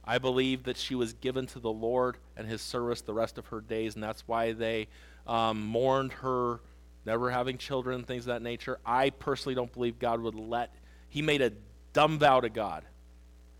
I 0.03 0.17
believe 0.17 0.63
that 0.63 0.79
she 0.79 0.95
was 0.95 1.13
given 1.13 1.47
to 1.49 1.59
the 1.59 1.71
Lord 1.71 2.17
and 2.39 2.49
his 2.49 2.63
service 2.63 3.03
the 3.03 3.13
rest 3.13 3.37
of 3.37 3.49
her 3.49 3.61
days, 3.61 3.97
and 3.97 4.03
that's 4.03 4.27
why 4.27 4.53
they 4.53 4.89
um, 5.27 5.67
mourned 5.67 6.15
her 6.15 6.61
never 7.05 7.31
having 7.31 7.59
children, 7.59 8.03
things 8.03 8.23
of 8.23 8.29
that 8.29 8.41
nature. 8.41 8.79
I 8.87 9.11
personally 9.11 9.57
don't 9.57 9.71
believe 9.75 9.99
God 9.99 10.23
would 10.23 10.35
let, 10.35 10.75
he 11.11 11.21
made 11.21 11.43
a 11.43 11.53
dumb 11.93 12.19
vow 12.19 12.41
to 12.41 12.49
God, 12.49 12.85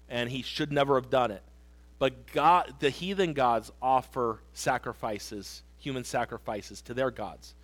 and 0.09 0.31
he 0.31 0.41
should 0.41 0.73
never 0.73 0.95
have 0.95 1.11
done 1.11 1.31
it. 1.31 1.43
But 1.99 2.33
God, 2.33 2.75
the 2.79 2.91
heathen 2.91 3.33
gods 3.33 3.73
offer 3.83 4.41
sacrifices, 4.53 5.63
human 5.79 6.05
sacrifices 6.05 6.81
to 6.83 6.95
their 6.95 7.11
gods. 7.11 7.55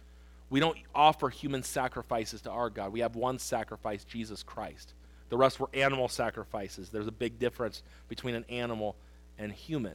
We 0.51 0.61
don't 0.61 0.78
offer 0.95 1.30
human 1.30 1.62
sacrifices 1.62 2.43
to 2.43 2.51
our 2.51 2.70
God. 2.70 2.93
We 2.93 3.01
have 3.01 3.16
one 3.16 3.39
sacrifice, 3.39 4.05
Jesus 4.05 4.43
Christ. 4.43 4.95
The 5.30 5.37
rest 5.37 5.59
were 5.59 5.68
animal 5.72 6.09
sacrifices. 6.09 6.91
There's 6.91 7.07
a 7.07 7.12
big 7.12 7.39
difference 7.39 7.82
between 8.09 8.35
an 8.35 8.45
animal 8.49 8.97
and 9.39 9.53
human. 9.53 9.95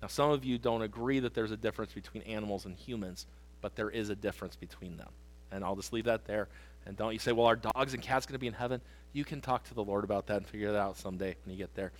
Now, 0.00 0.08
some 0.08 0.30
of 0.30 0.44
you 0.44 0.58
don't 0.58 0.82
agree 0.82 1.20
that 1.20 1.34
there's 1.34 1.50
a 1.50 1.56
difference 1.56 1.92
between 1.92 2.22
animals 2.22 2.64
and 2.64 2.76
humans, 2.76 3.26
but 3.60 3.74
there 3.74 3.90
is 3.90 4.10
a 4.10 4.16
difference 4.16 4.56
between 4.56 4.96
them. 4.96 5.10
And 5.50 5.64
I'll 5.64 5.76
just 5.76 5.92
leave 5.92 6.04
that 6.04 6.24
there. 6.24 6.48
And 6.86 6.96
don't 6.96 7.12
you 7.12 7.18
say, 7.18 7.32
well, 7.32 7.46
are 7.46 7.56
dogs 7.56 7.94
and 7.94 8.02
cats 8.02 8.26
going 8.26 8.34
to 8.34 8.38
be 8.38 8.46
in 8.46 8.52
heaven? 8.52 8.80
You 9.12 9.24
can 9.24 9.40
talk 9.40 9.64
to 9.64 9.74
the 9.74 9.82
Lord 9.82 10.04
about 10.04 10.26
that 10.28 10.36
and 10.36 10.46
figure 10.46 10.72
that 10.72 10.78
out 10.78 10.96
someday 10.96 11.36
when 11.44 11.52
you 11.52 11.58
get 11.58 11.74
there. 11.74 11.92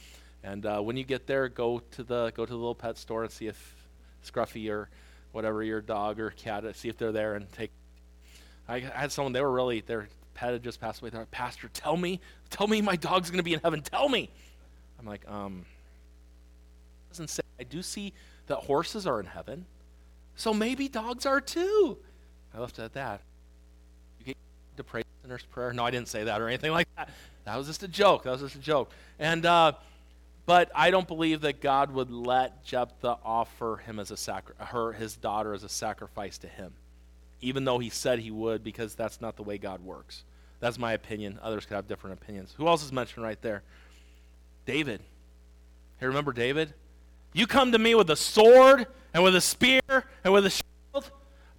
And 0.43 0.65
uh, 0.65 0.81
when 0.81 0.97
you 0.97 1.05
get 1.05 1.27
there, 1.27 1.49
go 1.49 1.81
to 1.93 2.03
the 2.03 2.33
go 2.35 2.47
to 2.47 2.51
the 2.51 2.57
little 2.57 2.75
pet 2.75 2.97
store 2.97 3.25
and 3.25 3.33
see 3.33 3.47
if 3.47 3.89
Scruffy 4.25 4.71
or 4.71 4.89
whatever 5.33 5.63
your 5.63 5.81
dog 5.81 6.21
or 6.21 6.31
cat, 6.31 6.65
see 6.77 6.89
if 6.89 6.97
they're 6.97 7.13
there 7.13 7.35
and 7.35 7.51
take. 7.53 7.71
I, 8.69 8.81
had 8.81 9.11
someone; 9.13 9.33
they 9.33 9.41
were 9.41 9.51
really 9.51 9.81
their 9.81 10.09
pet 10.35 10.53
had 10.53 10.63
just 10.63 10.81
passed 10.81 11.01
away. 11.01 11.11
They're 11.11 11.21
like, 11.21 11.31
Pastor, 11.31 11.69
tell 11.73 11.97
me, 11.97 12.21
tell 12.51 12.67
me 12.67 12.81
my 12.81 12.97
dog's 12.97 13.31
to 13.31 13.43
be 13.43 13.55
in 13.55 13.61
heaven. 13.61 13.83
Tell 13.83 14.09
me. 14.09 14.31
I'm 14.99 15.07
like, 15.07 15.29
um, 15.29 15.65
doesn't 17.11 17.29
say. 17.29 17.43
I 17.59 17.65
do 17.65 17.83
see 17.83 18.13
that 18.47 18.59
horses 18.59 19.07
are 19.07 19.19
in 19.21 19.27
heaven, 19.27 19.67
so 20.37 20.55
maybe 20.55 20.89
dogs 20.89 21.27
are 21.27 21.41
too. 21.41 21.99
I 22.55 22.61
left 22.61 22.79
it 22.79 22.83
at 22.83 22.93
that. 22.95 23.21
You 24.21 24.27
get 24.27 24.37
to 24.77 24.85
pray 24.85 25.03
sinner's 25.23 25.45
prayer. 25.45 25.73
No, 25.73 25.85
I 25.85 25.91
didn't 25.91 26.09
say 26.09 26.25
that 26.25 26.41
or 26.41 26.49
anything 26.49 26.73
like 26.73 26.89
that. 26.97 27.11
That 27.45 27.57
was 27.57 27.67
just 27.67 27.83
a 27.83 27.89
joke. 27.89 28.25
That 28.25 28.33
was 28.33 28.41
just 28.41 28.57
a 28.57 28.61
joke. 28.61 28.91
And 29.19 29.45
uh, 29.45 29.73
but 30.49 30.71
I 30.75 30.91
don't 30.91 31.07
believe 31.07 31.43
that 31.43 31.61
God 31.61 31.91
would 31.91 32.11
let 32.11 32.65
Jephthah 32.65 33.19
offer 33.23 33.83
him 33.85 33.99
as 33.99 34.11
a 34.11 34.17
sacri- 34.17 34.55
her 34.59 34.93
his 34.93 35.15
daughter 35.15 35.53
as 35.53 35.63
a 35.63 35.69
sacrifice 35.69 36.39
to 36.39 36.49
him, 36.49 36.73
even 37.43 37.67
though 37.67 37.79
he 37.79 37.91
said 37.91 38.19
he 38.19 38.31
would, 38.31 38.65
because 38.65 38.95
that's 38.95 39.21
not 39.21 39.37
the 39.37 39.43
way 39.43 39.59
God 39.59 39.85
works. 39.85 40.25
That's 40.59 40.79
my 40.79 40.95
opinion. 40.95 41.39
Others 41.43 41.67
could 41.67 41.75
have 41.75 41.87
different 41.87 42.23
opinions. 42.23 42.55
Who 42.57 42.67
else 42.67 42.83
is 42.83 42.91
mentioned 42.93 43.27
right 43.27 43.41
there? 43.43 43.63
David. 44.65 45.03
Hey, 46.01 46.07
remember 46.07 46.33
David? 46.33 46.73
You 47.35 47.47
come 47.47 47.73
to 47.73 47.79
me 47.79 47.95
with 47.95 48.09
a 48.09 48.17
sword 48.17 48.87
and 49.13 49.23
with 49.23 49.37
a 49.37 49.43
spear 49.43 49.83
and 50.25 50.33
with 50.33 50.47
a 50.47 50.51
shield, 50.51 51.11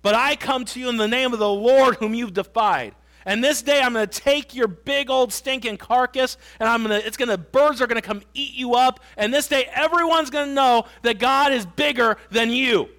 but 0.01 0.15
I 0.15 0.35
come 0.35 0.65
to 0.65 0.79
you 0.79 0.89
in 0.89 0.97
the 0.97 1.07
name 1.07 1.31
of 1.31 1.37
the 1.37 1.47
Lord 1.47 1.97
whom 1.97 2.15
you've 2.15 2.33
defied. 2.33 2.95
And 3.25 3.43
this 3.43 3.61
day 3.61 3.81
I'm 3.81 3.93
going 3.93 4.07
to 4.07 4.19
take 4.19 4.55
your 4.55 4.67
big 4.67 5.09
old 5.09 5.33
stinking 5.33 5.77
carcass 5.77 6.37
and 6.59 6.69
I'm 6.69 6.83
going 6.83 6.99
to 6.99 7.05
it's 7.05 7.17
going 7.17 7.29
to 7.29 7.37
birds 7.37 7.81
are 7.81 7.87
going 7.87 8.01
to 8.01 8.07
come 8.07 8.21
eat 8.33 8.53
you 8.53 8.75
up 8.75 8.99
and 9.17 9.33
this 9.33 9.47
day 9.47 9.69
everyone's 9.73 10.29
going 10.29 10.47
to 10.47 10.53
know 10.53 10.85
that 11.01 11.19
God 11.19 11.51
is 11.51 11.65
bigger 11.65 12.17
than 12.31 12.51
you. 12.51 12.89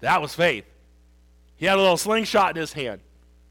That 0.00 0.20
was 0.20 0.34
faith. 0.34 0.64
He 1.56 1.66
had 1.66 1.78
a 1.78 1.80
little 1.80 1.96
slingshot 1.96 2.50
in 2.50 2.60
his 2.60 2.72
hand. 2.72 3.00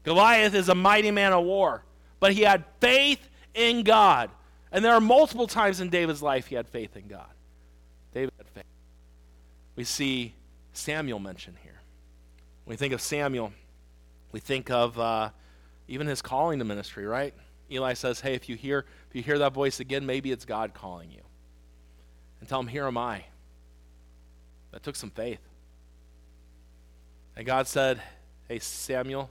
Goliath 0.04 0.54
is 0.54 0.68
a 0.68 0.74
mighty 0.74 1.10
man 1.10 1.32
of 1.32 1.44
war, 1.44 1.82
but 2.20 2.32
he 2.32 2.42
had 2.42 2.64
faith 2.80 3.28
in 3.54 3.82
God. 3.82 4.30
And 4.70 4.84
there 4.84 4.92
are 4.92 5.00
multiple 5.00 5.48
times 5.48 5.80
in 5.80 5.88
David's 5.88 6.22
life 6.22 6.46
he 6.46 6.54
had 6.54 6.68
faith 6.68 6.96
in 6.96 7.08
God. 7.08 7.26
David 8.14 8.32
had 8.38 8.48
faith. 8.48 8.64
We 9.74 9.84
see 9.84 10.34
Samuel 10.72 11.18
mentioned 11.18 11.56
here. 11.62 11.80
When 12.64 12.74
we 12.74 12.76
think 12.76 12.94
of 12.94 13.00
Samuel, 13.00 13.52
we 14.36 14.40
think 14.40 14.70
of 14.70 14.98
uh, 14.98 15.30
even 15.88 16.06
his 16.06 16.20
calling 16.20 16.58
to 16.58 16.64
ministry, 16.66 17.06
right? 17.06 17.32
Eli 17.70 17.94
says, 17.94 18.20
"Hey, 18.20 18.34
if 18.34 18.50
you 18.50 18.54
hear 18.54 18.84
if 19.08 19.16
you 19.16 19.22
hear 19.22 19.38
that 19.38 19.54
voice 19.54 19.80
again, 19.80 20.04
maybe 20.04 20.30
it's 20.30 20.44
God 20.44 20.74
calling 20.74 21.10
you." 21.10 21.22
And 22.38 22.46
tell 22.46 22.60
him, 22.60 22.66
"Here 22.66 22.86
am 22.86 22.98
I." 22.98 23.24
That 24.72 24.82
took 24.82 24.94
some 24.94 25.08
faith. 25.08 25.40
And 27.34 27.46
God 27.46 27.66
said, 27.66 28.02
"Hey, 28.46 28.58
Samuel, 28.58 29.30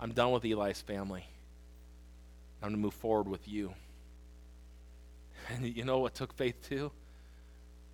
I'm 0.00 0.12
done 0.12 0.30
with 0.30 0.46
Eli's 0.46 0.80
family. 0.80 1.26
I'm 2.62 2.70
going 2.70 2.72
to 2.72 2.78
move 2.78 2.94
forward 2.94 3.28
with 3.28 3.46
you." 3.46 3.74
And 5.50 5.66
you 5.76 5.84
know 5.84 5.98
what 5.98 6.14
took 6.14 6.32
faith 6.32 6.66
too? 6.66 6.92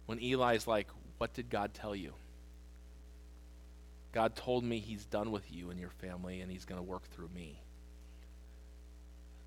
When 0.07 0.21
Eli's 0.21 0.69
like, 0.69 0.87
"What 1.17 1.35
did 1.35 1.51
God 1.51 1.75
tell 1.75 1.97
you?" 1.97 2.13
God 4.13 4.35
told 4.35 4.65
me 4.65 4.79
he's 4.79 5.05
done 5.05 5.31
with 5.31 5.51
you 5.53 5.71
and 5.71 5.79
your 5.79 5.91
family 5.91 6.41
and 6.41 6.51
he's 6.51 6.65
going 6.65 6.79
to 6.79 6.83
work 6.83 7.03
through 7.11 7.29
me. 7.35 7.61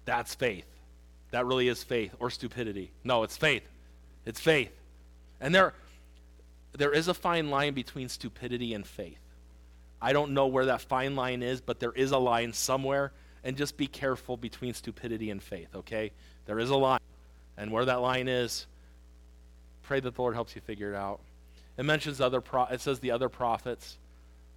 That's 0.05 0.35
faith. 0.35 0.65
That 1.31 1.45
really 1.45 1.67
is 1.67 1.83
faith 1.83 2.13
or 2.19 2.29
stupidity. 2.29 2.91
No, 3.03 3.23
it's 3.23 3.37
faith. 3.37 3.63
It's 4.25 4.39
faith. 4.39 4.71
And 5.39 5.55
there, 5.55 5.73
there 6.73 6.91
is 6.91 7.07
a 7.07 7.13
fine 7.13 7.49
line 7.49 7.73
between 7.73 8.09
stupidity 8.09 8.73
and 8.73 8.85
faith. 8.85 9.17
I 10.01 10.13
don't 10.13 10.31
know 10.31 10.47
where 10.47 10.65
that 10.65 10.81
fine 10.81 11.15
line 11.15 11.43
is, 11.43 11.61
but 11.61 11.79
there 11.79 11.91
is 11.91 12.11
a 12.11 12.17
line 12.17 12.53
somewhere. 12.53 13.11
And 13.43 13.57
just 13.57 13.77
be 13.77 13.87
careful 13.87 14.37
between 14.37 14.73
stupidity 14.73 15.31
and 15.31 15.41
faith, 15.41 15.69
okay? 15.75 16.11
There 16.45 16.59
is 16.59 16.69
a 16.69 16.75
line. 16.75 16.99
And 17.57 17.71
where 17.71 17.85
that 17.85 18.01
line 18.01 18.27
is, 18.27 18.67
pray 19.83 19.99
that 19.99 20.15
the 20.15 20.21
Lord 20.21 20.35
helps 20.35 20.55
you 20.55 20.61
figure 20.61 20.93
it 20.93 20.95
out. 20.95 21.21
It 21.77 21.83
mentions 21.83 22.21
other 22.21 22.41
pro- 22.41 22.65
it 22.65 22.81
says 22.81 22.99
the 22.99 23.11
other 23.11 23.29
prophets. 23.29 23.97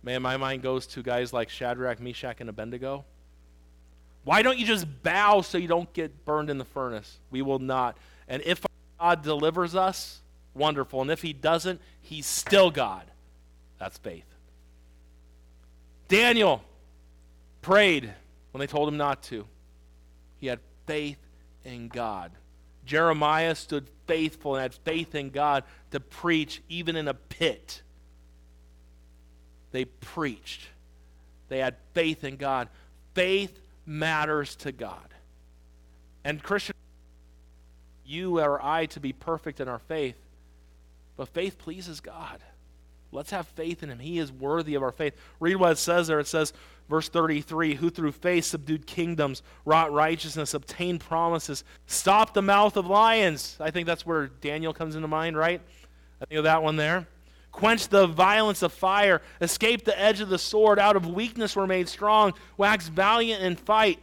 Man, 0.04 0.20
my 0.20 0.36
mind 0.36 0.62
goes 0.62 0.86
to 0.88 1.02
guys 1.02 1.32
like 1.32 1.48
Shadrach, 1.48 1.98
Meshach, 1.98 2.36
and 2.40 2.50
Abednego. 2.50 3.06
Why 4.24 4.42
don't 4.42 4.58
you 4.58 4.66
just 4.66 4.86
bow 5.02 5.40
so 5.40 5.56
you 5.56 5.66
don't 5.66 5.90
get 5.94 6.26
burned 6.26 6.50
in 6.50 6.58
the 6.58 6.64
furnace? 6.64 7.18
We 7.30 7.40
will 7.40 7.58
not. 7.58 7.96
And 8.28 8.42
if 8.44 8.64
God 9.00 9.22
delivers 9.22 9.74
us, 9.74 10.20
wonderful. 10.52 11.00
And 11.00 11.10
if 11.10 11.22
he 11.22 11.32
doesn't, 11.32 11.80
he's 12.02 12.26
still 12.26 12.70
God. 12.70 13.04
That's 13.78 13.96
faith. 13.96 14.26
Daniel 16.08 16.62
prayed 17.62 18.12
when 18.50 18.60
they 18.60 18.66
told 18.66 18.88
him 18.88 18.98
not 18.98 19.22
to. 19.24 19.46
He 20.38 20.48
had 20.48 20.60
faith 20.86 21.18
in 21.64 21.88
God. 21.88 22.30
Jeremiah 22.84 23.54
stood 23.54 23.88
faithful 24.06 24.56
and 24.56 24.62
had 24.62 24.74
faith 24.74 25.14
in 25.14 25.30
God 25.30 25.64
to 25.92 26.00
preach 26.00 26.62
even 26.68 26.94
in 26.94 27.08
a 27.08 27.14
pit. 27.14 27.80
They 29.74 29.86
preached. 29.86 30.68
They 31.48 31.58
had 31.58 31.74
faith 31.94 32.22
in 32.22 32.36
God. 32.36 32.68
Faith 33.12 33.58
matters 33.84 34.54
to 34.56 34.70
God. 34.70 35.08
And 36.22 36.40
Christian, 36.40 36.76
you 38.06 38.38
or 38.38 38.64
I 38.64 38.86
to 38.86 39.00
be 39.00 39.12
perfect 39.12 39.58
in 39.58 39.66
our 39.66 39.80
faith, 39.80 40.14
but 41.16 41.28
faith 41.30 41.58
pleases 41.58 41.98
God. 41.98 42.38
Let's 43.10 43.32
have 43.32 43.48
faith 43.48 43.82
in 43.82 43.88
him. 43.88 43.98
He 43.98 44.20
is 44.20 44.30
worthy 44.30 44.76
of 44.76 44.84
our 44.84 44.92
faith. 44.92 45.16
Read 45.40 45.56
what 45.56 45.72
it 45.72 45.78
says 45.78 46.06
there. 46.06 46.20
It 46.20 46.28
says, 46.28 46.52
verse 46.88 47.08
33 47.08 47.74
Who 47.74 47.90
through 47.90 48.12
faith 48.12 48.44
subdued 48.44 48.86
kingdoms, 48.86 49.42
wrought 49.64 49.92
righteousness, 49.92 50.54
obtained 50.54 51.00
promises, 51.00 51.64
stopped 51.86 52.34
the 52.34 52.42
mouth 52.42 52.76
of 52.76 52.86
lions. 52.86 53.56
I 53.58 53.72
think 53.72 53.88
that's 53.88 54.06
where 54.06 54.28
Daniel 54.28 54.72
comes 54.72 54.94
into 54.94 55.08
mind, 55.08 55.36
right? 55.36 55.60
I 56.22 56.26
think 56.26 56.38
of 56.38 56.44
that 56.44 56.62
one 56.62 56.76
there 56.76 57.08
quenched 57.54 57.90
the 57.90 58.08
violence 58.08 58.62
of 58.62 58.72
fire, 58.72 59.22
escaped 59.40 59.84
the 59.84 59.98
edge 59.98 60.20
of 60.20 60.28
the 60.28 60.38
sword, 60.38 60.76
out 60.76 60.96
of 60.96 61.06
weakness 61.06 61.54
were 61.54 61.68
made 61.68 61.88
strong, 61.88 62.34
waxed 62.56 62.90
valiant 62.90 63.44
in 63.44 63.54
fight, 63.54 64.00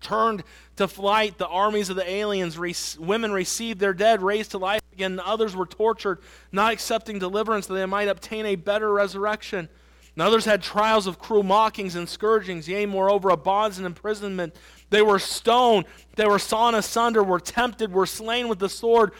turned 0.00 0.42
to 0.76 0.88
flight 0.88 1.36
the 1.36 1.46
armies 1.46 1.90
of 1.90 1.96
the 1.96 2.10
aliens. 2.10 2.56
Re- 2.56 2.74
women 2.98 3.32
received 3.32 3.80
their 3.80 3.92
dead, 3.92 4.22
raised 4.22 4.52
to 4.52 4.58
life 4.58 4.80
again, 4.94 5.12
and 5.12 5.20
others 5.20 5.54
were 5.54 5.66
tortured, 5.66 6.20
not 6.52 6.72
accepting 6.72 7.18
deliverance 7.18 7.66
that 7.66 7.74
they 7.74 7.84
might 7.84 8.08
obtain 8.08 8.46
a 8.46 8.56
better 8.56 8.90
resurrection. 8.90 9.68
And 10.14 10.22
others 10.22 10.46
had 10.46 10.62
trials 10.62 11.06
of 11.06 11.18
cruel 11.18 11.42
mockings 11.42 11.96
and 11.96 12.08
scourgings, 12.08 12.66
yea, 12.66 12.86
moreover, 12.86 13.30
of 13.30 13.44
bonds 13.44 13.76
and 13.76 13.86
imprisonment. 13.86 14.56
They 14.88 15.02
were 15.02 15.18
stoned, 15.18 15.84
they 16.16 16.26
were 16.26 16.38
sawn 16.38 16.74
asunder, 16.74 17.22
were 17.22 17.40
tempted, 17.40 17.92
were 17.92 18.06
slain 18.06 18.48
with 18.48 18.58
the 18.58 18.70
sword 18.70 19.12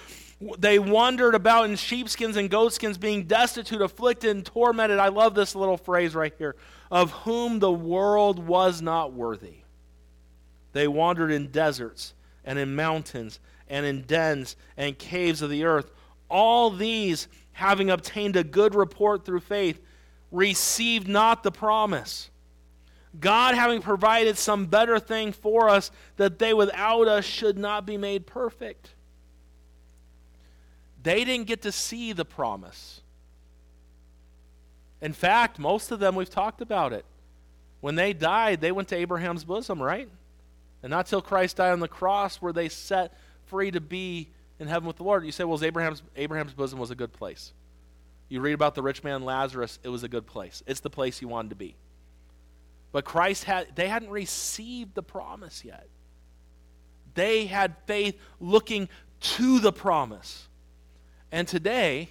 they 0.58 0.78
wandered 0.78 1.34
about 1.34 1.68
in 1.68 1.76
sheepskins 1.76 2.36
and 2.36 2.48
goatskins, 2.48 2.96
being 2.96 3.24
destitute, 3.24 3.82
afflicted, 3.82 4.30
and 4.34 4.46
tormented. 4.46 4.98
I 4.98 5.08
love 5.08 5.34
this 5.34 5.54
little 5.54 5.76
phrase 5.76 6.14
right 6.14 6.32
here 6.38 6.56
of 6.90 7.10
whom 7.10 7.58
the 7.58 7.70
world 7.70 8.38
was 8.46 8.80
not 8.80 9.12
worthy. 9.12 9.56
They 10.72 10.88
wandered 10.88 11.30
in 11.30 11.48
deserts 11.48 12.14
and 12.44 12.58
in 12.58 12.74
mountains 12.74 13.38
and 13.68 13.84
in 13.84 14.02
dens 14.02 14.56
and 14.76 14.98
caves 14.98 15.42
of 15.42 15.50
the 15.50 15.64
earth. 15.64 15.90
All 16.28 16.70
these, 16.70 17.28
having 17.52 17.90
obtained 17.90 18.36
a 18.36 18.44
good 18.44 18.74
report 18.74 19.24
through 19.24 19.40
faith, 19.40 19.80
received 20.30 21.06
not 21.06 21.42
the 21.42 21.52
promise. 21.52 22.30
God 23.18 23.54
having 23.54 23.82
provided 23.82 24.38
some 24.38 24.66
better 24.66 24.98
thing 24.98 25.32
for 25.32 25.68
us, 25.68 25.90
that 26.16 26.38
they 26.38 26.54
without 26.54 27.08
us 27.08 27.24
should 27.24 27.58
not 27.58 27.84
be 27.84 27.96
made 27.96 28.26
perfect. 28.26 28.94
They 31.02 31.24
didn't 31.24 31.46
get 31.46 31.62
to 31.62 31.72
see 31.72 32.12
the 32.12 32.24
promise. 32.24 33.00
In 35.00 35.12
fact, 35.12 35.58
most 35.58 35.90
of 35.90 35.98
them, 35.98 36.14
we've 36.14 36.30
talked 36.30 36.60
about 36.60 36.92
it. 36.92 37.04
When 37.80 37.94
they 37.94 38.12
died, 38.12 38.60
they 38.60 38.72
went 38.72 38.88
to 38.88 38.96
Abraham's 38.96 39.44
bosom, 39.44 39.80
right? 39.80 40.08
And 40.82 40.90
not 40.90 41.06
till 41.06 41.22
Christ 41.22 41.56
died 41.56 41.72
on 41.72 41.80
the 41.80 41.88
cross 41.88 42.42
were 42.42 42.52
they 42.52 42.68
set 42.68 43.14
free 43.46 43.70
to 43.70 43.80
be 43.80 44.28
in 44.58 44.68
heaven 44.68 44.86
with 44.86 44.96
the 44.96 45.02
Lord. 45.02 45.24
You 45.24 45.32
say, 45.32 45.44
well, 45.44 45.62
Abraham's, 45.64 46.02
Abraham's 46.16 46.52
bosom 46.52 46.78
was 46.78 46.90
a 46.90 46.94
good 46.94 47.12
place. 47.12 47.52
You 48.28 48.40
read 48.40 48.52
about 48.52 48.74
the 48.74 48.82
rich 48.82 49.02
man 49.02 49.24
Lazarus, 49.24 49.78
it 49.82 49.88
was 49.88 50.02
a 50.02 50.08
good 50.08 50.26
place. 50.26 50.62
It's 50.66 50.80
the 50.80 50.90
place 50.90 51.18
he 51.18 51.24
wanted 51.24 51.48
to 51.48 51.56
be. 51.56 51.76
But 52.92 53.04
Christ 53.04 53.44
had, 53.44 53.74
they 53.74 53.88
hadn't 53.88 54.10
received 54.10 54.94
the 54.94 55.02
promise 55.02 55.64
yet. 55.64 55.88
They 57.14 57.46
had 57.46 57.74
faith 57.86 58.18
looking 58.38 58.88
to 59.20 59.58
the 59.60 59.72
promise. 59.72 60.48
And 61.32 61.46
today, 61.46 62.10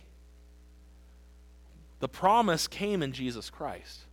the 2.00 2.08
promise 2.08 2.68
came 2.68 3.04
in 3.04 3.12
Jesus 3.12 3.50
Christ. 3.50 4.06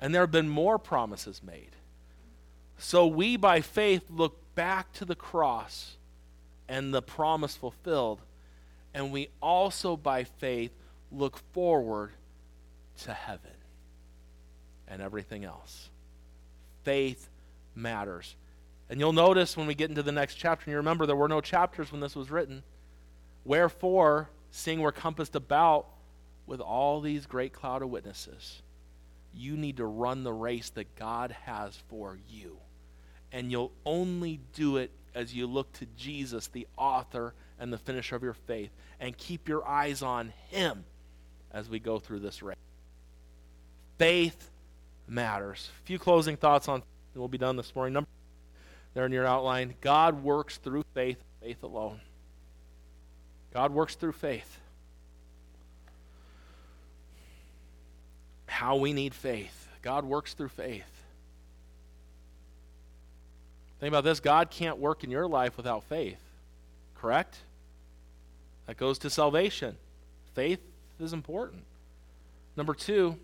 And 0.00 0.14
there 0.14 0.22
have 0.22 0.32
been 0.32 0.48
more 0.48 0.78
promises 0.78 1.40
made. 1.42 1.70
So 2.76 3.06
we, 3.06 3.36
by 3.36 3.60
faith, 3.60 4.10
look 4.10 4.36
back 4.54 4.92
to 4.94 5.04
the 5.04 5.14
cross 5.14 5.96
and 6.68 6.92
the 6.92 7.02
promise 7.02 7.56
fulfilled. 7.56 8.20
And 8.92 9.12
we 9.12 9.28
also, 9.40 9.96
by 9.96 10.24
faith, 10.24 10.72
look 11.10 11.38
forward 11.52 12.10
to 13.02 13.12
heaven 13.12 13.50
and 14.88 15.00
everything 15.00 15.44
else. 15.44 15.90
Faith 16.82 17.30
matters. 17.74 18.36
And 18.90 19.00
you'll 19.00 19.12
notice 19.12 19.56
when 19.56 19.66
we 19.66 19.74
get 19.74 19.88
into 19.88 20.02
the 20.02 20.12
next 20.12 20.34
chapter, 20.34 20.64
and 20.64 20.72
you 20.72 20.76
remember 20.76 21.06
there 21.06 21.16
were 21.16 21.28
no 21.28 21.40
chapters 21.40 21.90
when 21.90 22.00
this 22.00 22.14
was 22.14 22.30
written. 22.30 22.62
Wherefore, 23.44 24.30
seeing 24.50 24.80
we're 24.80 24.92
compassed 24.92 25.36
about 25.36 25.86
with 26.46 26.60
all 26.60 27.00
these 27.00 27.26
great 27.26 27.52
cloud 27.52 27.82
of 27.82 27.90
witnesses, 27.90 28.62
you 29.34 29.56
need 29.56 29.78
to 29.78 29.86
run 29.86 30.22
the 30.22 30.32
race 30.32 30.70
that 30.70 30.94
God 30.96 31.34
has 31.44 31.76
for 31.88 32.18
you. 32.28 32.58
And 33.32 33.50
you'll 33.50 33.72
only 33.84 34.40
do 34.54 34.76
it 34.76 34.90
as 35.14 35.34
you 35.34 35.46
look 35.46 35.72
to 35.74 35.86
Jesus, 35.96 36.48
the 36.48 36.66
author 36.76 37.34
and 37.58 37.72
the 37.72 37.78
finisher 37.78 38.16
of 38.16 38.22
your 38.22 38.34
faith, 38.34 38.70
and 39.00 39.16
keep 39.16 39.48
your 39.48 39.66
eyes 39.66 40.02
on 40.02 40.32
Him 40.50 40.84
as 41.50 41.68
we 41.68 41.78
go 41.78 41.98
through 41.98 42.20
this 42.20 42.42
race. 42.42 42.56
Faith 43.98 44.50
matters. 45.06 45.70
A 45.82 45.86
few 45.86 45.98
closing 45.98 46.36
thoughts 46.36 46.68
on, 46.68 46.76
and 46.76 46.82
we'll 47.14 47.28
be 47.28 47.38
done 47.38 47.56
this 47.56 47.74
morning. 47.74 47.94
Number 47.94 48.08
there 48.94 49.06
in 49.06 49.12
your 49.12 49.26
outline 49.26 49.74
God 49.80 50.22
works 50.22 50.56
through 50.56 50.84
faith, 50.94 51.18
faith 51.40 51.62
alone. 51.62 52.00
God 53.54 53.72
works 53.72 53.94
through 53.94 54.12
faith. 54.12 54.58
How 58.46 58.76
we 58.76 58.92
need 58.92 59.14
faith. 59.14 59.68
God 59.80 60.04
works 60.04 60.34
through 60.34 60.48
faith. 60.48 60.90
Think 63.78 63.90
about 63.90 64.04
this 64.04 64.20
God 64.20 64.50
can't 64.50 64.78
work 64.78 65.04
in 65.04 65.10
your 65.10 65.26
life 65.28 65.56
without 65.56 65.84
faith, 65.84 66.20
correct? 66.96 67.38
That 68.66 68.76
goes 68.76 68.98
to 69.00 69.10
salvation. 69.10 69.76
Faith 70.34 70.60
is 70.98 71.12
important. 71.12 71.62
Number 72.56 72.74
two, 72.74 73.16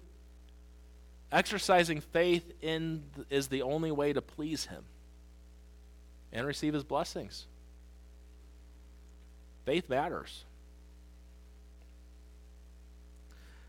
exercising 1.32 2.00
faith 2.00 2.52
in 2.62 3.02
is 3.30 3.48
the 3.48 3.62
only 3.62 3.90
way 3.90 4.12
to 4.12 4.20
please 4.20 4.66
Him 4.66 4.84
and 6.32 6.46
receive 6.46 6.74
His 6.74 6.84
blessings. 6.84 7.46
Faith 9.64 9.88
matters. 9.88 10.44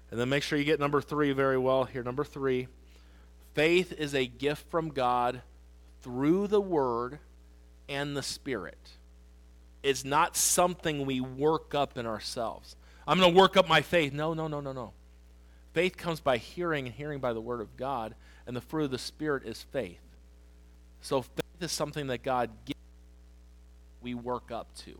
And 0.09 0.19
then 0.19 0.29
make 0.29 0.43
sure 0.43 0.59
you 0.59 0.65
get 0.65 0.79
number 0.79 1.01
three 1.01 1.31
very 1.31 1.57
well 1.57 1.85
here. 1.85 2.03
Number 2.03 2.25
three, 2.25 2.67
faith 3.53 3.93
is 3.93 4.13
a 4.13 4.27
gift 4.27 4.69
from 4.69 4.89
God 4.89 5.41
through 6.01 6.47
the 6.47 6.61
Word 6.61 7.19
and 7.87 8.15
the 8.15 8.23
Spirit. 8.23 8.77
It's 9.83 10.03
not 10.03 10.35
something 10.35 11.05
we 11.05 11.21
work 11.21 11.73
up 11.73 11.97
in 11.97 12.05
ourselves. 12.05 12.75
I'm 13.07 13.19
going 13.19 13.33
to 13.33 13.39
work 13.39 13.57
up 13.57 13.67
my 13.67 13.81
faith. 13.81 14.13
No, 14.13 14.33
no, 14.33 14.47
no, 14.47 14.59
no, 14.59 14.73
no. 14.73 14.93
Faith 15.73 15.95
comes 15.95 16.19
by 16.19 16.37
hearing, 16.37 16.85
and 16.85 16.95
hearing 16.95 17.19
by 17.19 17.33
the 17.33 17.41
Word 17.41 17.61
of 17.61 17.77
God, 17.77 18.13
and 18.45 18.55
the 18.55 18.61
fruit 18.61 18.85
of 18.85 18.91
the 18.91 18.97
Spirit 18.97 19.43
is 19.45 19.63
faith. 19.71 20.01
So 21.01 21.21
faith 21.21 21.61
is 21.61 21.71
something 21.71 22.07
that 22.07 22.21
God 22.21 22.49
gives, 22.65 22.77
we 24.01 24.13
work 24.13 24.51
up 24.51 24.67
to. 24.79 24.99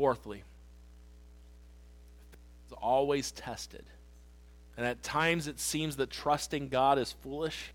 Fourthly, 0.00 0.44
it's 2.64 2.72
always 2.80 3.32
tested. 3.32 3.84
And 4.78 4.86
at 4.86 5.02
times 5.02 5.46
it 5.46 5.60
seems 5.60 5.96
that 5.96 6.08
trusting 6.08 6.70
God 6.70 6.98
is 6.98 7.12
foolish, 7.12 7.74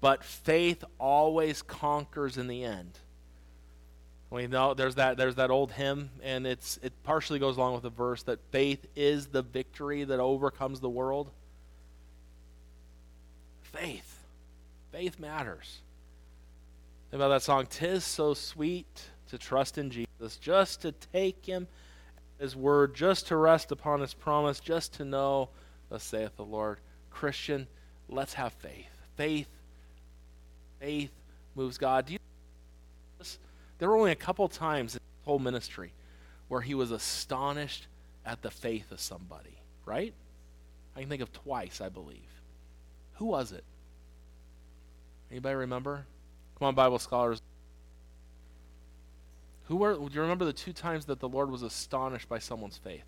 but 0.00 0.22
faith 0.22 0.84
always 1.00 1.62
conquers 1.62 2.38
in 2.38 2.46
the 2.46 2.62
end. 2.62 2.92
We 4.30 4.46
know 4.46 4.72
there's 4.72 4.94
that 4.94 5.16
there's 5.16 5.34
that 5.34 5.50
old 5.50 5.72
hymn, 5.72 6.10
and 6.22 6.46
it's 6.46 6.78
it 6.80 6.92
partially 7.02 7.40
goes 7.40 7.56
along 7.56 7.72
with 7.72 7.82
the 7.82 7.90
verse 7.90 8.22
that 8.22 8.38
faith 8.52 8.86
is 8.94 9.26
the 9.26 9.42
victory 9.42 10.04
that 10.04 10.20
overcomes 10.20 10.78
the 10.78 10.88
world. 10.88 11.28
Faith. 13.62 14.20
Faith 14.92 15.18
matters. 15.18 15.80
Think 17.10 17.18
about 17.18 17.30
that 17.30 17.42
song, 17.42 17.66
Tis 17.68 18.04
so 18.04 18.32
sweet 18.32 19.10
to 19.30 19.38
trust 19.38 19.76
in 19.76 19.90
Jesus, 19.90 20.09
just 20.36 20.82
to 20.82 20.92
take 20.92 21.46
him 21.46 21.66
his 22.38 22.56
word, 22.56 22.94
just 22.94 23.28
to 23.28 23.36
rest 23.36 23.70
upon 23.72 24.00
his 24.00 24.14
promise, 24.14 24.60
just 24.60 24.94
to 24.94 25.04
know, 25.04 25.50
thus 25.88 26.02
saith 26.02 26.36
the 26.36 26.44
Lord. 26.44 26.78
Christian, 27.10 27.66
let's 28.08 28.34
have 28.34 28.52
faith. 28.54 28.90
Faith, 29.16 29.48
faith 30.78 31.12
moves 31.54 31.78
God. 31.78 32.06
Do 32.06 32.14
you 32.14 32.18
there 33.78 33.88
were 33.88 33.96
only 33.96 34.12
a 34.12 34.16
couple 34.16 34.46
times 34.46 34.94
in 34.94 35.00
his 35.00 35.24
whole 35.24 35.38
ministry 35.38 35.92
where 36.48 36.60
he 36.60 36.74
was 36.74 36.90
astonished 36.90 37.86
at 38.26 38.42
the 38.42 38.50
faith 38.50 38.92
of 38.92 39.00
somebody, 39.00 39.56
right? 39.86 40.12
I 40.94 41.00
can 41.00 41.08
think 41.08 41.22
of 41.22 41.32
twice, 41.32 41.80
I 41.80 41.88
believe. 41.88 42.18
Who 43.14 43.24
was 43.24 43.52
it? 43.52 43.64
Anybody 45.30 45.54
remember? 45.54 46.04
Come 46.58 46.68
on, 46.68 46.74
Bible 46.74 46.98
scholars. 46.98 47.40
Who 49.70 49.76
were, 49.76 49.94
do 49.94 50.08
you 50.12 50.20
remember 50.22 50.44
the 50.44 50.52
two 50.52 50.72
times 50.72 51.04
that 51.04 51.20
the 51.20 51.28
Lord 51.28 51.48
was 51.48 51.62
astonished 51.62 52.28
by 52.28 52.40
someone's 52.40 52.76
faith? 52.76 53.04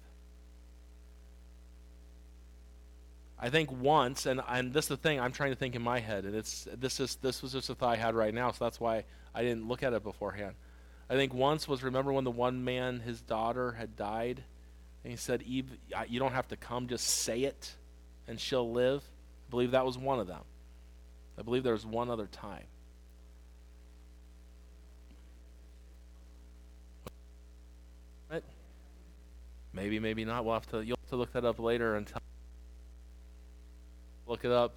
I 3.37 3.51
think 3.51 3.73
once, 3.73 4.27
and, 4.27 4.41
and 4.47 4.73
this 4.73 4.85
is 4.85 4.91
the 4.91 4.97
thing 4.97 5.19
I'm 5.19 5.33
trying 5.33 5.51
to 5.51 5.57
think 5.57 5.75
in 5.75 5.83
my 5.83 5.99
head, 5.99 6.25
and 6.25 6.37
it's 6.37 6.69
this 6.73 7.01
is 7.01 7.17
this 7.17 7.43
was 7.43 7.51
just 7.51 7.69
a 7.69 7.75
thought 7.75 7.95
I 7.95 7.97
had 7.97 8.15
right 8.15 8.33
now, 8.33 8.53
so 8.53 8.65
that's 8.65 8.79
why 8.79 9.03
I 9.35 9.43
didn't 9.43 9.67
look 9.67 9.83
at 9.83 9.93
it 9.93 10.05
beforehand. 10.05 10.55
I 11.11 11.15
think 11.15 11.35
once 11.35 11.67
was 11.67 11.83
remember 11.83 12.13
when 12.13 12.23
the 12.23 12.31
one 12.31 12.63
man, 12.63 13.01
his 13.01 13.21
daughter 13.21 13.73
had 13.73 13.97
died, 13.97 14.45
and 15.03 15.11
he 15.11 15.17
said, 15.17 15.43
"Eve, 15.43 15.77
you 16.07 16.21
don't 16.21 16.33
have 16.33 16.47
to 16.49 16.57
come, 16.57 16.87
just 16.87 17.09
say 17.09 17.43
it, 17.43 17.75
and 18.29 18.39
she'll 18.39 18.71
live." 18.71 19.03
I 19.49 19.51
believe 19.51 19.73
that 19.73 19.85
was 19.85 19.99
one 19.99 20.21
of 20.21 20.29
them. 20.29 20.45
I 21.37 21.43
believe 21.43 21.65
there 21.65 21.73
was 21.73 21.85
one 21.85 22.09
other 22.09 22.29
time. 22.29 22.67
Maybe, 29.73 29.99
maybe 29.99 30.25
not. 30.25 30.45
We'll 30.45 30.55
have 30.55 30.67
to. 30.69 30.85
You'll 30.85 30.99
have 31.01 31.11
to 31.11 31.17
look 31.17 31.33
that 31.33 31.45
up 31.45 31.59
later 31.59 31.97
and. 31.97 32.11
Look 34.27 34.45
it 34.45 34.53
up. 34.53 34.75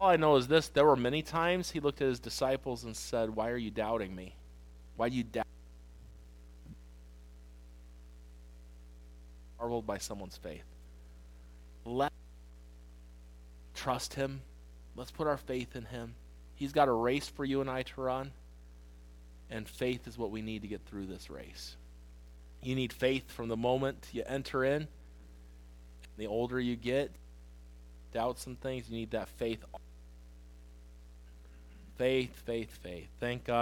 All 0.00 0.08
I 0.08 0.16
know 0.16 0.36
is 0.36 0.48
this: 0.48 0.68
there 0.68 0.84
were 0.84 0.96
many 0.96 1.22
times 1.22 1.70
he 1.70 1.80
looked 1.80 2.00
at 2.00 2.08
his 2.08 2.20
disciples 2.20 2.84
and 2.84 2.96
said, 2.96 3.30
"Why 3.30 3.50
are 3.50 3.56
you 3.56 3.70
doubting 3.70 4.14
me? 4.14 4.34
Why 4.96 5.08
do 5.08 5.16
you 5.16 5.24
doubt?" 5.24 5.46
Marveled 9.58 9.86
by 9.86 9.98
someone's 9.98 10.36
faith. 10.36 10.64
Let 11.84 12.12
trust 13.74 14.14
him. 14.14 14.42
Let's 14.96 15.10
put 15.10 15.26
our 15.26 15.36
faith 15.36 15.76
in 15.76 15.84
him. 15.86 16.14
He's 16.54 16.72
got 16.72 16.88
a 16.88 16.92
race 16.92 17.28
for 17.28 17.44
you 17.44 17.60
and 17.60 17.70
I 17.70 17.82
to 17.82 18.00
run, 18.00 18.32
and 19.50 19.68
faith 19.68 20.06
is 20.06 20.16
what 20.16 20.30
we 20.30 20.42
need 20.42 20.62
to 20.62 20.68
get 20.68 20.82
through 20.86 21.06
this 21.06 21.30
race. 21.30 21.76
You 22.62 22.74
need 22.74 22.92
faith 22.92 23.30
from 23.30 23.48
the 23.48 23.56
moment 23.56 24.08
you 24.12 24.22
enter 24.26 24.64
in. 24.64 24.88
The 26.16 26.26
older 26.26 26.58
you 26.58 26.76
get, 26.76 27.10
doubts 28.12 28.46
and 28.46 28.60
things, 28.60 28.88
you 28.88 28.96
need 28.96 29.10
that 29.10 29.28
faith. 29.28 29.64
Faith, 31.96 32.42
faith, 32.44 32.76
faith. 32.82 33.08
Thank 33.20 33.44
God. 33.44 33.54